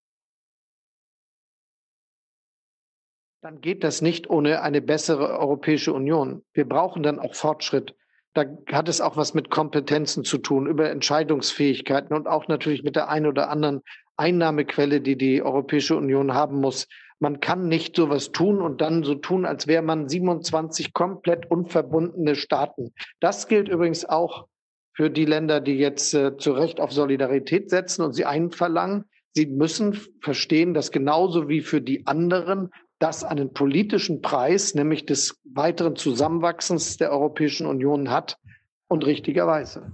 dann 3.42 3.60
geht 3.60 3.84
das 3.84 4.00
nicht 4.00 4.30
ohne 4.30 4.62
eine 4.62 4.80
bessere 4.80 5.38
Europäische 5.38 5.92
Union. 5.92 6.42
Wir 6.54 6.66
brauchen 6.66 7.02
dann 7.02 7.18
auch 7.18 7.34
Fortschritt. 7.34 7.94
Da 8.32 8.46
hat 8.72 8.88
es 8.88 9.02
auch 9.02 9.18
was 9.18 9.34
mit 9.34 9.50
Kompetenzen 9.50 10.24
zu 10.24 10.38
tun, 10.38 10.66
über 10.66 10.88
Entscheidungsfähigkeiten 10.88 12.16
und 12.16 12.26
auch 12.26 12.48
natürlich 12.48 12.84
mit 12.84 12.96
der 12.96 13.10
einen 13.10 13.26
oder 13.26 13.50
anderen 13.50 13.82
Einnahmequelle, 14.16 15.02
die 15.02 15.18
die 15.18 15.42
Europäische 15.42 15.94
Union 15.94 16.32
haben 16.32 16.58
muss. 16.58 16.88
Man 17.24 17.40
kann 17.40 17.68
nicht 17.68 17.96
sowas 17.96 18.32
tun 18.32 18.60
und 18.60 18.82
dann 18.82 19.02
so 19.02 19.14
tun, 19.14 19.46
als 19.46 19.66
wäre 19.66 19.80
man 19.80 20.10
27 20.10 20.92
komplett 20.92 21.50
unverbundene 21.50 22.34
Staaten. 22.34 22.92
Das 23.18 23.48
gilt 23.48 23.70
übrigens 23.70 24.04
auch 24.04 24.46
für 24.92 25.08
die 25.08 25.24
Länder, 25.24 25.62
die 25.62 25.78
jetzt 25.78 26.12
äh, 26.12 26.36
zu 26.36 26.52
Recht 26.52 26.82
auf 26.82 26.92
Solidarität 26.92 27.70
setzen 27.70 28.02
und 28.02 28.12
sie 28.12 28.26
einverlangen. 28.26 29.06
Sie 29.32 29.46
müssen 29.46 29.98
verstehen, 30.20 30.74
dass 30.74 30.90
genauso 30.90 31.48
wie 31.48 31.62
für 31.62 31.80
die 31.80 32.06
anderen 32.06 32.68
das 32.98 33.24
einen 33.24 33.54
politischen 33.54 34.20
Preis, 34.20 34.74
nämlich 34.74 35.06
des 35.06 35.40
weiteren 35.44 35.96
Zusammenwachsens 35.96 36.98
der 36.98 37.10
Europäischen 37.10 37.66
Union 37.66 38.10
hat 38.10 38.36
und 38.86 39.06
richtigerweise. 39.06 39.90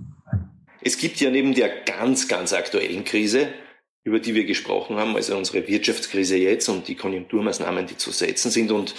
Es 0.83 0.99
gibt 0.99 1.20
ja 1.20 1.31
neben 1.31 1.55
der 1.55 1.70
ganz, 1.85 2.26
ganz 2.26 2.53
aktuellen 2.53 3.05
Krise 3.05 3.51
über 4.05 4.19
die 4.19 4.35
wir 4.35 4.45
gesprochen 4.45 4.97
haben, 4.97 5.15
also 5.17 5.37
unsere 5.37 5.67
Wirtschaftskrise 5.69 6.37
jetzt 6.37 6.69
und 6.69 6.89
die 6.89 6.95
Konjunkturmaßnahmen, 6.95 7.87
die 7.87 7.97
zu 7.97 8.11
setzen 8.11 8.51
sind 8.51 8.71
und 8.73 8.95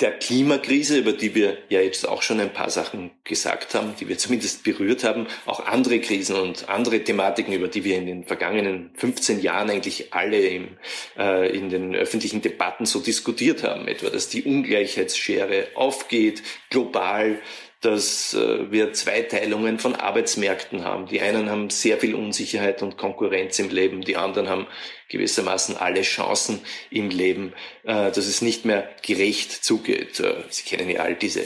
der 0.00 0.12
Klimakrise, 0.12 0.98
über 0.98 1.12
die 1.12 1.34
wir 1.34 1.58
ja 1.68 1.80
jetzt 1.80 2.08
auch 2.08 2.22
schon 2.22 2.40
ein 2.40 2.52
paar 2.52 2.70
Sachen 2.70 3.10
gesagt 3.24 3.74
haben, 3.74 3.94
die 4.00 4.08
wir 4.08 4.16
zumindest 4.16 4.64
berührt 4.64 5.04
haben, 5.04 5.26
auch 5.44 5.66
andere 5.66 6.00
Krisen 6.00 6.36
und 6.36 6.68
andere 6.68 7.04
Thematiken, 7.04 7.52
über 7.52 7.68
die 7.68 7.84
wir 7.84 7.96
in 7.96 8.06
den 8.06 8.24
vergangenen 8.24 8.92
15 8.94 9.40
Jahren 9.40 9.68
eigentlich 9.68 10.14
alle 10.14 10.40
im, 10.40 10.78
äh, 11.18 11.54
in 11.54 11.68
den 11.68 11.94
öffentlichen 11.94 12.40
Debatten 12.40 12.86
so 12.86 13.00
diskutiert 13.00 13.62
haben, 13.62 13.88
etwa 13.88 14.08
dass 14.08 14.28
die 14.28 14.42
Ungleichheitsschere 14.42 15.68
aufgeht, 15.74 16.42
global, 16.70 17.38
dass 17.80 18.34
äh, 18.34 18.70
wir 18.70 18.92
Zweiteilungen 18.92 19.78
von 19.78 19.94
Arbeitsmärkten 19.94 20.84
haben. 20.84 21.06
Die 21.06 21.20
einen 21.20 21.48
haben 21.48 21.70
sehr 21.70 21.98
viel 21.98 22.14
Unsicherheit 22.14 22.82
und 22.82 22.98
Konkurrenz 22.98 23.58
im 23.58 23.70
Leben, 23.70 24.02
die 24.02 24.16
anderen 24.16 24.48
haben 24.48 24.66
gewissermaßen 25.08 25.76
alle 25.76 26.02
Chancen 26.02 26.60
im 26.90 27.08
Leben, 27.08 27.54
äh, 27.84 28.10
dass 28.10 28.18
es 28.18 28.42
nicht 28.42 28.66
mehr 28.66 28.88
gerecht 29.02 29.64
zugeht. 29.64 30.20
Äh, 30.20 30.44
Sie 30.50 30.64
kennen 30.64 30.90
ja 30.90 31.00
all 31.00 31.14
diese 31.14 31.42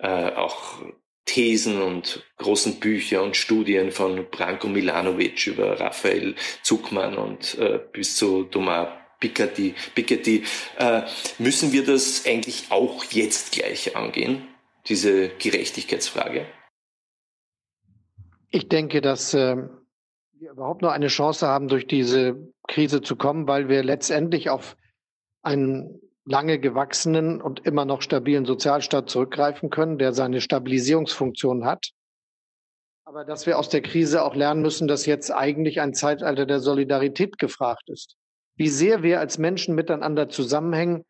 auch 0.00 0.80
Thesen 1.24 1.82
und 1.82 2.24
großen 2.36 2.78
Bücher 2.78 3.24
und 3.24 3.36
Studien 3.36 3.90
von 3.90 4.26
Branko 4.30 4.68
Milanovic 4.68 5.48
über 5.48 5.80
Raphael 5.80 6.36
Zuckmann 6.62 7.18
und 7.18 7.58
bis 7.90 8.14
zu 8.14 8.44
Thomas 8.44 8.90
Piketty, 9.18 9.74
Piketty 9.96 10.44
müssen 11.40 11.72
wir 11.72 11.84
das 11.84 12.26
eigentlich 12.26 12.66
auch 12.68 13.02
jetzt 13.10 13.50
gleich 13.50 13.96
angehen? 13.96 14.46
Diese 14.88 15.28
Gerechtigkeitsfrage? 15.28 16.46
Ich 18.50 18.68
denke, 18.68 19.00
dass 19.00 19.34
äh, 19.34 19.56
wir 20.32 20.50
überhaupt 20.50 20.82
nur 20.82 20.92
eine 20.92 21.08
Chance 21.08 21.46
haben, 21.46 21.68
durch 21.68 21.86
diese 21.86 22.52
Krise 22.66 23.02
zu 23.02 23.16
kommen, 23.16 23.46
weil 23.46 23.68
wir 23.68 23.82
letztendlich 23.82 24.50
auf 24.50 24.76
einen 25.42 26.00
lange 26.24 26.58
gewachsenen 26.58 27.40
und 27.40 27.64
immer 27.66 27.84
noch 27.84 28.02
stabilen 28.02 28.44
Sozialstaat 28.44 29.08
zurückgreifen 29.08 29.70
können, 29.70 29.98
der 29.98 30.12
seine 30.12 30.40
Stabilisierungsfunktion 30.40 31.64
hat. 31.64 31.90
Aber 33.04 33.24
dass 33.24 33.46
wir 33.46 33.58
aus 33.58 33.70
der 33.70 33.80
Krise 33.80 34.22
auch 34.22 34.34
lernen 34.34 34.60
müssen, 34.60 34.86
dass 34.86 35.06
jetzt 35.06 35.30
eigentlich 35.30 35.80
ein 35.80 35.94
Zeitalter 35.94 36.44
der 36.44 36.60
Solidarität 36.60 37.38
gefragt 37.38 37.88
ist. 37.88 38.16
Wie 38.56 38.68
sehr 38.68 39.02
wir 39.02 39.20
als 39.20 39.38
Menschen 39.38 39.74
miteinander 39.74 40.28
zusammenhängen, 40.28 41.04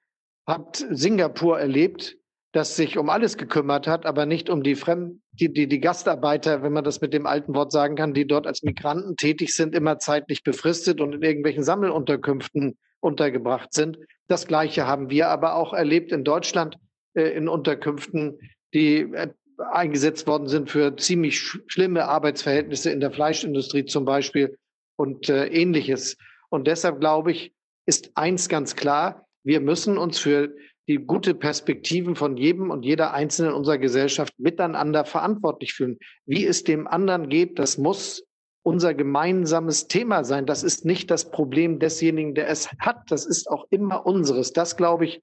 hat 0.46 0.86
Singapur 0.90 1.58
erlebt, 1.58 2.16
das 2.58 2.74
sich 2.74 2.98
um 2.98 3.08
alles 3.08 3.36
gekümmert 3.36 3.86
hat, 3.86 4.04
aber 4.04 4.26
nicht 4.26 4.50
um 4.50 4.64
die 4.64 4.74
Fremd, 4.74 5.20
die, 5.30 5.52
die, 5.52 5.68
die 5.68 5.78
Gastarbeiter, 5.78 6.60
wenn 6.64 6.72
man 6.72 6.82
das 6.82 7.00
mit 7.00 7.14
dem 7.14 7.24
alten 7.24 7.54
Wort 7.54 7.70
sagen 7.70 7.94
kann, 7.94 8.14
die 8.14 8.26
dort 8.26 8.48
als 8.48 8.64
Migranten 8.64 9.14
tätig 9.16 9.54
sind, 9.54 9.76
immer 9.76 10.00
zeitlich 10.00 10.42
befristet 10.42 11.00
und 11.00 11.14
in 11.14 11.22
irgendwelchen 11.22 11.62
Sammelunterkünften 11.62 12.76
untergebracht 12.98 13.72
sind. 13.72 13.96
Das 14.26 14.48
Gleiche 14.48 14.88
haben 14.88 15.08
wir 15.08 15.28
aber 15.28 15.54
auch 15.54 15.72
erlebt 15.72 16.10
in 16.10 16.24
Deutschland 16.24 16.76
äh, 17.14 17.28
in 17.28 17.46
Unterkünften, 17.46 18.40
die 18.74 19.02
äh, 19.02 19.28
eingesetzt 19.70 20.26
worden 20.26 20.48
sind 20.48 20.68
für 20.68 20.96
ziemlich 20.96 21.38
schlimme 21.38 22.06
Arbeitsverhältnisse 22.06 22.90
in 22.90 22.98
der 22.98 23.12
Fleischindustrie 23.12 23.84
zum 23.84 24.04
Beispiel 24.04 24.58
und 24.96 25.28
äh, 25.28 25.46
ähnliches. 25.46 26.16
Und 26.48 26.66
deshalb 26.66 26.98
glaube 26.98 27.30
ich, 27.30 27.52
ist 27.86 28.10
eins 28.16 28.48
ganz 28.48 28.74
klar, 28.74 29.28
wir 29.44 29.60
müssen 29.60 29.96
uns 29.96 30.18
für 30.18 30.52
die 30.88 30.96
gute 30.96 31.34
Perspektiven 31.34 32.16
von 32.16 32.36
jedem 32.36 32.70
und 32.70 32.82
jeder 32.82 33.12
Einzelnen 33.12 33.52
unserer 33.52 33.78
Gesellschaft 33.78 34.32
miteinander 34.38 35.04
verantwortlich 35.04 35.74
fühlen. 35.74 35.98
Wie 36.24 36.46
es 36.46 36.64
dem 36.64 36.86
anderen 36.86 37.28
geht, 37.28 37.58
das 37.58 37.76
muss 37.76 38.24
unser 38.62 38.94
gemeinsames 38.94 39.86
Thema 39.88 40.24
sein. 40.24 40.46
Das 40.46 40.62
ist 40.62 40.86
nicht 40.86 41.10
das 41.10 41.30
Problem 41.30 41.78
desjenigen, 41.78 42.34
der 42.34 42.48
es 42.48 42.70
hat. 42.78 43.02
Das 43.10 43.26
ist 43.26 43.50
auch 43.50 43.66
immer 43.70 44.06
unseres. 44.06 44.52
Das, 44.52 44.76
glaube 44.76 45.04
ich, 45.04 45.22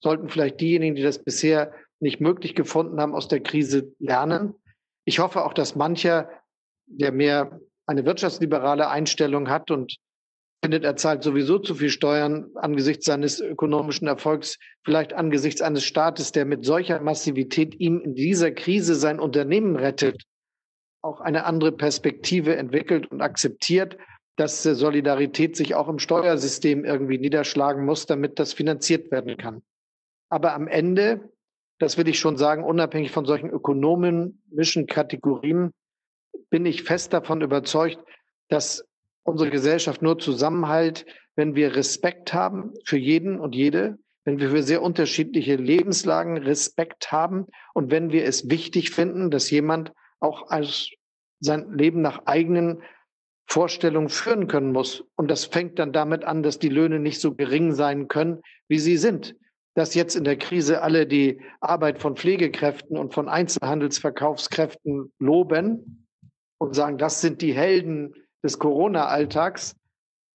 sollten 0.00 0.28
vielleicht 0.28 0.60
diejenigen, 0.60 0.96
die 0.96 1.02
das 1.02 1.22
bisher 1.22 1.72
nicht 2.00 2.20
möglich 2.20 2.54
gefunden 2.54 3.00
haben, 3.00 3.14
aus 3.14 3.28
der 3.28 3.40
Krise 3.40 3.92
lernen. 3.98 4.54
Ich 5.04 5.18
hoffe 5.18 5.44
auch, 5.44 5.52
dass 5.52 5.76
mancher, 5.76 6.28
der 6.86 7.12
mehr 7.12 7.60
eine 7.86 8.04
wirtschaftsliberale 8.06 8.88
Einstellung 8.88 9.48
hat 9.48 9.70
und 9.70 9.96
findet, 10.62 10.84
er 10.84 10.96
zahlt 10.96 11.22
sowieso 11.24 11.58
zu 11.58 11.74
viel 11.74 11.90
Steuern 11.90 12.50
angesichts 12.54 13.04
seines 13.06 13.40
ökonomischen 13.40 14.06
Erfolgs, 14.06 14.58
vielleicht 14.84 15.12
angesichts 15.12 15.60
eines 15.60 15.84
Staates, 15.84 16.32
der 16.32 16.44
mit 16.44 16.64
solcher 16.64 17.00
Massivität 17.00 17.78
ihm 17.80 18.00
in 18.00 18.14
dieser 18.14 18.52
Krise 18.52 18.94
sein 18.94 19.18
Unternehmen 19.18 19.76
rettet, 19.76 20.22
auch 21.02 21.20
eine 21.20 21.44
andere 21.44 21.72
Perspektive 21.72 22.56
entwickelt 22.56 23.10
und 23.10 23.20
akzeptiert, 23.20 23.98
dass 24.36 24.62
Solidarität 24.62 25.56
sich 25.56 25.74
auch 25.74 25.88
im 25.88 25.98
Steuersystem 25.98 26.84
irgendwie 26.84 27.18
niederschlagen 27.18 27.84
muss, 27.84 28.06
damit 28.06 28.38
das 28.38 28.52
finanziert 28.52 29.10
werden 29.10 29.36
kann. 29.36 29.62
Aber 30.30 30.54
am 30.54 30.68
Ende, 30.68 31.32
das 31.78 31.98
will 31.98 32.08
ich 32.08 32.18
schon 32.18 32.36
sagen, 32.36 32.64
unabhängig 32.64 33.10
von 33.10 33.26
solchen 33.26 33.50
ökonomischen 33.50 34.86
Kategorien, 34.86 35.72
bin 36.50 36.64
ich 36.64 36.84
fest 36.84 37.12
davon 37.12 37.42
überzeugt, 37.42 37.98
dass 38.48 38.84
unsere 39.24 39.50
Gesellschaft 39.50 40.02
nur 40.02 40.18
Zusammenhalt, 40.18 41.06
wenn 41.36 41.54
wir 41.54 41.76
Respekt 41.76 42.34
haben 42.34 42.74
für 42.84 42.98
jeden 42.98 43.38
und 43.40 43.54
jede, 43.54 43.98
wenn 44.24 44.38
wir 44.38 44.50
für 44.50 44.62
sehr 44.62 44.82
unterschiedliche 44.82 45.56
Lebenslagen 45.56 46.36
Respekt 46.36 47.10
haben 47.10 47.46
und 47.74 47.90
wenn 47.90 48.12
wir 48.12 48.24
es 48.24 48.50
wichtig 48.50 48.90
finden, 48.90 49.30
dass 49.30 49.50
jemand 49.50 49.92
auch 50.20 50.50
als 50.50 50.90
sein 51.40 51.72
Leben 51.72 52.02
nach 52.02 52.26
eigenen 52.26 52.82
Vorstellungen 53.46 54.08
führen 54.08 54.46
können 54.46 54.72
muss. 54.72 55.04
Und 55.16 55.30
das 55.30 55.46
fängt 55.46 55.78
dann 55.78 55.92
damit 55.92 56.24
an, 56.24 56.42
dass 56.42 56.58
die 56.58 56.68
Löhne 56.68 57.00
nicht 57.00 57.20
so 57.20 57.34
gering 57.34 57.72
sein 57.72 58.08
können, 58.08 58.40
wie 58.68 58.78
sie 58.78 58.96
sind 58.96 59.34
dass 59.74 59.94
jetzt 59.94 60.16
in 60.16 60.24
der 60.24 60.36
Krise 60.36 60.82
alle 60.82 61.06
die 61.06 61.40
Arbeit 61.60 61.98
von 61.98 62.16
Pflegekräften 62.16 62.98
und 62.98 63.14
von 63.14 63.28
Einzelhandelsverkaufskräften 63.28 65.12
loben 65.18 66.06
und 66.58 66.74
sagen, 66.74 66.98
das 66.98 67.20
sind 67.20 67.42
die 67.42 67.54
Helden 67.54 68.14
des 68.42 68.58
Corona-Alltags, 68.58 69.76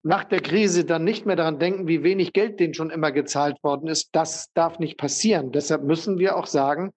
nach 0.02 0.24
der 0.24 0.40
Krise 0.40 0.84
dann 0.84 1.04
nicht 1.04 1.26
mehr 1.26 1.36
daran 1.36 1.58
denken, 1.58 1.88
wie 1.88 2.02
wenig 2.02 2.32
Geld 2.32 2.60
denen 2.60 2.74
schon 2.74 2.90
immer 2.90 3.12
gezahlt 3.12 3.62
worden 3.62 3.88
ist. 3.88 4.10
Das 4.12 4.52
darf 4.54 4.78
nicht 4.78 4.96
passieren. 4.96 5.52
Deshalb 5.52 5.82
müssen 5.82 6.18
wir 6.18 6.36
auch 6.36 6.46
sagen, 6.46 6.92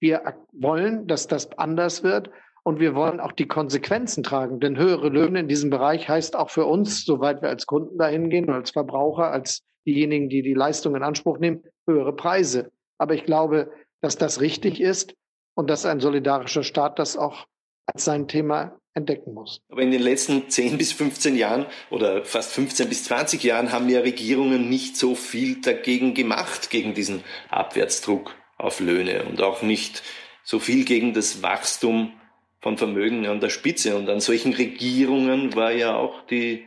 wir 0.00 0.34
wollen, 0.52 1.06
dass 1.06 1.26
das 1.26 1.50
anders 1.58 2.02
wird 2.02 2.30
und 2.62 2.80
wir 2.80 2.94
wollen 2.94 3.20
auch 3.20 3.32
die 3.32 3.48
Konsequenzen 3.48 4.22
tragen. 4.22 4.60
Denn 4.60 4.76
höhere 4.76 5.08
Löhne 5.08 5.40
in 5.40 5.48
diesem 5.48 5.70
Bereich 5.70 6.08
heißt 6.08 6.36
auch 6.36 6.50
für 6.50 6.66
uns, 6.66 7.04
soweit 7.04 7.42
wir 7.42 7.48
als 7.48 7.66
Kunden 7.66 7.98
dahin 7.98 8.28
gehen, 8.28 8.50
als 8.50 8.70
Verbraucher, 8.70 9.30
als 9.30 9.62
diejenigen, 9.86 10.28
die 10.28 10.42
die 10.42 10.54
Leistung 10.54 10.94
in 10.94 11.02
Anspruch 11.02 11.38
nehmen, 11.38 11.62
höhere 11.86 12.14
Preise. 12.14 12.70
Aber 12.98 13.14
ich 13.14 13.24
glaube, 13.24 13.72
dass 14.00 14.16
das 14.16 14.40
richtig 14.40 14.80
ist 14.80 15.14
und 15.54 15.70
dass 15.70 15.86
ein 15.86 16.00
solidarischer 16.00 16.62
Staat 16.62 16.98
das 16.98 17.16
auch 17.16 17.46
als 17.86 18.04
sein 18.04 18.28
Thema 18.28 18.78
entdecken 18.94 19.34
muss. 19.34 19.60
Aber 19.68 19.82
in 19.82 19.90
den 19.90 20.02
letzten 20.02 20.48
10 20.48 20.78
bis 20.78 20.92
15 20.92 21.36
Jahren 21.36 21.66
oder 21.90 22.24
fast 22.24 22.52
15 22.52 22.88
bis 22.88 23.04
20 23.04 23.42
Jahren 23.42 23.72
haben 23.72 23.88
ja 23.88 24.00
Regierungen 24.00 24.68
nicht 24.70 24.96
so 24.96 25.14
viel 25.14 25.60
dagegen 25.60 26.14
gemacht, 26.14 26.70
gegen 26.70 26.94
diesen 26.94 27.22
Abwärtsdruck 27.50 28.34
auf 28.56 28.80
Löhne 28.80 29.24
und 29.24 29.42
auch 29.42 29.62
nicht 29.62 30.02
so 30.44 30.60
viel 30.60 30.84
gegen 30.84 31.12
das 31.12 31.42
Wachstum 31.42 32.12
von 32.60 32.78
Vermögen 32.78 33.26
an 33.26 33.40
der 33.40 33.50
Spitze. 33.50 33.96
Und 33.96 34.08
an 34.08 34.20
solchen 34.20 34.52
Regierungen 34.54 35.54
war 35.54 35.72
ja 35.72 35.96
auch 35.96 36.24
die 36.26 36.66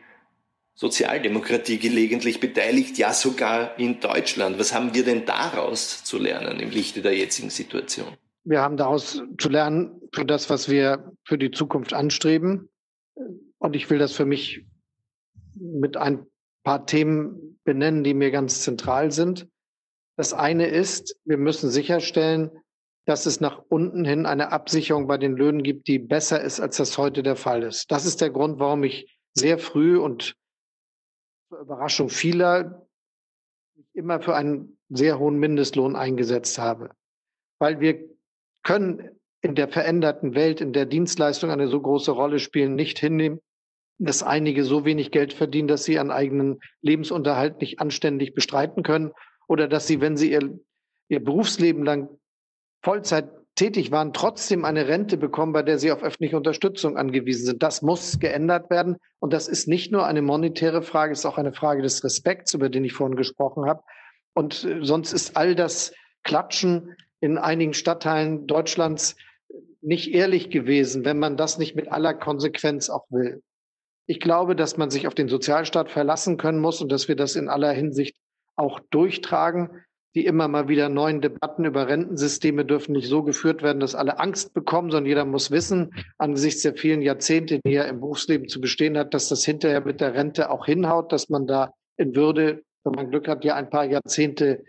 Sozialdemokratie 0.75 1.79
gelegentlich 1.79 2.39
beteiligt, 2.39 2.97
ja 2.99 3.13
sogar 3.13 3.79
in 3.79 3.99
Deutschland. 3.99 4.59
Was 4.59 4.73
haben 4.73 4.93
wir 4.93 5.03
denn 5.03 5.25
daraus 5.25 6.03
zu 6.03 6.19
lernen 6.19 6.59
im 6.59 6.69
Lichte 6.69 7.01
der 7.01 7.15
jetzigen 7.15 7.49
Situation? 7.49 8.15
Wir 8.49 8.61
haben 8.61 8.77
daraus 8.77 9.21
zu 9.37 9.49
lernen 9.49 9.99
für 10.13 10.23
das, 10.23 10.49
was 10.49 10.69
wir 10.69 11.11
für 11.25 11.37
die 11.37 11.51
Zukunft 11.51 11.93
anstreben. 11.93 12.69
Und 13.57 13.75
ich 13.75 13.89
will 13.89 13.97
das 13.97 14.13
für 14.13 14.25
mich 14.25 14.65
mit 15.53 15.97
ein 15.97 16.25
paar 16.63 16.85
Themen 16.85 17.59
benennen, 17.65 18.05
die 18.05 18.13
mir 18.13 18.31
ganz 18.31 18.61
zentral 18.61 19.11
sind. 19.11 19.49
Das 20.15 20.31
eine 20.31 20.67
ist, 20.67 21.19
wir 21.25 21.35
müssen 21.35 21.69
sicherstellen, 21.69 22.51
dass 23.05 23.25
es 23.25 23.41
nach 23.41 23.61
unten 23.67 24.05
hin 24.05 24.25
eine 24.25 24.53
Absicherung 24.53 25.07
bei 25.07 25.17
den 25.17 25.35
Löhnen 25.35 25.61
gibt, 25.61 25.89
die 25.89 25.99
besser 25.99 26.41
ist, 26.41 26.61
als 26.61 26.77
das 26.77 26.97
heute 26.97 27.23
der 27.23 27.35
Fall 27.35 27.63
ist. 27.63 27.91
Das 27.91 28.05
ist 28.05 28.21
der 28.21 28.29
Grund, 28.29 28.59
warum 28.59 28.81
ich 28.85 29.19
sehr 29.33 29.59
früh 29.59 29.97
und 29.97 30.37
zur 31.49 31.59
Überraschung 31.59 32.07
vieler 32.07 32.87
immer 33.91 34.21
für 34.21 34.37
einen 34.37 34.77
sehr 34.87 35.19
hohen 35.19 35.37
Mindestlohn 35.37 35.97
eingesetzt 35.97 36.57
habe. 36.59 36.91
Weil 37.59 37.81
wir 37.81 38.16
können 38.67 39.11
in 39.41 39.55
der 39.55 39.69
veränderten 39.69 40.35
Welt, 40.35 40.59
in 40.59 40.73
der 40.73 40.85
Dienstleistungen 40.85 41.53
eine 41.53 41.69
so 41.69 41.79
große 41.79 42.11
Rolle 42.11 42.37
spielen, 42.37 42.75
nicht 42.75 42.99
hinnehmen, 42.99 43.39
dass 43.97 44.23
einige 44.23 44.65
so 44.65 44.83
wenig 44.83 45.11
Geld 45.11 45.31
verdienen, 45.31 45.69
dass 45.69 45.85
sie 45.85 45.93
ihren 45.93 46.11
eigenen 46.11 46.59
Lebensunterhalt 46.81 47.61
nicht 47.61 47.79
anständig 47.79 48.33
bestreiten 48.33 48.83
können 48.83 49.13
oder 49.47 49.69
dass 49.69 49.87
sie, 49.87 50.01
wenn 50.01 50.17
sie 50.17 50.33
ihr, 50.33 50.59
ihr 51.07 51.23
Berufsleben 51.23 51.85
lang 51.85 52.09
Vollzeit 52.83 53.29
tätig 53.55 53.89
waren, 53.91 54.11
trotzdem 54.11 54.65
eine 54.65 54.89
Rente 54.89 55.15
bekommen, 55.15 55.53
bei 55.53 55.63
der 55.63 55.79
sie 55.79 55.93
auf 55.93 56.03
öffentliche 56.03 56.35
Unterstützung 56.35 56.97
angewiesen 56.97 57.45
sind. 57.45 57.63
Das 57.63 57.81
muss 57.81 58.19
geändert 58.19 58.69
werden. 58.69 58.97
Und 59.19 59.31
das 59.31 59.47
ist 59.47 59.69
nicht 59.69 59.93
nur 59.93 60.05
eine 60.05 60.21
monetäre 60.21 60.81
Frage, 60.81 61.13
es 61.13 61.19
ist 61.19 61.25
auch 61.25 61.37
eine 61.37 61.53
Frage 61.53 61.83
des 61.83 62.03
Respekts, 62.03 62.53
über 62.53 62.67
den 62.67 62.83
ich 62.83 62.93
vorhin 62.93 63.15
gesprochen 63.15 63.65
habe. 63.65 63.81
Und 64.33 64.65
äh, 64.65 64.79
sonst 64.81 65.13
ist 65.13 65.37
all 65.37 65.55
das 65.55 65.93
Klatschen 66.23 66.97
in 67.19 67.37
einigen 67.37 67.73
Stadtteilen 67.73 68.47
Deutschlands 68.47 69.15
nicht 69.81 70.13
ehrlich 70.13 70.49
gewesen, 70.49 71.05
wenn 71.05 71.19
man 71.19 71.37
das 71.37 71.57
nicht 71.57 71.75
mit 71.75 71.91
aller 71.91 72.13
Konsequenz 72.13 72.89
auch 72.89 73.05
will. 73.09 73.41
Ich 74.05 74.19
glaube, 74.19 74.55
dass 74.55 74.77
man 74.77 74.89
sich 74.89 75.07
auf 75.07 75.15
den 75.15 75.29
Sozialstaat 75.29 75.91
verlassen 75.91 76.37
können 76.37 76.59
muss 76.59 76.81
und 76.81 76.91
dass 76.91 77.07
wir 77.07 77.15
das 77.15 77.35
in 77.35 77.49
aller 77.49 77.71
Hinsicht 77.71 78.15
auch 78.55 78.79
durchtragen 78.89 79.85
die 80.17 80.25
immer 80.25 80.47
mal 80.47 80.67
wieder 80.67 80.89
neuen 80.89 81.21
Debatten 81.21 81.63
über 81.63 81.87
Rentensysteme 81.87 82.65
dürfen 82.65 82.93
nicht 82.93 83.07
so 83.07 83.21
geführt 83.21 83.61
werden, 83.61 83.79
dass 83.79 83.93
alle 83.93 84.19
Angst 84.19 84.51
bekommen, 84.51 84.89
sondern 84.89 85.05
jeder 85.05 85.25
muss 85.25 85.51
wissen, 85.51 85.93
angesichts 86.17 86.63
der 86.63 86.73
vielen 86.73 87.03
Jahrzehnte, 87.03 87.59
die 87.63 87.75
er 87.75 87.87
im 87.87 87.99
Berufsleben 87.99 88.47
zu 88.47 88.59
bestehen 88.59 88.97
hat, 88.97 89.13
dass 89.13 89.29
das 89.29 89.45
hinterher 89.45 89.81
mit 89.81 90.01
der 90.01 90.15
Rente 90.15 90.49
auch 90.49 90.65
hinhaut, 90.65 91.11
dass 91.11 91.29
man 91.29 91.45
da 91.45 91.71
in 91.97 92.15
Würde, 92.15 92.63
wenn 92.83 92.93
man 92.93 93.11
Glück 93.11 93.27
hat, 93.27 93.45
ja 93.45 93.53
ein 93.53 93.69
paar 93.69 93.85
Jahrzehnte 93.85 94.63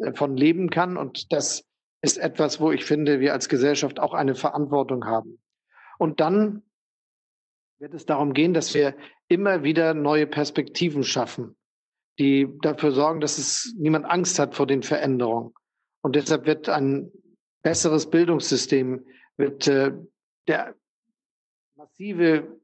äh, 0.00 0.12
von 0.14 0.36
leben 0.36 0.70
kann. 0.70 0.96
Und 0.96 1.32
das 1.32 1.64
ist 2.02 2.18
etwas, 2.18 2.60
wo 2.60 2.72
ich 2.72 2.84
finde, 2.84 3.20
wir 3.20 3.32
als 3.32 3.48
Gesellschaft 3.48 4.00
auch 4.00 4.12
eine 4.12 4.34
Verantwortung 4.34 5.06
haben. 5.06 5.40
Und 5.98 6.20
dann 6.20 6.62
wird 7.78 7.94
es 7.94 8.06
darum 8.06 8.34
gehen, 8.34 8.54
dass 8.54 8.74
wir 8.74 8.94
immer 9.28 9.62
wieder 9.62 9.94
neue 9.94 10.26
Perspektiven 10.26 11.04
schaffen 11.04 11.56
die 12.18 12.48
dafür 12.60 12.92
sorgen, 12.92 13.20
dass 13.20 13.38
es 13.38 13.74
niemand 13.78 14.06
Angst 14.06 14.38
hat 14.38 14.54
vor 14.54 14.66
den 14.66 14.82
Veränderungen. 14.82 15.52
Und 16.02 16.16
deshalb 16.16 16.46
wird 16.46 16.68
ein 16.68 17.10
besseres 17.62 18.10
Bildungssystem, 18.10 19.04
wird 19.36 19.66
äh, 19.68 19.92
der 20.48 20.74
massive 21.76 22.60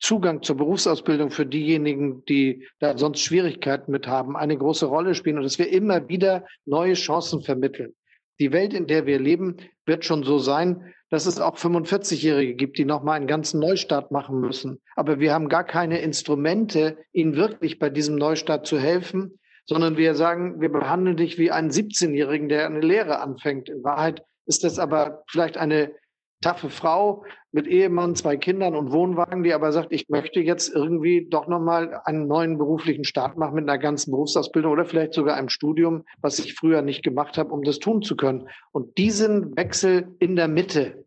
Zugang 0.00 0.42
zur 0.42 0.56
Berufsausbildung 0.56 1.30
für 1.30 1.44
diejenigen, 1.44 2.24
die 2.26 2.68
da 2.78 2.96
sonst 2.96 3.20
Schwierigkeiten 3.20 3.90
mit 3.90 4.06
haben, 4.06 4.36
eine 4.36 4.56
große 4.56 4.86
Rolle 4.86 5.14
spielen 5.14 5.38
und 5.38 5.42
dass 5.42 5.58
wir 5.58 5.70
immer 5.70 6.08
wieder 6.08 6.46
neue 6.64 6.94
Chancen 6.94 7.42
vermitteln. 7.42 7.94
Die 8.40 8.52
Welt, 8.52 8.72
in 8.72 8.86
der 8.86 9.06
wir 9.06 9.18
leben, 9.18 9.56
wird 9.86 10.04
schon 10.04 10.22
so 10.22 10.38
sein, 10.38 10.94
dass 11.10 11.26
es 11.26 11.40
auch 11.40 11.56
45-Jährige 11.56 12.54
gibt, 12.54 12.78
die 12.78 12.84
nochmal 12.84 13.16
einen 13.16 13.26
ganzen 13.26 13.60
Neustart 13.60 14.10
machen 14.10 14.40
müssen. 14.40 14.80
Aber 14.94 15.20
wir 15.20 15.32
haben 15.32 15.48
gar 15.48 15.64
keine 15.64 16.00
Instrumente, 16.00 16.98
ihnen 17.12 17.36
wirklich 17.36 17.78
bei 17.78 17.88
diesem 17.88 18.16
Neustart 18.16 18.66
zu 18.66 18.78
helfen, 18.78 19.38
sondern 19.64 19.96
wir 19.96 20.14
sagen, 20.14 20.60
wir 20.60 20.70
behandeln 20.70 21.16
dich 21.16 21.38
wie 21.38 21.50
einen 21.50 21.70
17-Jährigen, 21.70 22.48
der 22.48 22.66
eine 22.66 22.80
Lehre 22.80 23.20
anfängt. 23.20 23.68
In 23.68 23.82
Wahrheit 23.82 24.22
ist 24.46 24.64
das 24.64 24.78
aber 24.78 25.24
vielleicht 25.28 25.56
eine 25.56 25.92
taffe 26.40 26.70
Frau 26.70 27.24
mit 27.50 27.66
Ehemann, 27.66 28.14
zwei 28.14 28.36
Kindern 28.36 28.74
und 28.74 28.92
Wohnwagen, 28.92 29.42
die 29.42 29.54
aber 29.54 29.72
sagt, 29.72 29.92
ich 29.92 30.08
möchte 30.08 30.40
jetzt 30.40 30.72
irgendwie 30.72 31.26
doch 31.28 31.48
nochmal 31.48 32.00
einen 32.04 32.26
neuen 32.26 32.58
beruflichen 32.58 33.04
Start 33.04 33.36
machen 33.36 33.54
mit 33.54 33.68
einer 33.68 33.78
ganzen 33.78 34.10
Berufsausbildung 34.10 34.72
oder 34.72 34.84
vielleicht 34.84 35.14
sogar 35.14 35.36
einem 35.36 35.48
Studium, 35.48 36.04
was 36.20 36.38
ich 36.38 36.54
früher 36.54 36.82
nicht 36.82 37.02
gemacht 37.02 37.38
habe, 37.38 37.52
um 37.52 37.62
das 37.62 37.78
tun 37.78 38.02
zu 38.02 38.16
können. 38.16 38.48
Und 38.70 38.98
diesen 38.98 39.56
Wechsel 39.56 40.14
in 40.18 40.36
der 40.36 40.48
Mitte, 40.48 41.04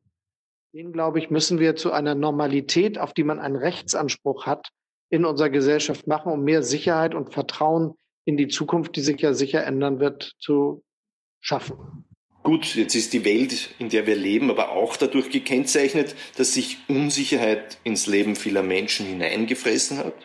den, 0.74 0.92
glaube 0.92 1.20
ich, 1.20 1.30
müssen 1.30 1.60
wir 1.60 1.76
zu 1.76 1.92
einer 1.92 2.16
Normalität, 2.16 2.98
auf 2.98 3.14
die 3.14 3.24
man 3.24 3.40
einen 3.40 3.58
Rechtsanspruch 3.58 4.46
hat, 4.46 4.70
in 5.10 5.26
unserer 5.26 5.50
Gesellschaft 5.50 6.08
machen, 6.08 6.32
um 6.32 6.44
mehr 6.44 6.64
Sicherheit 6.64 7.14
und 7.14 7.34
Vertrauen 7.34 7.96
in 8.26 8.38
die 8.38 8.48
Zukunft, 8.48 8.96
die 8.96 9.02
sich 9.02 9.22
ja 9.22 9.34
sicher 9.34 9.66
ändern 9.66 10.00
wird, 10.00 10.36
zu 10.40 10.84
schaffen. 11.42 12.06
Gut, 12.44 12.74
jetzt 12.76 12.96
ist 12.96 13.14
die 13.14 13.24
Welt, 13.24 13.70
in 13.78 13.89
der 13.89 14.08
wir 14.08 14.16
leben, 14.16 14.50
aber 14.50 14.72
auch 14.72 14.98
dadurch 14.98 15.30
gekennzeichnet, 15.30 16.16
dass 16.38 16.54
sich 16.54 16.80
Unsicherheit 16.88 17.78
ins 17.84 18.08
Leben 18.08 18.36
vieler 18.36 18.64
Menschen 18.64 19.06
hineingefressen 19.06 20.00
hat. 20.00 20.16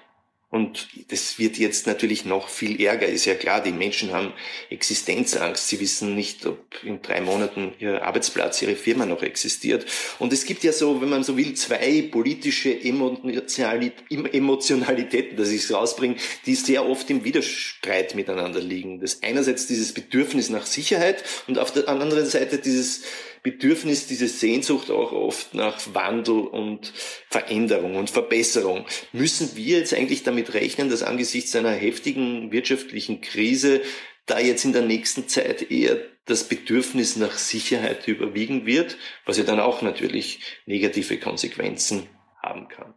Und 0.49 0.87
das 1.09 1.41
wird 1.41 1.59
jetzt 1.59 1.89
natürlich 1.89 2.25
noch 2.25 2.49
viel 2.49 2.81
ärger. 2.81 3.09
Ist 3.09 3.25
ja 3.25 3.35
klar, 3.35 3.61
die 3.61 3.73
Menschen 3.73 4.13
haben 4.13 4.33
Existenzangst. 4.71 5.67
Sie 5.67 5.81
wissen 5.81 6.15
nicht, 6.15 6.47
ob 6.47 6.61
in 6.85 7.03
drei 7.03 7.21
Monaten 7.21 7.73
ihr 7.81 8.05
Arbeitsplatz, 8.05 8.63
ihre 8.63 8.77
Firma 8.77 9.07
noch 9.07 9.23
existiert. 9.23 9.87
Und 10.21 10.33
es 10.33 10.45
gibt 10.45 10.63
ja 10.63 10.73
so, 10.73 11.01
wenn 11.01 11.09
man 11.09 11.25
so 11.25 11.37
will, 11.37 11.55
zwei 11.55 12.03
politische 12.03 12.81
Emotionalitäten, 12.81 15.37
dass 15.37 15.51
ich 15.51 15.65
es 15.65 15.75
rausbringe, 15.75 16.15
die 16.47 16.55
sehr 16.55 16.89
oft 16.89 17.11
im 17.11 17.25
Widerstreit 17.25 18.15
miteinander 18.15 18.61
liegen. 18.61 19.01
Das 19.01 19.25
einerseits 19.25 19.67
dieses 19.67 19.95
Bedürfnis 19.95 20.49
nach 20.49 20.67
Sicherheit 20.67 21.25
und 21.49 21.59
auf 21.59 21.73
der 21.73 21.89
anderen 21.89 22.25
Seite 22.25 22.59
dieses 22.59 23.03
Bedürfnis, 23.47 24.09
diese 24.09 24.27
Sehnsucht 24.27 24.91
auch 24.91 25.13
oft 25.13 25.55
nach 25.55 25.79
Wandel 25.95 26.41
und 26.41 26.93
Veränderung 27.31 27.95
und 27.95 28.11
Verbesserung. 28.11 28.87
Müssen 29.13 29.55
wir 29.55 29.79
jetzt 29.79 29.95
eigentlich 29.95 30.25
damit 30.25 30.53
rechnen, 30.53 30.91
dass 30.91 31.05
angesichts 31.05 31.55
einer 31.55 31.71
heftigen 31.71 32.51
wirtschaftlichen 32.51 33.21
Krise 33.21 33.83
da 34.27 34.41
jetzt 34.41 34.65
in 34.65 34.73
der 34.73 34.83
nächsten 34.83 35.29
Zeit 35.29 35.71
eher 35.71 35.97
das 36.25 36.49
Bedürfnis 36.49 37.15
nach 37.15 37.39
Sicherheit 37.39 38.09
überwiegen 38.09 38.67
wird, 38.67 38.97
was 39.27 39.39
ja 39.39 39.45
dann 39.45 39.61
auch 39.61 39.81
natürlich 39.81 40.41
negative 40.67 41.21
Konsequenzen 41.21 42.09
haben 42.43 42.67
kann. 42.67 42.95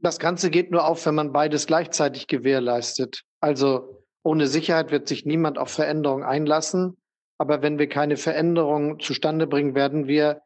Das 0.00 0.20
Ganze 0.20 0.50
geht 0.50 0.70
nur 0.70 0.86
auf, 0.86 1.04
wenn 1.06 1.16
man 1.16 1.32
beides 1.32 1.66
gleichzeitig 1.66 2.28
gewährleistet. 2.28 3.22
Also 3.40 4.04
ohne 4.22 4.46
Sicherheit 4.46 4.92
wird 4.92 5.08
sich 5.08 5.24
niemand 5.24 5.58
auf 5.58 5.70
Veränderung 5.70 6.22
einlassen. 6.22 6.96
Aber 7.38 7.62
wenn 7.62 7.78
wir 7.78 7.88
keine 7.88 8.16
Veränderung 8.16 8.98
zustande 8.98 9.46
bringen, 9.46 9.74
werden 9.74 10.08
wir 10.08 10.42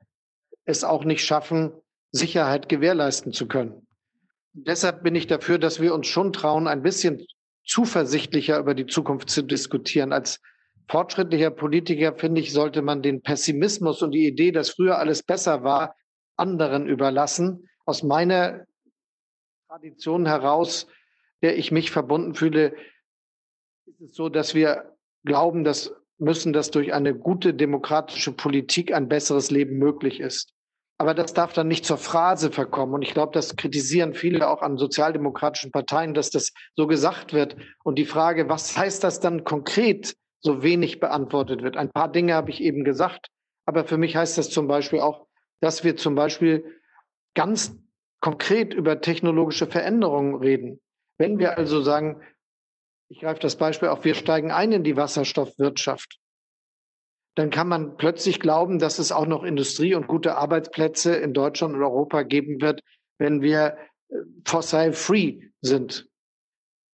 es 0.65 0.85
auch 0.85 1.05
nicht 1.05 1.25
schaffen, 1.25 1.73
Sicherheit 2.13 2.69
gewährleisten 2.69 3.33
zu 3.33 3.49
können. 3.49 3.87
Deshalb 4.53 5.03
bin 5.03 5.15
ich 5.15 5.27
dafür, 5.27 5.59
dass 5.59 5.81
wir 5.81 5.95
uns 5.95 6.07
schon 6.07 6.33
trauen, 6.33 6.69
ein 6.69 6.83
bisschen 6.83 7.27
zuversichtlicher 7.65 8.59
über 8.59 8.75
die 8.75 8.87
Zukunft 8.87 9.31
zu 9.31 9.43
diskutieren. 9.43 10.13
Als 10.13 10.41
fortschrittlicher 10.89 11.51
Politiker, 11.51 12.15
finde 12.15 12.43
ich, 12.43 12.53
sollte 12.53 12.83
man 12.83 13.01
den 13.01 13.23
Pessimismus 13.23 14.03
und 14.03 14.11
die 14.11 14.27
Idee, 14.27 14.53
dass 14.53 14.71
früher 14.71 14.99
alles 14.99 15.23
besser 15.23 15.65
war, 15.65 15.97
anderen 16.37 16.87
überlassen. 16.87 17.69
Aus 17.87 18.03
meiner 18.03 18.67
Tradition 19.69 20.27
heraus, 20.27 20.87
der 21.41 21.57
ich 21.57 21.73
mich 21.73 21.91
verbunden 21.91 22.35
fühle, 22.35 22.75
ist 23.87 24.01
es 24.03 24.15
so, 24.15 24.29
dass 24.29 24.55
wir 24.55 24.95
glauben, 25.25 25.65
dass 25.65 25.95
müssen, 26.23 26.53
dass 26.53 26.71
durch 26.71 26.95
eine 26.95 27.15
gute 27.15 27.53
demokratische 27.53 28.33
Politik 28.33 28.95
ein 28.95 29.09
besseres 29.09 29.51
Leben 29.51 29.79
möglich 29.79 30.21
ist. 30.21 30.53
Aber 30.99 31.15
das 31.15 31.35
darf 31.35 31.53
dann 31.53 31.69
nicht 31.69 31.85
zur 31.85 31.99
Phrase 31.99 32.53
verkommen. 32.53 32.95
Und 32.95 33.03
ich 33.03 33.13
glaube, 33.13 33.33
das 33.33 33.57
kritisieren 33.57 34.15
viele 34.15 34.49
auch 34.49 34.63
an 34.63 34.79
sozialdemokratischen 34.79 35.73
Parteien, 35.73 36.15
dass 36.15 36.31
das 36.31 36.53
so 36.77 36.87
gesagt 36.87 37.33
wird. 37.33 37.57
Und 37.83 37.99
die 37.99 38.05
Frage, 38.05 38.49
was 38.49 38.77
heißt 38.77 39.03
das 39.03 39.19
dann 39.19 39.45
konkret, 39.45 40.15
so 40.43 40.63
wenig 40.63 41.01
beantwortet 41.01 41.63
wird. 41.63 41.77
Ein 41.77 41.91
paar 41.91 42.11
Dinge 42.11 42.35
habe 42.35 42.51
ich 42.51 42.61
eben 42.61 42.85
gesagt. 42.85 43.29
Aber 43.65 43.85
für 43.85 43.97
mich 43.97 44.17
heißt 44.17 44.39
das 44.39 44.51
zum 44.51 44.67
Beispiel 44.67 45.01
auch, 45.01 45.27
dass 45.61 45.85
wir 45.85 45.97
zum 45.97 46.15
Beispiel 46.15 46.65
ganz 47.35 47.77
konkret 48.21 48.75
über 48.75 49.01
technologische 49.01 49.67
Veränderungen 49.67 50.35
reden. 50.35 50.81
Wenn 51.19 51.39
wir 51.39 51.59
also 51.59 51.81
sagen, 51.81 52.21
ich 53.13 53.21
greife 53.21 53.41
das 53.41 53.57
Beispiel 53.57 53.89
auf, 53.89 54.07
wir 54.07 54.15
steigen 54.15 54.51
ein 54.51 54.73
in 54.73 54.85
die 54.85 54.97
Wasserstoffwirtschaft, 54.97 56.19
dann 57.35 57.51
kann 57.51 57.69
man 57.69 57.99
plötzlich 57.99 58.41
glauben, 58.41 58.79
dass 58.79 58.99
es 58.99 59.13
auch 59.13 59.27
noch 59.27 59.43
Industrie 59.45 59.95
und 59.95 60.07
gute 60.07 60.37
Arbeitsplätze 60.37 61.15
in 61.15 61.35
Deutschland 61.35 61.75
und 61.75 61.83
Europa 61.83 62.23
geben 62.23 62.63
wird, 62.63 62.81
wenn 63.19 63.43
wir 63.43 63.77
äh, 64.09 64.15
fossil-free 64.47 65.43
sind. 65.61 66.09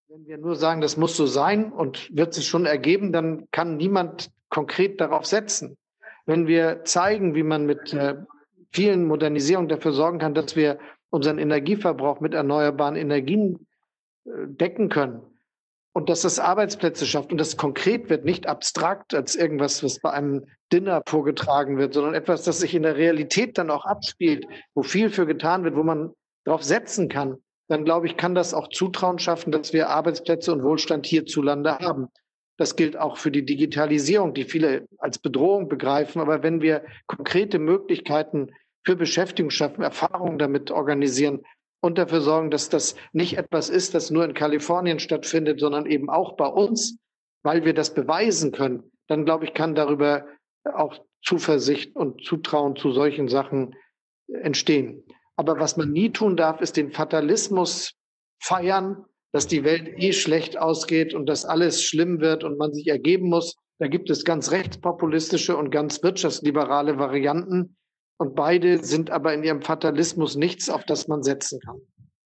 Wenn 0.09 0.25
wir 0.25 0.37
nur 0.37 0.57
sagen, 0.57 0.81
das 0.81 0.97
muss 0.97 1.15
so 1.15 1.25
sein 1.25 1.71
und 1.71 2.13
wird 2.13 2.33
sich 2.33 2.47
schon 2.47 2.65
ergeben, 2.65 3.13
dann 3.13 3.47
kann 3.51 3.77
niemand 3.77 4.29
konkret 4.49 4.99
darauf 4.99 5.25
setzen. 5.25 5.77
Wenn 6.25 6.47
wir 6.47 6.83
zeigen, 6.83 7.33
wie 7.33 7.43
man 7.43 7.65
mit 7.65 7.93
äh, 7.93 8.15
vielen 8.71 9.07
Modernisierungen 9.07 9.69
dafür 9.69 9.93
sorgen 9.93 10.19
kann, 10.19 10.33
dass 10.33 10.57
wir 10.57 10.79
unseren 11.11 11.37
Energieverbrauch 11.37 12.19
mit 12.19 12.33
erneuerbaren 12.33 12.97
Energien 12.97 13.67
äh, 14.25 14.31
decken 14.47 14.89
können, 14.89 15.21
und 15.99 16.07
dass 16.07 16.21
das 16.21 16.39
Arbeitsplätze 16.39 17.05
schafft 17.05 17.33
und 17.33 17.39
das 17.39 17.57
konkret 17.57 18.09
wird, 18.09 18.23
nicht 18.23 18.47
abstrakt 18.47 19.13
als 19.13 19.35
irgendwas, 19.35 19.83
was 19.83 19.99
bei 19.99 20.11
einem 20.11 20.45
Dinner 20.71 21.01
vorgetragen 21.05 21.77
wird, 21.77 21.93
sondern 21.93 22.13
etwas, 22.13 22.43
das 22.43 22.59
sich 22.59 22.73
in 22.73 22.83
der 22.83 22.95
Realität 22.95 23.57
dann 23.57 23.69
auch 23.69 23.83
abspielt, 23.83 24.45
wo 24.73 24.81
viel 24.81 25.09
für 25.09 25.25
getan 25.25 25.65
wird, 25.65 25.75
wo 25.75 25.83
man 25.83 26.13
darauf 26.45 26.63
setzen 26.63 27.09
kann, 27.09 27.35
dann 27.67 27.83
glaube 27.83 28.07
ich, 28.07 28.15
kann 28.15 28.33
das 28.33 28.53
auch 28.53 28.69
Zutrauen 28.69 29.19
schaffen, 29.19 29.51
dass 29.51 29.73
wir 29.73 29.89
Arbeitsplätze 29.89 30.53
und 30.53 30.63
Wohlstand 30.63 31.05
hierzulande 31.05 31.79
haben. 31.79 32.07
Das 32.57 32.77
gilt 32.77 32.95
auch 32.95 33.17
für 33.17 33.29
die 33.29 33.43
Digitalisierung, 33.43 34.33
die 34.33 34.45
viele 34.45 34.87
als 34.99 35.19
Bedrohung 35.19 35.67
begreifen. 35.67 36.21
Aber 36.21 36.43
wenn 36.43 36.61
wir 36.61 36.85
konkrete 37.07 37.59
Möglichkeiten 37.59 38.51
für 38.85 38.95
Beschäftigung 38.95 39.49
schaffen, 39.49 39.83
Erfahrungen 39.83 40.39
damit 40.39 40.71
organisieren, 40.71 41.41
und 41.81 41.97
dafür 41.97 42.21
sorgen, 42.21 42.51
dass 42.51 42.69
das 42.69 42.95
nicht 43.13 43.37
etwas 43.37 43.69
ist, 43.69 43.93
das 43.93 44.11
nur 44.11 44.25
in 44.25 44.33
Kalifornien 44.33 44.99
stattfindet, 44.99 45.59
sondern 45.59 45.85
eben 45.85 46.09
auch 46.09 46.33
bei 46.35 46.47
uns, 46.47 46.97
weil 47.43 47.65
wir 47.65 47.73
das 47.73 47.93
beweisen 47.93 48.51
können, 48.51 48.91
dann 49.07 49.25
glaube 49.25 49.45
ich, 49.45 49.53
kann 49.53 49.75
darüber 49.75 50.25
auch 50.73 50.99
Zuversicht 51.23 51.95
und 51.95 52.23
Zutrauen 52.23 52.75
zu 52.75 52.91
solchen 52.91 53.27
Sachen 53.27 53.75
entstehen. 54.27 55.03
Aber 55.35 55.59
was 55.59 55.77
man 55.77 55.91
nie 55.91 56.11
tun 56.11 56.35
darf, 56.35 56.61
ist 56.61 56.77
den 56.77 56.91
Fatalismus 56.91 57.93
feiern, 58.41 59.05
dass 59.31 59.47
die 59.47 59.63
Welt 59.63 59.89
eh 59.97 60.11
schlecht 60.11 60.57
ausgeht 60.57 61.13
und 61.13 61.27
dass 61.27 61.45
alles 61.45 61.83
schlimm 61.83 62.19
wird 62.19 62.43
und 62.43 62.57
man 62.57 62.73
sich 62.73 62.87
ergeben 62.87 63.29
muss. 63.29 63.55
Da 63.79 63.87
gibt 63.87 64.09
es 64.09 64.25
ganz 64.25 64.51
rechtspopulistische 64.51 65.55
und 65.55 65.71
ganz 65.71 66.03
wirtschaftsliberale 66.03 66.97
Varianten. 66.97 67.77
Und 68.19 68.35
beide 68.35 68.83
sind 68.83 69.11
aber 69.11 69.33
in 69.33 69.43
ihrem 69.43 69.61
Fatalismus 69.61 70.35
nichts, 70.35 70.69
auf 70.69 70.83
das 70.83 71.07
man 71.07 71.23
setzen 71.23 71.61
kann. 71.61 71.79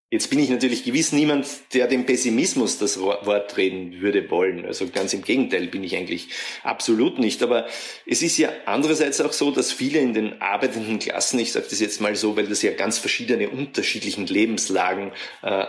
Jetzt 0.10 0.30
bin 0.30 0.40
ich 0.40 0.50
natürlich 0.50 0.84
gewiss 0.84 1.12
niemand, 1.12 1.48
der 1.74 1.88
dem 1.88 2.06
Pessimismus 2.06 2.78
das 2.78 3.00
Wort 3.00 3.58
reden 3.58 4.02
würde 4.02 4.30
wollen. 4.30 4.66
Also 4.66 4.88
ganz 4.88 5.14
im 5.14 5.24
Gegenteil 5.24 5.68
bin 5.68 5.84
ich 5.84 5.96
eigentlich 5.96 6.30
absolut 6.64 7.18
nicht. 7.18 7.42
Aber 7.42 7.68
es 8.06 8.22
ist 8.22 8.38
ja 8.38 8.50
andererseits 8.66 9.22
auch 9.22 9.34
so, 9.34 9.50
dass 9.50 9.72
viele 9.72 10.00
in 10.00 10.14
den 10.14 10.40
arbeitenden 10.42 11.00
Klassen, 11.00 11.40
ich 11.40 11.52
sage 11.52 11.66
das 11.70 11.80
jetzt 11.80 12.02
mal 12.02 12.16
so, 12.16 12.36
weil 12.38 12.48
das 12.48 12.62
ja 12.62 12.74
ganz 12.74 13.00
verschiedene 13.00 13.50
unterschiedlichen 13.50 14.28
Lebenslagen 14.28 15.12
äh, 15.42 15.66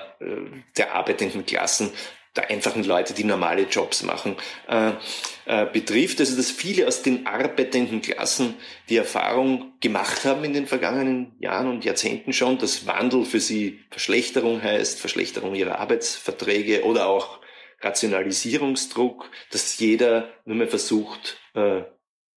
der 0.76 0.94
arbeitenden 0.94 1.46
Klassen 1.46 1.90
der 2.36 2.50
einfachen 2.50 2.84
Leute, 2.84 3.14
die 3.14 3.24
normale 3.24 3.62
Jobs 3.62 4.02
machen, 4.02 4.36
äh, 4.68 4.92
äh, 5.46 5.66
betrifft. 5.66 6.20
Also 6.20 6.36
dass 6.36 6.50
viele 6.50 6.88
aus 6.88 7.02
den 7.02 7.26
arbeitenden 7.26 8.02
Klassen 8.02 8.54
die 8.88 8.96
Erfahrung 8.96 9.74
gemacht 9.80 10.24
haben 10.24 10.44
in 10.44 10.52
den 10.52 10.66
vergangenen 10.66 11.36
Jahren 11.38 11.68
und 11.68 11.84
Jahrzehnten 11.84 12.32
schon, 12.32 12.58
dass 12.58 12.86
Wandel 12.86 13.24
für 13.24 13.40
sie 13.40 13.80
Verschlechterung 13.90 14.62
heißt, 14.62 15.00
Verschlechterung 15.00 15.54
ihrer 15.54 15.78
Arbeitsverträge 15.78 16.84
oder 16.84 17.06
auch 17.06 17.40
Rationalisierungsdruck, 17.80 19.30
dass 19.50 19.78
jeder 19.78 20.32
nur 20.44 20.56
mehr 20.56 20.68
versucht, 20.68 21.38
äh, 21.54 21.82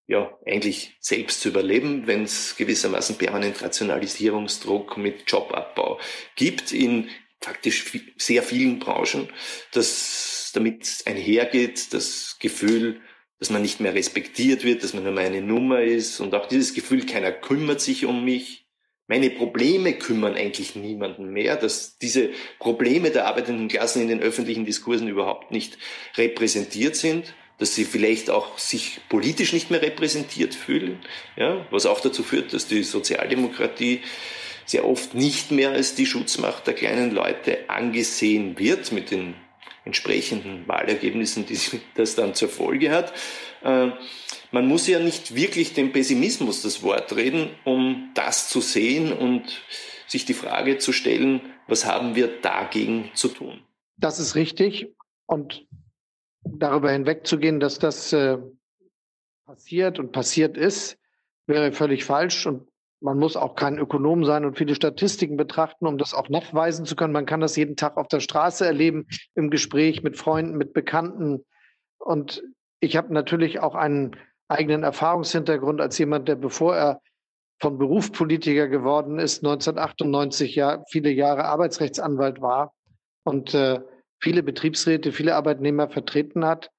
ja, 0.08 0.38
eigentlich 0.46 0.96
selbst 1.00 1.40
zu 1.40 1.48
überleben, 1.48 2.06
wenn 2.06 2.22
es 2.22 2.56
gewissermaßen 2.56 3.16
permanent 3.16 3.60
Rationalisierungsdruck 3.60 4.96
mit 4.96 5.28
Jobabbau 5.30 5.98
gibt 6.36 6.72
in 6.72 7.08
faktisch 7.46 7.84
sehr 8.16 8.42
vielen 8.42 8.80
Branchen, 8.80 9.28
dass 9.72 10.50
damit 10.52 11.02
einhergeht 11.04 11.94
das 11.94 12.38
Gefühl, 12.40 13.00
dass 13.38 13.50
man 13.50 13.62
nicht 13.62 13.78
mehr 13.78 13.94
respektiert 13.94 14.64
wird, 14.64 14.82
dass 14.82 14.94
man 14.94 15.04
nur 15.04 15.12
meine 15.12 15.42
Nummer 15.42 15.80
ist 15.80 16.18
und 16.18 16.34
auch 16.34 16.46
dieses 16.46 16.74
Gefühl, 16.74 17.06
keiner 17.06 17.30
kümmert 17.30 17.80
sich 17.80 18.04
um 18.04 18.24
mich. 18.24 18.66
Meine 19.06 19.30
Probleme 19.30 19.92
kümmern 19.92 20.34
eigentlich 20.34 20.74
niemanden 20.74 21.30
mehr, 21.32 21.54
dass 21.54 21.98
diese 21.98 22.30
Probleme 22.58 23.10
der 23.10 23.26
arbeitenden 23.26 23.68
Klassen 23.68 24.02
in 24.02 24.08
den 24.08 24.20
öffentlichen 24.20 24.64
Diskursen 24.64 25.06
überhaupt 25.06 25.52
nicht 25.52 25.78
repräsentiert 26.16 26.96
sind. 26.96 27.32
dass 27.58 27.74
sie 27.74 27.84
vielleicht 27.84 28.28
auch 28.28 28.58
sich 28.58 29.00
politisch 29.08 29.52
nicht 29.52 29.70
mehr 29.70 29.80
repräsentiert 29.80 30.54
fühlen, 30.54 30.98
ja, 31.36 31.66
was 31.70 31.86
auch 31.86 32.00
dazu 32.00 32.22
führt, 32.22 32.52
dass 32.52 32.66
die 32.66 32.82
Sozialdemokratie 32.82 34.02
sehr 34.66 34.86
oft 34.86 35.14
nicht 35.14 35.50
mehr 35.50 35.70
als 35.70 35.94
die 35.94 36.06
Schutzmacht 36.06 36.66
der 36.66 36.74
kleinen 36.74 37.12
Leute 37.12 37.70
angesehen 37.70 38.58
wird, 38.58 38.92
mit 38.92 39.10
den 39.10 39.34
entsprechenden 39.84 40.66
Wahlergebnissen, 40.68 41.46
die 41.46 41.58
das 41.94 42.14
dann 42.16 42.34
zur 42.34 42.48
Folge 42.48 42.90
hat. 42.90 43.14
Äh, 43.62 43.92
man 44.52 44.66
muss 44.66 44.86
ja 44.86 44.98
nicht 44.98 45.34
wirklich 45.34 45.74
dem 45.74 45.92
Pessimismus 45.92 46.62
das 46.62 46.82
Wort 46.82 47.14
reden, 47.14 47.50
um 47.64 48.10
das 48.14 48.48
zu 48.48 48.60
sehen 48.60 49.12
und 49.12 49.62
sich 50.06 50.24
die 50.24 50.34
Frage 50.34 50.78
zu 50.78 50.92
stellen, 50.92 51.40
was 51.66 51.84
haben 51.84 52.14
wir 52.14 52.28
dagegen 52.40 53.10
zu 53.14 53.28
tun? 53.28 53.60
Das 53.96 54.18
ist 54.18 54.34
richtig. 54.34 54.94
Und 55.26 55.66
darüber 56.44 56.90
hinwegzugehen, 56.90 57.58
dass 57.60 57.78
das 57.78 58.12
äh, 58.12 58.38
passiert 59.44 59.98
und 59.98 60.12
passiert 60.12 60.56
ist, 60.56 60.98
wäre 61.46 61.72
völlig 61.72 62.04
falsch. 62.04 62.46
Und 62.46 62.68
man 63.00 63.18
muss 63.18 63.36
auch 63.36 63.54
kein 63.54 63.78
Ökonom 63.78 64.24
sein 64.24 64.44
und 64.44 64.56
viele 64.56 64.74
Statistiken 64.74 65.36
betrachten, 65.36 65.86
um 65.86 65.98
das 65.98 66.14
auch 66.14 66.28
nachweisen 66.28 66.86
zu 66.86 66.96
können. 66.96 67.12
Man 67.12 67.26
kann 67.26 67.40
das 67.40 67.56
jeden 67.56 67.76
Tag 67.76 67.96
auf 67.96 68.08
der 68.08 68.20
Straße 68.20 68.64
erleben, 68.64 69.06
im 69.34 69.50
Gespräch 69.50 70.02
mit 70.02 70.16
Freunden, 70.16 70.56
mit 70.56 70.72
Bekannten. 70.72 71.44
Und 71.98 72.42
ich 72.80 72.96
habe 72.96 73.12
natürlich 73.12 73.60
auch 73.60 73.74
einen 73.74 74.16
eigenen 74.48 74.82
Erfahrungshintergrund 74.82 75.80
als 75.80 75.98
jemand, 75.98 76.28
der 76.28 76.36
bevor 76.36 76.76
er 76.76 77.00
von 77.60 77.78
Berufspolitiker 77.78 78.68
geworden 78.68 79.18
ist, 79.18 79.42
1998 79.42 80.54
ja 80.54 80.82
viele 80.90 81.10
Jahre 81.10 81.44
Arbeitsrechtsanwalt 81.44 82.40
war 82.40 82.74
und 83.24 83.54
äh, 83.54 83.80
viele 84.20 84.42
Betriebsräte, 84.42 85.12
viele 85.12 85.34
Arbeitnehmer 85.34 85.88
vertreten 85.88 86.44
hat. 86.44 86.70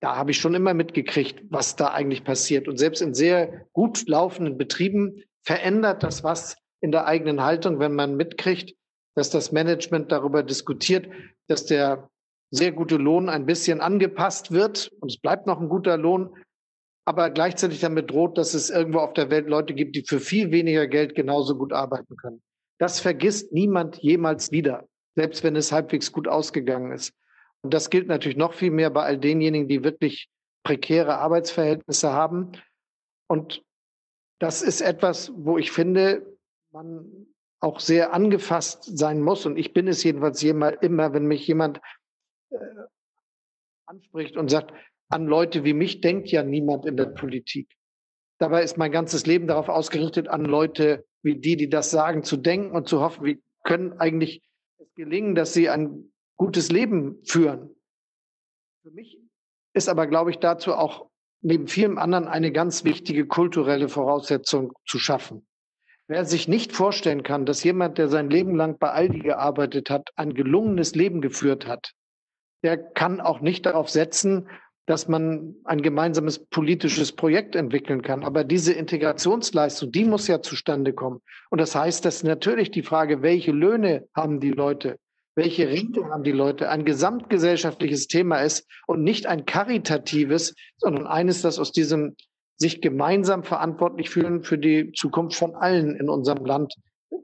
Da 0.00 0.16
habe 0.16 0.32
ich 0.32 0.38
schon 0.38 0.54
immer 0.54 0.74
mitgekriegt, 0.74 1.44
was 1.48 1.76
da 1.76 1.88
eigentlich 1.88 2.24
passiert. 2.24 2.68
Und 2.68 2.76
selbst 2.76 3.00
in 3.00 3.14
sehr 3.14 3.66
gut 3.72 4.06
laufenden 4.08 4.58
Betrieben 4.58 5.22
verändert 5.44 6.02
das 6.02 6.24
was 6.24 6.56
in 6.80 6.92
der 6.92 7.06
eigenen 7.06 7.42
Haltung, 7.42 7.78
wenn 7.78 7.94
man 7.94 8.16
mitkriegt, 8.16 8.74
dass 9.14 9.30
das 9.30 9.52
Management 9.52 10.10
darüber 10.10 10.42
diskutiert, 10.42 11.08
dass 11.48 11.66
der 11.66 12.08
sehr 12.50 12.72
gute 12.72 12.96
Lohn 12.96 13.28
ein 13.28 13.46
bisschen 13.46 13.80
angepasst 13.80 14.52
wird 14.52 14.90
und 15.00 15.10
es 15.10 15.18
bleibt 15.18 15.46
noch 15.46 15.60
ein 15.60 15.68
guter 15.68 15.96
Lohn, 15.96 16.36
aber 17.04 17.30
gleichzeitig 17.30 17.80
damit 17.80 18.10
droht, 18.10 18.38
dass 18.38 18.54
es 18.54 18.70
irgendwo 18.70 18.98
auf 18.98 19.14
der 19.14 19.30
Welt 19.30 19.48
Leute 19.48 19.74
gibt, 19.74 19.96
die 19.96 20.04
für 20.06 20.20
viel 20.20 20.50
weniger 20.52 20.86
Geld 20.86 21.14
genauso 21.14 21.56
gut 21.56 21.72
arbeiten 21.72 22.16
können. 22.16 22.42
Das 22.78 23.00
vergisst 23.00 23.52
niemand 23.52 23.98
jemals 23.98 24.52
wieder, 24.52 24.86
selbst 25.16 25.42
wenn 25.44 25.56
es 25.56 25.72
halbwegs 25.72 26.12
gut 26.12 26.28
ausgegangen 26.28 26.92
ist. 26.92 27.12
Und 27.62 27.74
das 27.74 27.90
gilt 27.90 28.08
natürlich 28.08 28.36
noch 28.36 28.54
viel 28.54 28.70
mehr 28.70 28.90
bei 28.90 29.04
all 29.04 29.18
denjenigen, 29.18 29.68
die 29.68 29.84
wirklich 29.84 30.28
prekäre 30.64 31.18
Arbeitsverhältnisse 31.18 32.12
haben. 32.12 32.52
Und 33.28 33.62
das 34.42 34.60
ist 34.60 34.80
etwas, 34.80 35.32
wo 35.36 35.56
ich 35.56 35.70
finde, 35.70 36.36
man 36.72 37.28
auch 37.60 37.78
sehr 37.78 38.12
angefasst 38.12 38.98
sein 38.98 39.20
muss. 39.20 39.46
Und 39.46 39.56
ich 39.56 39.72
bin 39.72 39.86
es 39.86 40.02
jedenfalls 40.02 40.42
immer, 40.42 41.12
wenn 41.12 41.26
mich 41.26 41.46
jemand 41.46 41.80
äh, 42.50 42.58
anspricht 43.86 44.36
und 44.36 44.50
sagt, 44.50 44.72
an 45.10 45.26
Leute 45.26 45.62
wie 45.62 45.74
mich 45.74 46.00
denkt 46.00 46.28
ja 46.28 46.42
niemand 46.42 46.86
in 46.86 46.96
der 46.96 47.06
Politik. 47.06 47.72
Dabei 48.38 48.64
ist 48.64 48.78
mein 48.78 48.90
ganzes 48.90 49.26
Leben 49.26 49.46
darauf 49.46 49.68
ausgerichtet, 49.68 50.26
an 50.26 50.44
Leute 50.44 51.06
wie 51.22 51.38
die, 51.38 51.56
die 51.56 51.68
das 51.68 51.92
sagen, 51.92 52.24
zu 52.24 52.36
denken 52.36 52.74
und 52.74 52.88
zu 52.88 53.00
hoffen, 53.00 53.24
wie 53.24 53.40
können 53.62 53.92
eigentlich 54.00 54.42
es 54.78 54.92
gelingen, 54.96 55.36
dass 55.36 55.52
sie 55.52 55.68
ein 55.68 56.12
gutes 56.36 56.72
Leben 56.72 57.22
führen. 57.24 57.76
Für 58.82 58.90
mich 58.90 59.20
ist 59.72 59.88
aber, 59.88 60.08
glaube 60.08 60.32
ich, 60.32 60.38
dazu 60.38 60.74
auch 60.74 61.11
neben 61.42 61.68
vielem 61.68 61.98
anderen 61.98 62.28
eine 62.28 62.52
ganz 62.52 62.84
wichtige 62.84 63.26
kulturelle 63.26 63.88
Voraussetzung 63.88 64.72
zu 64.86 64.98
schaffen. 64.98 65.46
Wer 66.08 66.24
sich 66.24 66.48
nicht 66.48 66.72
vorstellen 66.72 67.22
kann, 67.22 67.46
dass 67.46 67.64
jemand, 67.64 67.98
der 67.98 68.08
sein 68.08 68.30
Leben 68.30 68.54
lang 68.56 68.78
bei 68.78 68.90
Aldi 68.90 69.20
gearbeitet 69.20 69.90
hat, 69.90 70.10
ein 70.16 70.34
gelungenes 70.34 70.94
Leben 70.94 71.20
geführt 71.20 71.66
hat, 71.66 71.92
der 72.62 72.76
kann 72.76 73.20
auch 73.20 73.40
nicht 73.40 73.66
darauf 73.66 73.88
setzen, 73.88 74.48
dass 74.86 75.06
man 75.06 75.54
ein 75.64 75.80
gemeinsames 75.80 76.44
politisches 76.46 77.12
Projekt 77.12 77.54
entwickeln 77.54 78.02
kann. 78.02 78.24
Aber 78.24 78.42
diese 78.42 78.72
Integrationsleistung, 78.72 79.92
die 79.92 80.04
muss 80.04 80.26
ja 80.26 80.42
zustande 80.42 80.92
kommen. 80.92 81.20
Und 81.50 81.60
das 81.60 81.74
heißt, 81.74 82.04
dass 82.04 82.24
natürlich 82.24 82.72
die 82.72 82.82
Frage, 82.82 83.22
welche 83.22 83.52
Löhne 83.52 84.08
haben 84.14 84.40
die 84.40 84.50
Leute, 84.50 84.98
welche 85.34 85.68
Rente 85.68 86.04
haben 86.06 86.24
die 86.24 86.32
Leute, 86.32 86.68
ein 86.68 86.84
gesamtgesellschaftliches 86.84 88.06
Thema 88.06 88.38
ist 88.38 88.66
und 88.86 89.02
nicht 89.02 89.26
ein 89.26 89.46
karitatives, 89.46 90.54
sondern 90.76 91.06
eines, 91.06 91.42
das 91.42 91.58
aus 91.58 91.72
diesem 91.72 92.16
sich 92.58 92.80
gemeinsam 92.80 93.42
verantwortlich 93.42 94.10
fühlen 94.10 94.44
für 94.44 94.58
die 94.58 94.92
Zukunft 94.92 95.36
von 95.36 95.54
allen 95.54 95.96
in 95.96 96.08
unserem 96.08 96.44
Land 96.44 96.74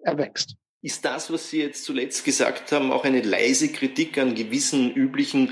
erwächst. 0.03 0.57
Ist 0.81 1.05
das, 1.05 1.33
was 1.33 1.51
Sie 1.51 1.61
jetzt 1.61 1.85
zuletzt 1.85 2.25
gesagt 2.25 2.73
haben, 2.73 2.93
auch 2.93 3.05
eine 3.05 3.21
leise 3.21 3.69
Kritik 3.69 4.17
an 4.19 4.35
gewissen 4.35 4.93
üblichen 4.93 5.51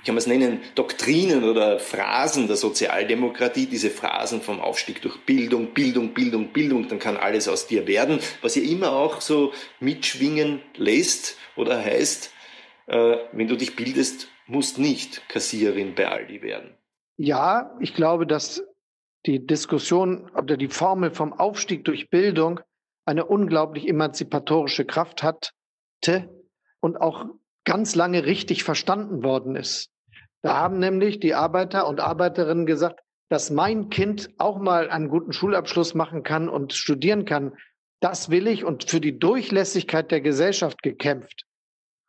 wie 0.00 0.06
kann 0.06 0.14
man 0.14 0.20
es 0.20 0.26
nennen, 0.26 0.60
Doktrinen 0.76 1.44
oder 1.44 1.78
Phrasen 1.78 2.46
der 2.46 2.56
Sozialdemokratie, 2.56 3.66
diese 3.66 3.90
Phrasen 3.90 4.40
vom 4.40 4.58
Aufstieg 4.58 5.02
durch 5.02 5.18
Bildung, 5.26 5.74
Bildung, 5.74 6.14
Bildung, 6.14 6.54
Bildung, 6.54 6.88
dann 6.88 6.98
kann 6.98 7.18
alles 7.18 7.48
aus 7.48 7.66
dir 7.66 7.86
werden, 7.86 8.18
was 8.40 8.54
ja 8.54 8.62
immer 8.62 8.92
auch 8.92 9.20
so 9.20 9.52
mitschwingen 9.78 10.62
lässt 10.74 11.36
oder 11.60 11.78
heißt, 11.78 12.32
äh, 12.86 13.16
wenn 13.32 13.46
du 13.46 13.56
dich 13.56 13.76
bildest, 13.76 14.28
musst 14.46 14.78
nicht 14.78 15.28
Kassiererin 15.28 15.94
bei 15.94 16.08
Aldi 16.08 16.42
werden. 16.42 16.74
Ja, 17.16 17.76
ich 17.80 17.94
glaube, 17.94 18.26
dass 18.26 18.64
die 19.26 19.46
Diskussion 19.46 20.30
oder 20.30 20.56
die 20.56 20.68
Formel 20.68 21.10
vom 21.10 21.32
Aufstieg 21.32 21.84
durch 21.84 22.10
Bildung 22.10 22.60
eine 23.04 23.26
unglaublich 23.26 23.86
emanzipatorische 23.86 24.84
Kraft 24.84 25.22
hatte 25.22 26.28
und 26.80 26.96
auch 27.00 27.26
ganz 27.64 27.94
lange 27.94 28.24
richtig 28.24 28.64
verstanden 28.64 29.22
worden 29.22 29.56
ist. 29.56 29.90
Da 30.42 30.56
haben 30.56 30.78
nämlich 30.78 31.20
die 31.20 31.34
Arbeiter 31.34 31.86
und 31.86 32.00
Arbeiterinnen 32.00 32.66
gesagt, 32.66 33.00
dass 33.28 33.50
mein 33.50 33.90
Kind 33.90 34.30
auch 34.38 34.58
mal 34.58 34.90
einen 34.90 35.08
guten 35.08 35.32
Schulabschluss 35.32 35.94
machen 35.94 36.22
kann 36.22 36.48
und 36.48 36.72
studieren 36.72 37.26
kann. 37.26 37.52
Das 38.00 38.30
will 38.30 38.46
ich 38.46 38.64
und 38.64 38.90
für 38.90 39.00
die 39.00 39.18
Durchlässigkeit 39.18 40.10
der 40.10 40.22
Gesellschaft 40.22 40.82
gekämpft. 40.82 41.44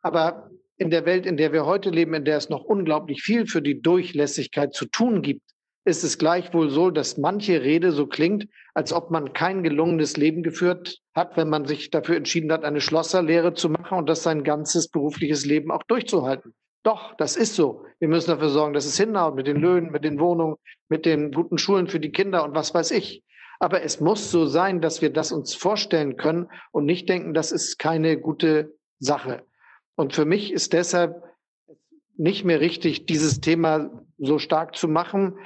Aber 0.02 0.50
in 0.76 0.90
der 0.90 1.06
Welt, 1.06 1.26
in 1.26 1.36
der 1.36 1.52
wir 1.52 1.64
heute 1.64 1.90
leben, 1.90 2.14
in 2.14 2.24
der 2.24 2.36
es 2.36 2.48
noch 2.48 2.64
unglaublich 2.64 3.22
viel 3.22 3.46
für 3.46 3.62
die 3.62 3.80
Durchlässigkeit 3.80 4.74
zu 4.74 4.86
tun 4.86 5.22
gibt, 5.22 5.42
ist 5.84 6.04
es 6.04 6.18
gleichwohl 6.18 6.70
so, 6.70 6.90
dass 6.90 7.18
manche 7.18 7.62
Rede 7.62 7.90
so 7.92 8.06
klingt, 8.06 8.46
als 8.74 8.92
ob 8.92 9.10
man 9.10 9.32
kein 9.32 9.62
gelungenes 9.62 10.16
Leben 10.16 10.42
geführt 10.42 10.98
hat, 11.14 11.36
wenn 11.36 11.48
man 11.48 11.66
sich 11.66 11.90
dafür 11.90 12.16
entschieden 12.16 12.52
hat, 12.52 12.64
eine 12.64 12.80
Schlosserlehre 12.80 13.54
zu 13.54 13.68
machen 13.68 13.98
und 13.98 14.08
das 14.08 14.22
sein 14.22 14.44
ganzes 14.44 14.88
berufliches 14.88 15.44
Leben 15.44 15.70
auch 15.70 15.82
durchzuhalten. 15.84 16.54
Doch, 16.84 17.14
das 17.16 17.36
ist 17.36 17.54
so. 17.54 17.84
Wir 18.00 18.08
müssen 18.08 18.30
dafür 18.30 18.48
sorgen, 18.48 18.74
dass 18.74 18.86
es 18.86 18.96
hinhaut 18.96 19.34
mit 19.36 19.46
den 19.46 19.56
Löhnen, 19.56 19.90
mit 19.90 20.04
den 20.04 20.18
Wohnungen, 20.18 20.56
mit 20.88 21.04
den 21.04 21.32
guten 21.32 21.58
Schulen 21.58 21.86
für 21.86 22.00
die 22.00 22.10
Kinder 22.10 22.44
und 22.44 22.54
was 22.54 22.74
weiß 22.74 22.90
ich. 22.92 23.22
Aber 23.60 23.82
es 23.82 24.00
muss 24.00 24.32
so 24.32 24.46
sein, 24.46 24.80
dass 24.80 25.02
wir 25.02 25.10
das 25.12 25.30
uns 25.30 25.54
vorstellen 25.54 26.16
können 26.16 26.48
und 26.72 26.84
nicht 26.84 27.08
denken, 27.08 27.34
das 27.34 27.52
ist 27.52 27.78
keine 27.78 28.18
gute 28.18 28.74
Sache. 28.98 29.44
Und 29.96 30.14
für 30.14 30.24
mich 30.24 30.52
ist 30.52 30.72
deshalb 30.72 31.22
nicht 32.16 32.44
mehr 32.44 32.60
richtig, 32.60 33.06
dieses 33.06 33.40
Thema 33.40 34.04
so 34.18 34.38
stark 34.38 34.76
zu 34.76 34.88
machen, 34.88 35.38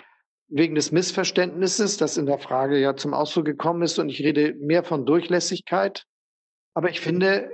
wegen 0.48 0.74
des 0.74 0.92
Missverständnisses, 0.92 1.96
das 1.96 2.16
in 2.16 2.26
der 2.26 2.38
Frage 2.38 2.78
ja 2.78 2.94
zum 2.94 3.14
Ausdruck 3.14 3.46
gekommen 3.46 3.82
ist. 3.82 3.98
Und 3.98 4.08
ich 4.08 4.20
rede 4.20 4.54
mehr 4.54 4.84
von 4.84 5.06
Durchlässigkeit. 5.06 6.04
Aber 6.74 6.90
ich 6.90 7.00
finde, 7.00 7.50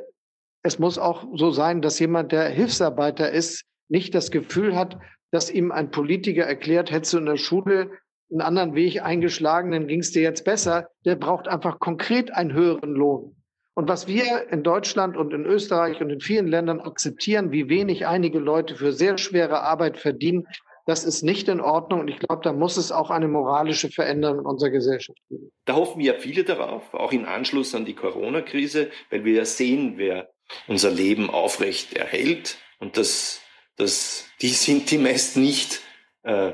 es 0.62 0.78
muss 0.78 0.99
auch 0.99 1.24
so 1.34 1.51
sein, 1.51 1.80
dass 1.80 1.99
jemand, 1.99 2.32
der 2.32 2.49
Hilfsarbeiter 2.49 3.30
ist, 3.30 3.64
nicht 3.88 4.14
das 4.14 4.30
Gefühl 4.30 4.76
hat, 4.76 4.99
dass 5.30 5.51
ihm 5.51 5.72
ein 5.72 5.90
Politiker 5.90 6.45
erklärt, 6.45 6.90
hättest 6.90 7.14
du 7.14 7.18
in 7.18 7.26
der 7.26 7.36
Schule 7.36 7.90
einen 8.30 8.40
anderen 8.40 8.74
Weg 8.74 9.03
eingeschlagen, 9.03 9.72
dann 9.72 9.86
ging 9.86 10.01
es 10.01 10.12
dir 10.12 10.22
jetzt 10.22 10.45
besser. 10.45 10.88
Der 11.05 11.16
braucht 11.16 11.49
einfach 11.49 11.78
konkret 11.78 12.32
einen 12.32 12.53
höheren 12.53 12.93
Lohn. 12.93 13.36
Und 13.74 13.88
was 13.88 14.06
wir 14.06 14.48
in 14.50 14.62
Deutschland 14.62 15.16
und 15.16 15.32
in 15.32 15.46
Österreich 15.46 16.00
und 16.00 16.10
in 16.10 16.20
vielen 16.20 16.46
Ländern 16.46 16.80
akzeptieren, 16.80 17.52
wie 17.52 17.68
wenig 17.68 18.06
einige 18.06 18.38
Leute 18.38 18.76
für 18.76 18.92
sehr 18.92 19.16
schwere 19.16 19.62
Arbeit 19.62 19.98
verdienen, 19.98 20.46
das 20.86 21.04
ist 21.04 21.22
nicht 21.22 21.48
in 21.48 21.60
Ordnung 21.60 22.00
und 22.00 22.08
ich 22.08 22.18
glaube, 22.18 22.42
da 22.42 22.52
muss 22.52 22.76
es 22.76 22.90
auch 22.90 23.10
eine 23.10 23.28
moralische 23.28 23.88
Veränderung 23.88 24.40
in 24.40 24.46
unserer 24.46 24.70
Gesellschaft 24.70 25.18
geben. 25.28 25.52
Da 25.64 25.74
hoffen 25.74 26.00
ja 26.00 26.14
viele 26.14 26.42
darauf, 26.44 26.92
auch 26.92 27.12
im 27.12 27.24
Anschluss 27.24 27.74
an 27.74 27.84
die 27.84 27.94
Corona-Krise, 27.94 28.90
weil 29.10 29.24
wir 29.24 29.34
ja 29.34 29.44
sehen, 29.44 29.94
wer 29.96 30.28
unser 30.66 30.90
Leben 30.90 31.30
aufrecht 31.30 31.94
erhält 31.94 32.58
und 32.80 32.96
das, 32.96 33.40
das, 33.76 34.26
die 34.42 34.48
sind 34.48 34.90
die 34.90 34.98
meist 34.98 35.36
nicht 35.36 35.80
äh, 36.22 36.52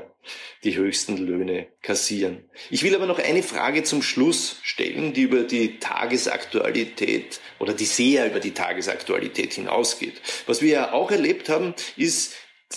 die 0.63 0.75
höchsten 0.75 1.17
Löhne 1.17 1.67
kassieren. 1.81 2.49
Ich 2.69 2.83
will 2.83 2.95
aber 2.95 3.05
noch 3.05 3.19
eine 3.19 3.43
Frage 3.43 3.83
zum 3.83 4.01
Schluss 4.01 4.59
stellen, 4.63 5.13
die 5.13 5.23
über 5.23 5.43
die 5.43 5.79
Tagesaktualität 5.79 7.39
oder 7.59 7.73
die 7.73 7.85
sehr 7.85 8.27
über 8.27 8.39
die 8.39 8.53
Tagesaktualität 8.53 9.53
hinausgeht. 9.53 10.21
Was 10.47 10.61
wir 10.61 10.69
ja 10.69 10.91
auch 10.93 11.11
erlebt 11.11 11.49
haben, 11.49 11.73
ist 11.97 12.35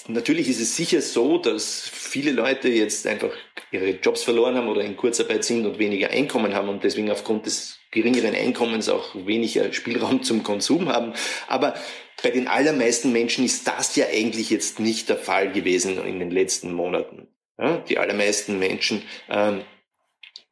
Natürlich 0.09 0.49
ist 0.49 0.61
es 0.61 0.74
sicher 0.74 1.03
so, 1.03 1.36
dass 1.36 1.86
viele 1.86 2.30
Leute 2.32 2.68
jetzt 2.68 3.07
einfach 3.07 3.30
ihre 3.70 3.90
Jobs 3.90 4.22
verloren 4.22 4.57
haben 4.57 4.68
oder 4.68 4.82
in 4.82 4.97
Kurzarbeit 4.97 5.45
sind 5.45 5.66
und 5.66 5.78
weniger 5.78 6.09
Einkommen 6.09 6.55
haben 6.55 6.70
und 6.70 6.82
deswegen 6.82 7.11
aufgrund 7.11 7.45
des 7.45 7.78
geringeren 7.90 8.34
Einkommens 8.34 8.88
auch 8.88 9.14
weniger 9.14 9.70
Spielraum 9.74 10.22
zum 10.22 10.43
Konsum 10.43 10.88
haben. 10.88 11.12
Aber 11.47 11.74
bei 12.23 12.31
den 12.31 12.49
allermeisten 12.49 13.13
Menschen 13.13 13.45
ist 13.45 13.67
das 13.67 13.97
ja 13.97 14.07
eigentlich 14.07 14.51
jetzt 14.51 14.81
nicht 14.81 15.09
der 15.09 15.19
Fall 15.19 15.53
gewesen 15.53 16.05
in 16.05 16.19
den 16.19 16.31
letzten 16.31 16.73
Monaten. 16.73 17.29
Ja, 17.59 17.79
die 17.79 17.99
allermeisten 17.99 18.59
Menschen 18.59 19.03
ähm, 19.29 19.63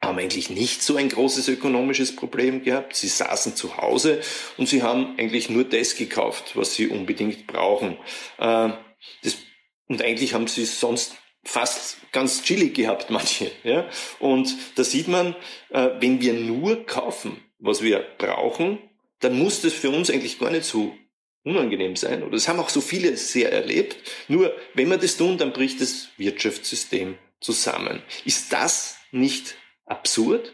haben 0.01 0.17
eigentlich 0.17 0.49
nicht 0.49 0.81
so 0.81 0.95
ein 0.95 1.09
großes 1.09 1.47
ökonomisches 1.47 2.15
Problem 2.15 2.63
gehabt. 2.63 2.95
Sie 2.95 3.07
saßen 3.07 3.55
zu 3.55 3.77
Hause 3.77 4.21
und 4.57 4.67
sie 4.67 4.81
haben 4.81 5.15
eigentlich 5.17 5.49
nur 5.49 5.63
das 5.63 5.95
gekauft, 5.95 6.55
was 6.55 6.75
sie 6.75 6.87
unbedingt 6.87 7.47
brauchen. 7.47 7.97
Äh, 8.37 8.69
das, 9.23 9.37
und 9.87 10.01
eigentlich 10.01 10.33
haben 10.33 10.47
sie 10.47 10.65
sonst 10.65 11.15
fast 11.43 11.97
ganz 12.11 12.43
chillig 12.43 12.75
gehabt, 12.75 13.09
manche. 13.09 13.51
Ja? 13.63 13.89
Und 14.19 14.55
da 14.75 14.83
sieht 14.83 15.07
man, 15.07 15.35
äh, 15.69 15.89
wenn 15.99 16.21
wir 16.21 16.33
nur 16.33 16.85
kaufen, 16.85 17.43
was 17.59 17.81
wir 17.81 18.05
brauchen, 18.17 18.79
dann 19.19 19.37
muss 19.37 19.61
das 19.61 19.73
für 19.73 19.91
uns 19.91 20.09
eigentlich 20.09 20.39
gar 20.39 20.49
nicht 20.49 20.65
so 20.65 20.95
unangenehm 21.43 21.95
sein. 21.95 22.23
Oder 22.23 22.33
das 22.33 22.47
haben 22.47 22.59
auch 22.59 22.69
so 22.69 22.81
viele 22.81 23.17
sehr 23.17 23.51
erlebt. 23.51 23.97
Nur 24.27 24.53
wenn 24.73 24.89
wir 24.89 24.97
das 24.97 25.17
tun, 25.17 25.37
dann 25.37 25.53
bricht 25.53 25.81
das 25.81 26.09
Wirtschaftssystem 26.17 27.17
zusammen. 27.39 28.01
Ist 28.25 28.53
das 28.53 28.97
nicht 29.11 29.55
absurd? 29.85 30.53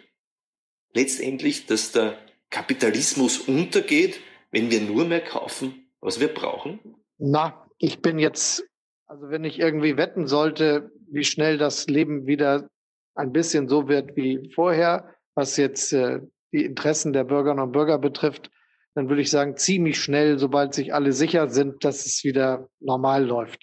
Letztendlich, 0.94 1.66
dass 1.66 1.92
der 1.92 2.18
Kapitalismus 2.50 3.40
untergeht, 3.40 4.20
wenn 4.52 4.72
wir 4.72 4.82
nur 4.82 5.06
mehr 5.06 5.22
kaufen, 5.22 5.90
was 6.00 6.20
wir 6.20 6.34
brauchen? 6.34 6.80
Na, 7.18 7.68
ich 7.78 8.02
bin 8.02 8.20
jetzt, 8.20 8.64
also 9.06 9.30
wenn 9.30 9.44
ich 9.44 9.60
irgendwie 9.60 9.98
wetten 9.98 10.28
sollte, 10.28 10.92
wie 11.10 11.24
schnell 11.24 11.58
das 11.58 11.88
Leben 11.88 12.26
wieder 12.26 12.70
ein 13.16 13.32
bisschen 13.32 13.68
so 13.68 13.88
wird 13.88 14.16
wie 14.16 14.52
vorher, 14.54 15.14
was 15.36 15.58
jetzt 15.58 15.92
äh, 15.94 16.22
die 16.52 16.66
Interessen 16.66 17.14
der 17.14 17.24
Bürgerinnen 17.24 17.64
und 17.64 17.72
Bürger 17.72 17.98
betrifft, 17.98 18.50
dann 18.98 19.10
würde 19.10 19.22
ich 19.22 19.30
sagen, 19.30 19.56
ziemlich 19.58 20.00
schnell, 20.02 20.40
sobald 20.40 20.74
sich 20.74 20.92
alle 20.92 21.14
sicher 21.14 21.50
sind, 21.50 21.86
dass 21.86 22.08
es 22.08 22.24
wieder 22.24 22.68
normal 22.80 23.24
läuft. 23.24 23.62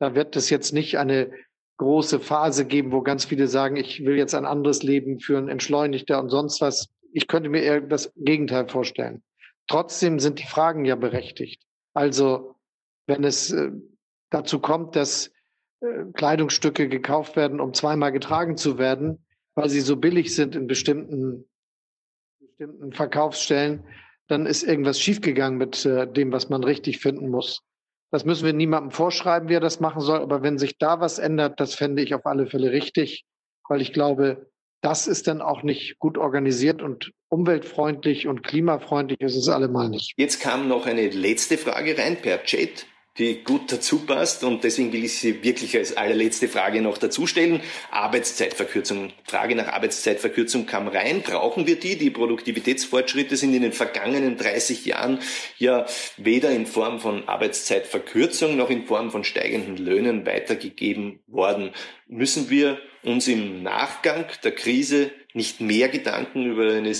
Da 0.00 0.16
wird 0.16 0.34
es 0.34 0.50
jetzt 0.50 0.72
nicht 0.72 0.98
eine 0.98 1.30
große 1.76 2.18
Phase 2.18 2.66
geben, 2.66 2.90
wo 2.90 3.00
ganz 3.00 3.26
viele 3.26 3.46
sagen, 3.46 3.76
ich 3.76 4.04
will 4.04 4.16
jetzt 4.16 4.34
ein 4.34 4.44
anderes 4.44 4.82
Leben 4.82 5.20
führen, 5.20 5.48
entschleunigter 5.48 6.20
und 6.20 6.30
sonst 6.30 6.60
was. 6.60 6.88
Ich 7.12 7.28
könnte 7.28 7.48
mir 7.48 7.62
eher 7.62 7.80
das 7.80 8.12
Gegenteil 8.16 8.68
vorstellen. 8.68 9.22
Trotzdem 9.68 10.18
sind 10.18 10.40
die 10.40 10.48
Fragen 10.48 10.84
ja 10.84 10.96
berechtigt. 10.96 11.62
Also 11.94 12.56
wenn 13.06 13.22
es 13.22 13.52
äh, 13.52 13.70
dazu 14.30 14.58
kommt, 14.58 14.96
dass 14.96 15.30
äh, 15.78 16.06
Kleidungsstücke 16.12 16.88
gekauft 16.88 17.36
werden, 17.36 17.60
um 17.60 17.72
zweimal 17.72 18.10
getragen 18.10 18.56
zu 18.56 18.78
werden, 18.78 19.24
weil 19.54 19.68
sie 19.68 19.80
so 19.80 19.94
billig 19.94 20.34
sind 20.34 20.56
in 20.56 20.66
bestimmten, 20.66 21.48
bestimmten 22.40 22.92
Verkaufsstellen, 22.92 23.84
dann 24.32 24.46
ist 24.46 24.62
irgendwas 24.62 24.98
schiefgegangen 24.98 25.58
mit 25.58 25.84
äh, 25.84 26.10
dem, 26.10 26.32
was 26.32 26.48
man 26.48 26.64
richtig 26.64 26.98
finden 26.98 27.28
muss. 27.28 27.60
Das 28.10 28.24
müssen 28.24 28.44
wir 28.44 28.52
niemandem 28.52 28.90
vorschreiben, 28.90 29.48
wie 29.48 29.54
er 29.54 29.60
das 29.60 29.78
machen 29.78 30.00
soll. 30.00 30.20
Aber 30.20 30.42
wenn 30.42 30.58
sich 30.58 30.78
da 30.78 31.00
was 31.00 31.18
ändert, 31.18 31.60
das 31.60 31.74
fände 31.74 32.02
ich 32.02 32.14
auf 32.14 32.26
alle 32.26 32.46
Fälle 32.46 32.72
richtig, 32.72 33.24
weil 33.68 33.80
ich 33.80 33.92
glaube, 33.92 34.50
das 34.82 35.06
ist 35.06 35.28
dann 35.28 35.40
auch 35.42 35.62
nicht 35.62 35.98
gut 35.98 36.18
organisiert 36.18 36.82
und 36.82 37.12
umweltfreundlich 37.28 38.26
und 38.26 38.42
klimafreundlich 38.42 39.20
ist 39.20 39.36
es 39.36 39.48
allemal 39.48 39.88
nicht. 39.88 40.14
Jetzt 40.16 40.40
kam 40.40 40.66
noch 40.66 40.86
eine 40.86 41.08
letzte 41.08 41.56
Frage 41.56 41.96
rein 41.96 42.16
per 42.16 42.42
Chat 42.42 42.86
die 43.18 43.44
gut 43.44 43.70
dazu 43.70 44.06
passt 44.06 44.42
und 44.42 44.64
deswegen 44.64 44.92
will 44.92 45.04
ich 45.04 45.18
sie 45.18 45.44
wirklich 45.44 45.76
als 45.76 45.94
allerletzte 45.96 46.48
Frage 46.48 46.80
noch 46.80 46.96
dazu 46.96 47.26
stellen. 47.26 47.60
Arbeitszeitverkürzung. 47.90 49.12
Frage 49.24 49.54
nach 49.54 49.68
Arbeitszeitverkürzung 49.68 50.64
kam 50.64 50.88
rein. 50.88 51.20
Brauchen 51.20 51.66
wir 51.66 51.78
die? 51.78 51.96
Die 51.98 52.08
Produktivitätsfortschritte 52.08 53.36
sind 53.36 53.52
in 53.52 53.62
den 53.62 53.72
vergangenen 53.72 54.38
30 54.38 54.86
Jahren 54.86 55.18
ja 55.58 55.84
weder 56.16 56.50
in 56.52 56.64
Form 56.66 57.00
von 57.00 57.28
Arbeitszeitverkürzung 57.28 58.56
noch 58.56 58.70
in 58.70 58.86
Form 58.86 59.10
von 59.10 59.24
steigenden 59.24 59.76
Löhnen 59.76 60.24
weitergegeben 60.24 61.20
worden. 61.26 61.72
Müssen 62.08 62.48
wir 62.48 62.78
uns 63.02 63.28
im 63.28 63.62
Nachgang 63.62 64.24
der 64.42 64.52
Krise 64.52 65.10
nicht 65.34 65.60
mehr 65.60 65.88
Gedanken 65.90 66.46
über 66.46 66.72
eine, 66.72 66.92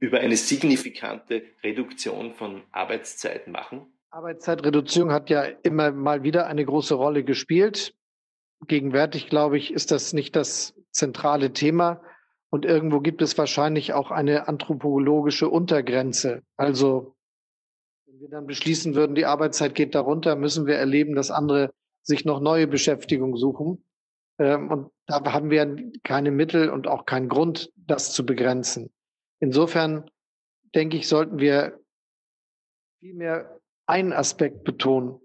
über 0.00 0.20
eine 0.20 0.36
signifikante 0.36 1.44
Reduktion 1.62 2.34
von 2.34 2.62
Arbeitszeit 2.72 3.48
machen? 3.48 3.86
Arbeitszeitreduzierung 4.16 5.12
hat 5.12 5.28
ja 5.28 5.42
immer 5.42 5.92
mal 5.92 6.22
wieder 6.22 6.46
eine 6.46 6.64
große 6.64 6.94
Rolle 6.94 7.22
gespielt. 7.22 7.94
Gegenwärtig, 8.66 9.28
glaube 9.28 9.58
ich, 9.58 9.74
ist 9.74 9.90
das 9.90 10.14
nicht 10.14 10.34
das 10.36 10.74
zentrale 10.90 11.52
Thema. 11.52 12.00
Und 12.48 12.64
irgendwo 12.64 13.00
gibt 13.00 13.20
es 13.20 13.36
wahrscheinlich 13.36 13.92
auch 13.92 14.10
eine 14.10 14.48
anthropologische 14.48 15.50
Untergrenze. 15.50 16.42
Also, 16.56 17.14
wenn 18.06 18.20
wir 18.20 18.30
dann 18.30 18.46
beschließen 18.46 18.94
würden, 18.94 19.14
die 19.14 19.26
Arbeitszeit 19.26 19.74
geht 19.74 19.94
darunter, 19.94 20.34
müssen 20.34 20.64
wir 20.66 20.76
erleben, 20.76 21.14
dass 21.14 21.30
andere 21.30 21.74
sich 22.02 22.24
noch 22.24 22.40
neue 22.40 22.66
Beschäftigung 22.66 23.36
suchen. 23.36 23.84
Ähm, 24.38 24.70
und 24.70 24.90
da 25.06 25.30
haben 25.30 25.50
wir 25.50 25.92
keine 26.04 26.30
Mittel 26.30 26.70
und 26.70 26.88
auch 26.88 27.04
keinen 27.04 27.28
Grund, 27.28 27.70
das 27.76 28.14
zu 28.14 28.24
begrenzen. 28.24 28.90
Insofern 29.40 30.10
denke 30.74 30.96
ich, 30.96 31.06
sollten 31.06 31.38
wir 31.38 31.78
viel 33.00 33.12
mehr 33.12 33.55
einen 33.86 34.12
Aspekt 34.12 34.64
betonen. 34.64 35.20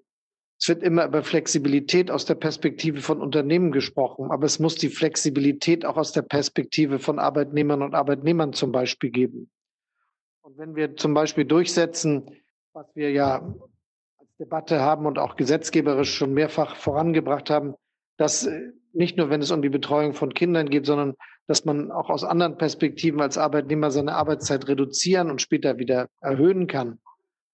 Es 0.60 0.70
wird 0.70 0.84
immer 0.84 1.06
über 1.06 1.24
Flexibilität 1.24 2.12
aus 2.12 2.26
der 2.26 2.36
Perspektive 2.36 3.02
von 3.02 3.20
Unternehmen 3.20 3.72
gesprochen, 3.72 4.30
aber 4.30 4.46
es 4.46 4.60
muss 4.60 4.76
die 4.76 4.90
Flexibilität 4.90 5.86
auch 5.86 5.98
aus 5.98 6.12
der 6.12 6.22
Perspektive 6.22 7.00
von 7.00 7.18
Arbeitnehmern 7.18 7.82
und 7.82 7.96
Arbeitnehmern 7.96 8.54
zum 8.54 8.72
Beispiel 8.72 9.10
geben. 9.10 9.50
Und 10.42 10.60
wenn 10.60 10.76
wir 10.76 10.96
zum 10.96 11.16
Beispiel 11.16 11.46
durchsetzen, 11.46 12.30
was 12.74 12.86
wir 12.94 13.12
ja 13.12 13.38
als 14.20 14.30
Debatte 14.40 14.82
haben 14.82 15.08
und 15.08 15.18
auch 15.18 15.36
gesetzgeberisch 15.36 16.14
schon 16.14 16.34
mehrfach 16.36 16.76
vorangebracht 16.76 17.50
haben, 17.50 17.74
dass 18.18 18.46
äh, 18.46 18.72
nicht 18.94 19.18
nur, 19.18 19.32
wenn 19.32 19.42
es 19.42 19.50
um 19.50 19.64
die 19.64 19.70
Betreuung 19.70 20.14
von 20.14 20.34
Kindern 20.34 20.70
geht, 20.70 20.86
sondern 20.86 21.16
dass 21.48 21.66
man 21.66 21.90
auch 21.92 22.12
aus 22.12 22.24
anderen 22.24 22.58
Perspektiven 22.58 23.20
als 23.20 23.40
Arbeitnehmer 23.40 23.90
seine 23.90 24.14
Arbeitszeit 24.14 24.68
reduzieren 24.68 25.32
und 25.32 25.42
später 25.42 25.80
wieder 25.80 26.08
erhöhen 26.20 26.68
kann 26.68 27.00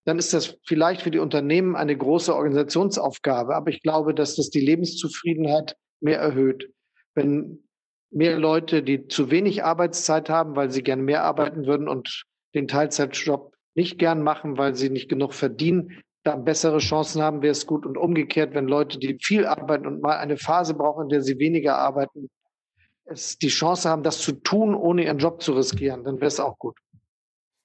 dann 0.08 0.20
ist 0.20 0.34
das 0.34 0.58
vielleicht 0.66 1.02
für 1.02 1.12
die 1.12 1.20
Unternehmen 1.20 1.76
eine 1.76 1.96
große 1.96 2.34
Organisationsaufgabe. 2.34 3.54
Aber 3.54 3.70
ich 3.70 3.82
glaube, 3.82 4.16
dass 4.16 4.38
das 4.38 4.50
die 4.50 4.62
Lebenszufriedenheit 4.62 5.76
mehr 6.00 6.18
erhöht. 6.20 6.72
Wenn 7.14 7.68
mehr 8.10 8.40
Leute, 8.40 8.84
die 8.84 9.10
zu 9.10 9.32
wenig 9.32 9.66
Arbeitszeit 9.66 10.30
haben, 10.30 10.56
weil 10.56 10.72
sie 10.72 10.82
gerne 10.82 11.04
mehr 11.04 11.26
arbeiten 11.26 11.66
würden 11.66 11.90
und 11.90 12.24
den 12.56 12.70
Teilzeitjob 12.70 13.54
nicht 13.76 14.00
gern 14.00 14.24
machen, 14.24 14.58
weil 14.58 14.76
sie 14.76 14.90
nicht 14.90 15.10
genug 15.10 15.34
verdienen, 15.34 16.02
da 16.24 16.38
bessere 16.38 16.78
Chancen 16.78 17.22
haben, 17.22 17.42
wäre 17.42 17.52
es 17.52 17.68
gut. 17.68 17.86
Und 17.86 17.98
umgekehrt, 17.98 18.54
wenn 18.54 18.70
Leute, 18.70 19.00
die 19.00 19.18
viel 19.22 19.46
arbeiten 19.46 19.86
und 19.86 20.02
mal 20.02 20.20
eine 20.20 20.38
Phase 20.38 20.74
brauchen, 20.74 21.04
in 21.04 21.10
der 21.10 21.22
sie 21.22 21.38
weniger 21.38 21.80
arbeiten, 21.80 22.30
es 23.04 23.38
die 23.40 23.50
Chance 23.50 23.90
haben, 23.90 24.04
das 24.04 24.20
zu 24.20 24.32
tun, 24.32 24.74
ohne 24.74 25.04
ihren 25.04 25.18
Job 25.18 25.42
zu 25.42 25.52
riskieren, 25.52 26.06
dann 26.06 26.16
wäre 26.16 26.28
es 26.28 26.40
auch 26.40 26.58
gut. 26.58 26.78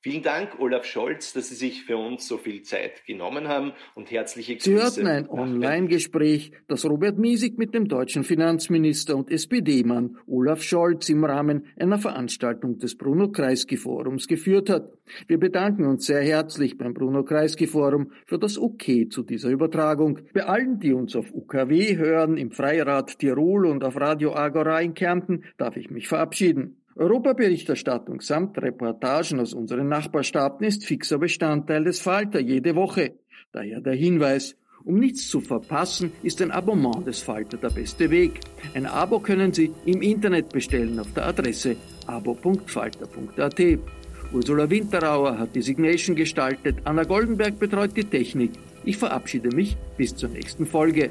Vielen 0.04 0.24
Dank, 0.24 0.58
Olaf 0.58 0.84
Scholz, 0.84 1.32
dass 1.32 1.50
Sie 1.50 1.54
sich 1.54 1.84
für 1.84 1.96
uns 1.96 2.26
so 2.26 2.36
viel 2.36 2.62
Zeit 2.62 3.06
genommen 3.06 3.46
haben 3.46 3.72
und 3.94 4.10
herzliche 4.10 4.54
Grüße. 4.54 4.68
Sie 4.68 4.74
hörten 4.74 5.06
ein 5.06 5.28
Online-Gespräch, 5.28 6.50
das 6.66 6.84
Robert 6.84 7.18
Miesig 7.18 7.56
mit 7.56 7.72
dem 7.72 7.86
deutschen 7.86 8.24
Finanzminister 8.24 9.16
und 9.16 9.30
SPD-Mann 9.30 10.16
Olaf 10.26 10.60
Scholz 10.60 11.08
im 11.08 11.24
Rahmen 11.24 11.66
einer 11.78 11.98
Veranstaltung 11.98 12.78
des 12.78 12.98
Bruno 12.98 13.30
Kreisky 13.30 13.76
Forums 13.76 14.26
geführt 14.26 14.70
hat. 14.70 14.90
Wir 15.28 15.38
bedanken 15.38 15.86
uns 15.86 16.06
sehr 16.06 16.22
herzlich 16.22 16.76
beim 16.76 16.94
Bruno 16.94 17.22
Kreisky 17.22 17.68
Forum 17.68 18.10
für 18.26 18.40
das 18.40 18.58
Okay 18.58 19.06
zu 19.06 19.22
dieser 19.22 19.50
Übertragung. 19.50 20.18
Bei 20.34 20.46
allen, 20.46 20.80
die 20.80 20.94
uns 20.94 21.14
auf 21.14 21.32
UKW 21.32 21.96
hören, 21.96 22.38
im 22.38 22.50
Freirad 22.50 23.20
Tirol 23.20 23.66
und 23.66 23.84
auf 23.84 23.94
Radio 23.94 24.34
Agora 24.34 24.80
in 24.80 24.94
Kärnten, 24.94 25.44
darf 25.58 25.76
ich 25.76 25.90
mich 25.90 26.08
verabschieden. 26.08 26.81
Europaberichterstattung 26.96 28.20
samt 28.20 28.58
Reportagen 28.58 29.40
aus 29.40 29.54
unseren 29.54 29.88
Nachbarstaaten 29.88 30.66
ist 30.66 30.84
fixer 30.84 31.18
Bestandteil 31.18 31.84
des 31.84 32.00
Falter 32.00 32.40
jede 32.40 32.74
Woche. 32.76 33.14
Daher 33.52 33.80
der 33.80 33.94
Hinweis, 33.94 34.56
um 34.84 34.98
nichts 34.98 35.28
zu 35.28 35.40
verpassen, 35.40 36.12
ist 36.22 36.42
ein 36.42 36.50
Abonnement 36.50 37.06
des 37.06 37.20
Falter 37.20 37.56
der 37.56 37.70
beste 37.70 38.10
Weg. 38.10 38.40
Ein 38.74 38.86
Abo 38.86 39.20
können 39.20 39.52
Sie 39.52 39.72
im 39.86 40.02
Internet 40.02 40.50
bestellen 40.50 40.98
auf 40.98 41.12
der 41.14 41.26
Adresse 41.26 41.76
abo.falter.at. 42.06 43.60
Ursula 44.32 44.68
Winterauer 44.70 45.38
hat 45.38 45.54
die 45.54 45.62
Signation 45.62 46.16
gestaltet, 46.16 46.76
Anna 46.84 47.04
Goldenberg 47.04 47.58
betreut 47.58 47.96
die 47.96 48.04
Technik. 48.04 48.52
Ich 48.84 48.96
verabschiede 48.96 49.54
mich 49.54 49.76
bis 49.96 50.16
zur 50.16 50.30
nächsten 50.30 50.66
Folge. 50.66 51.10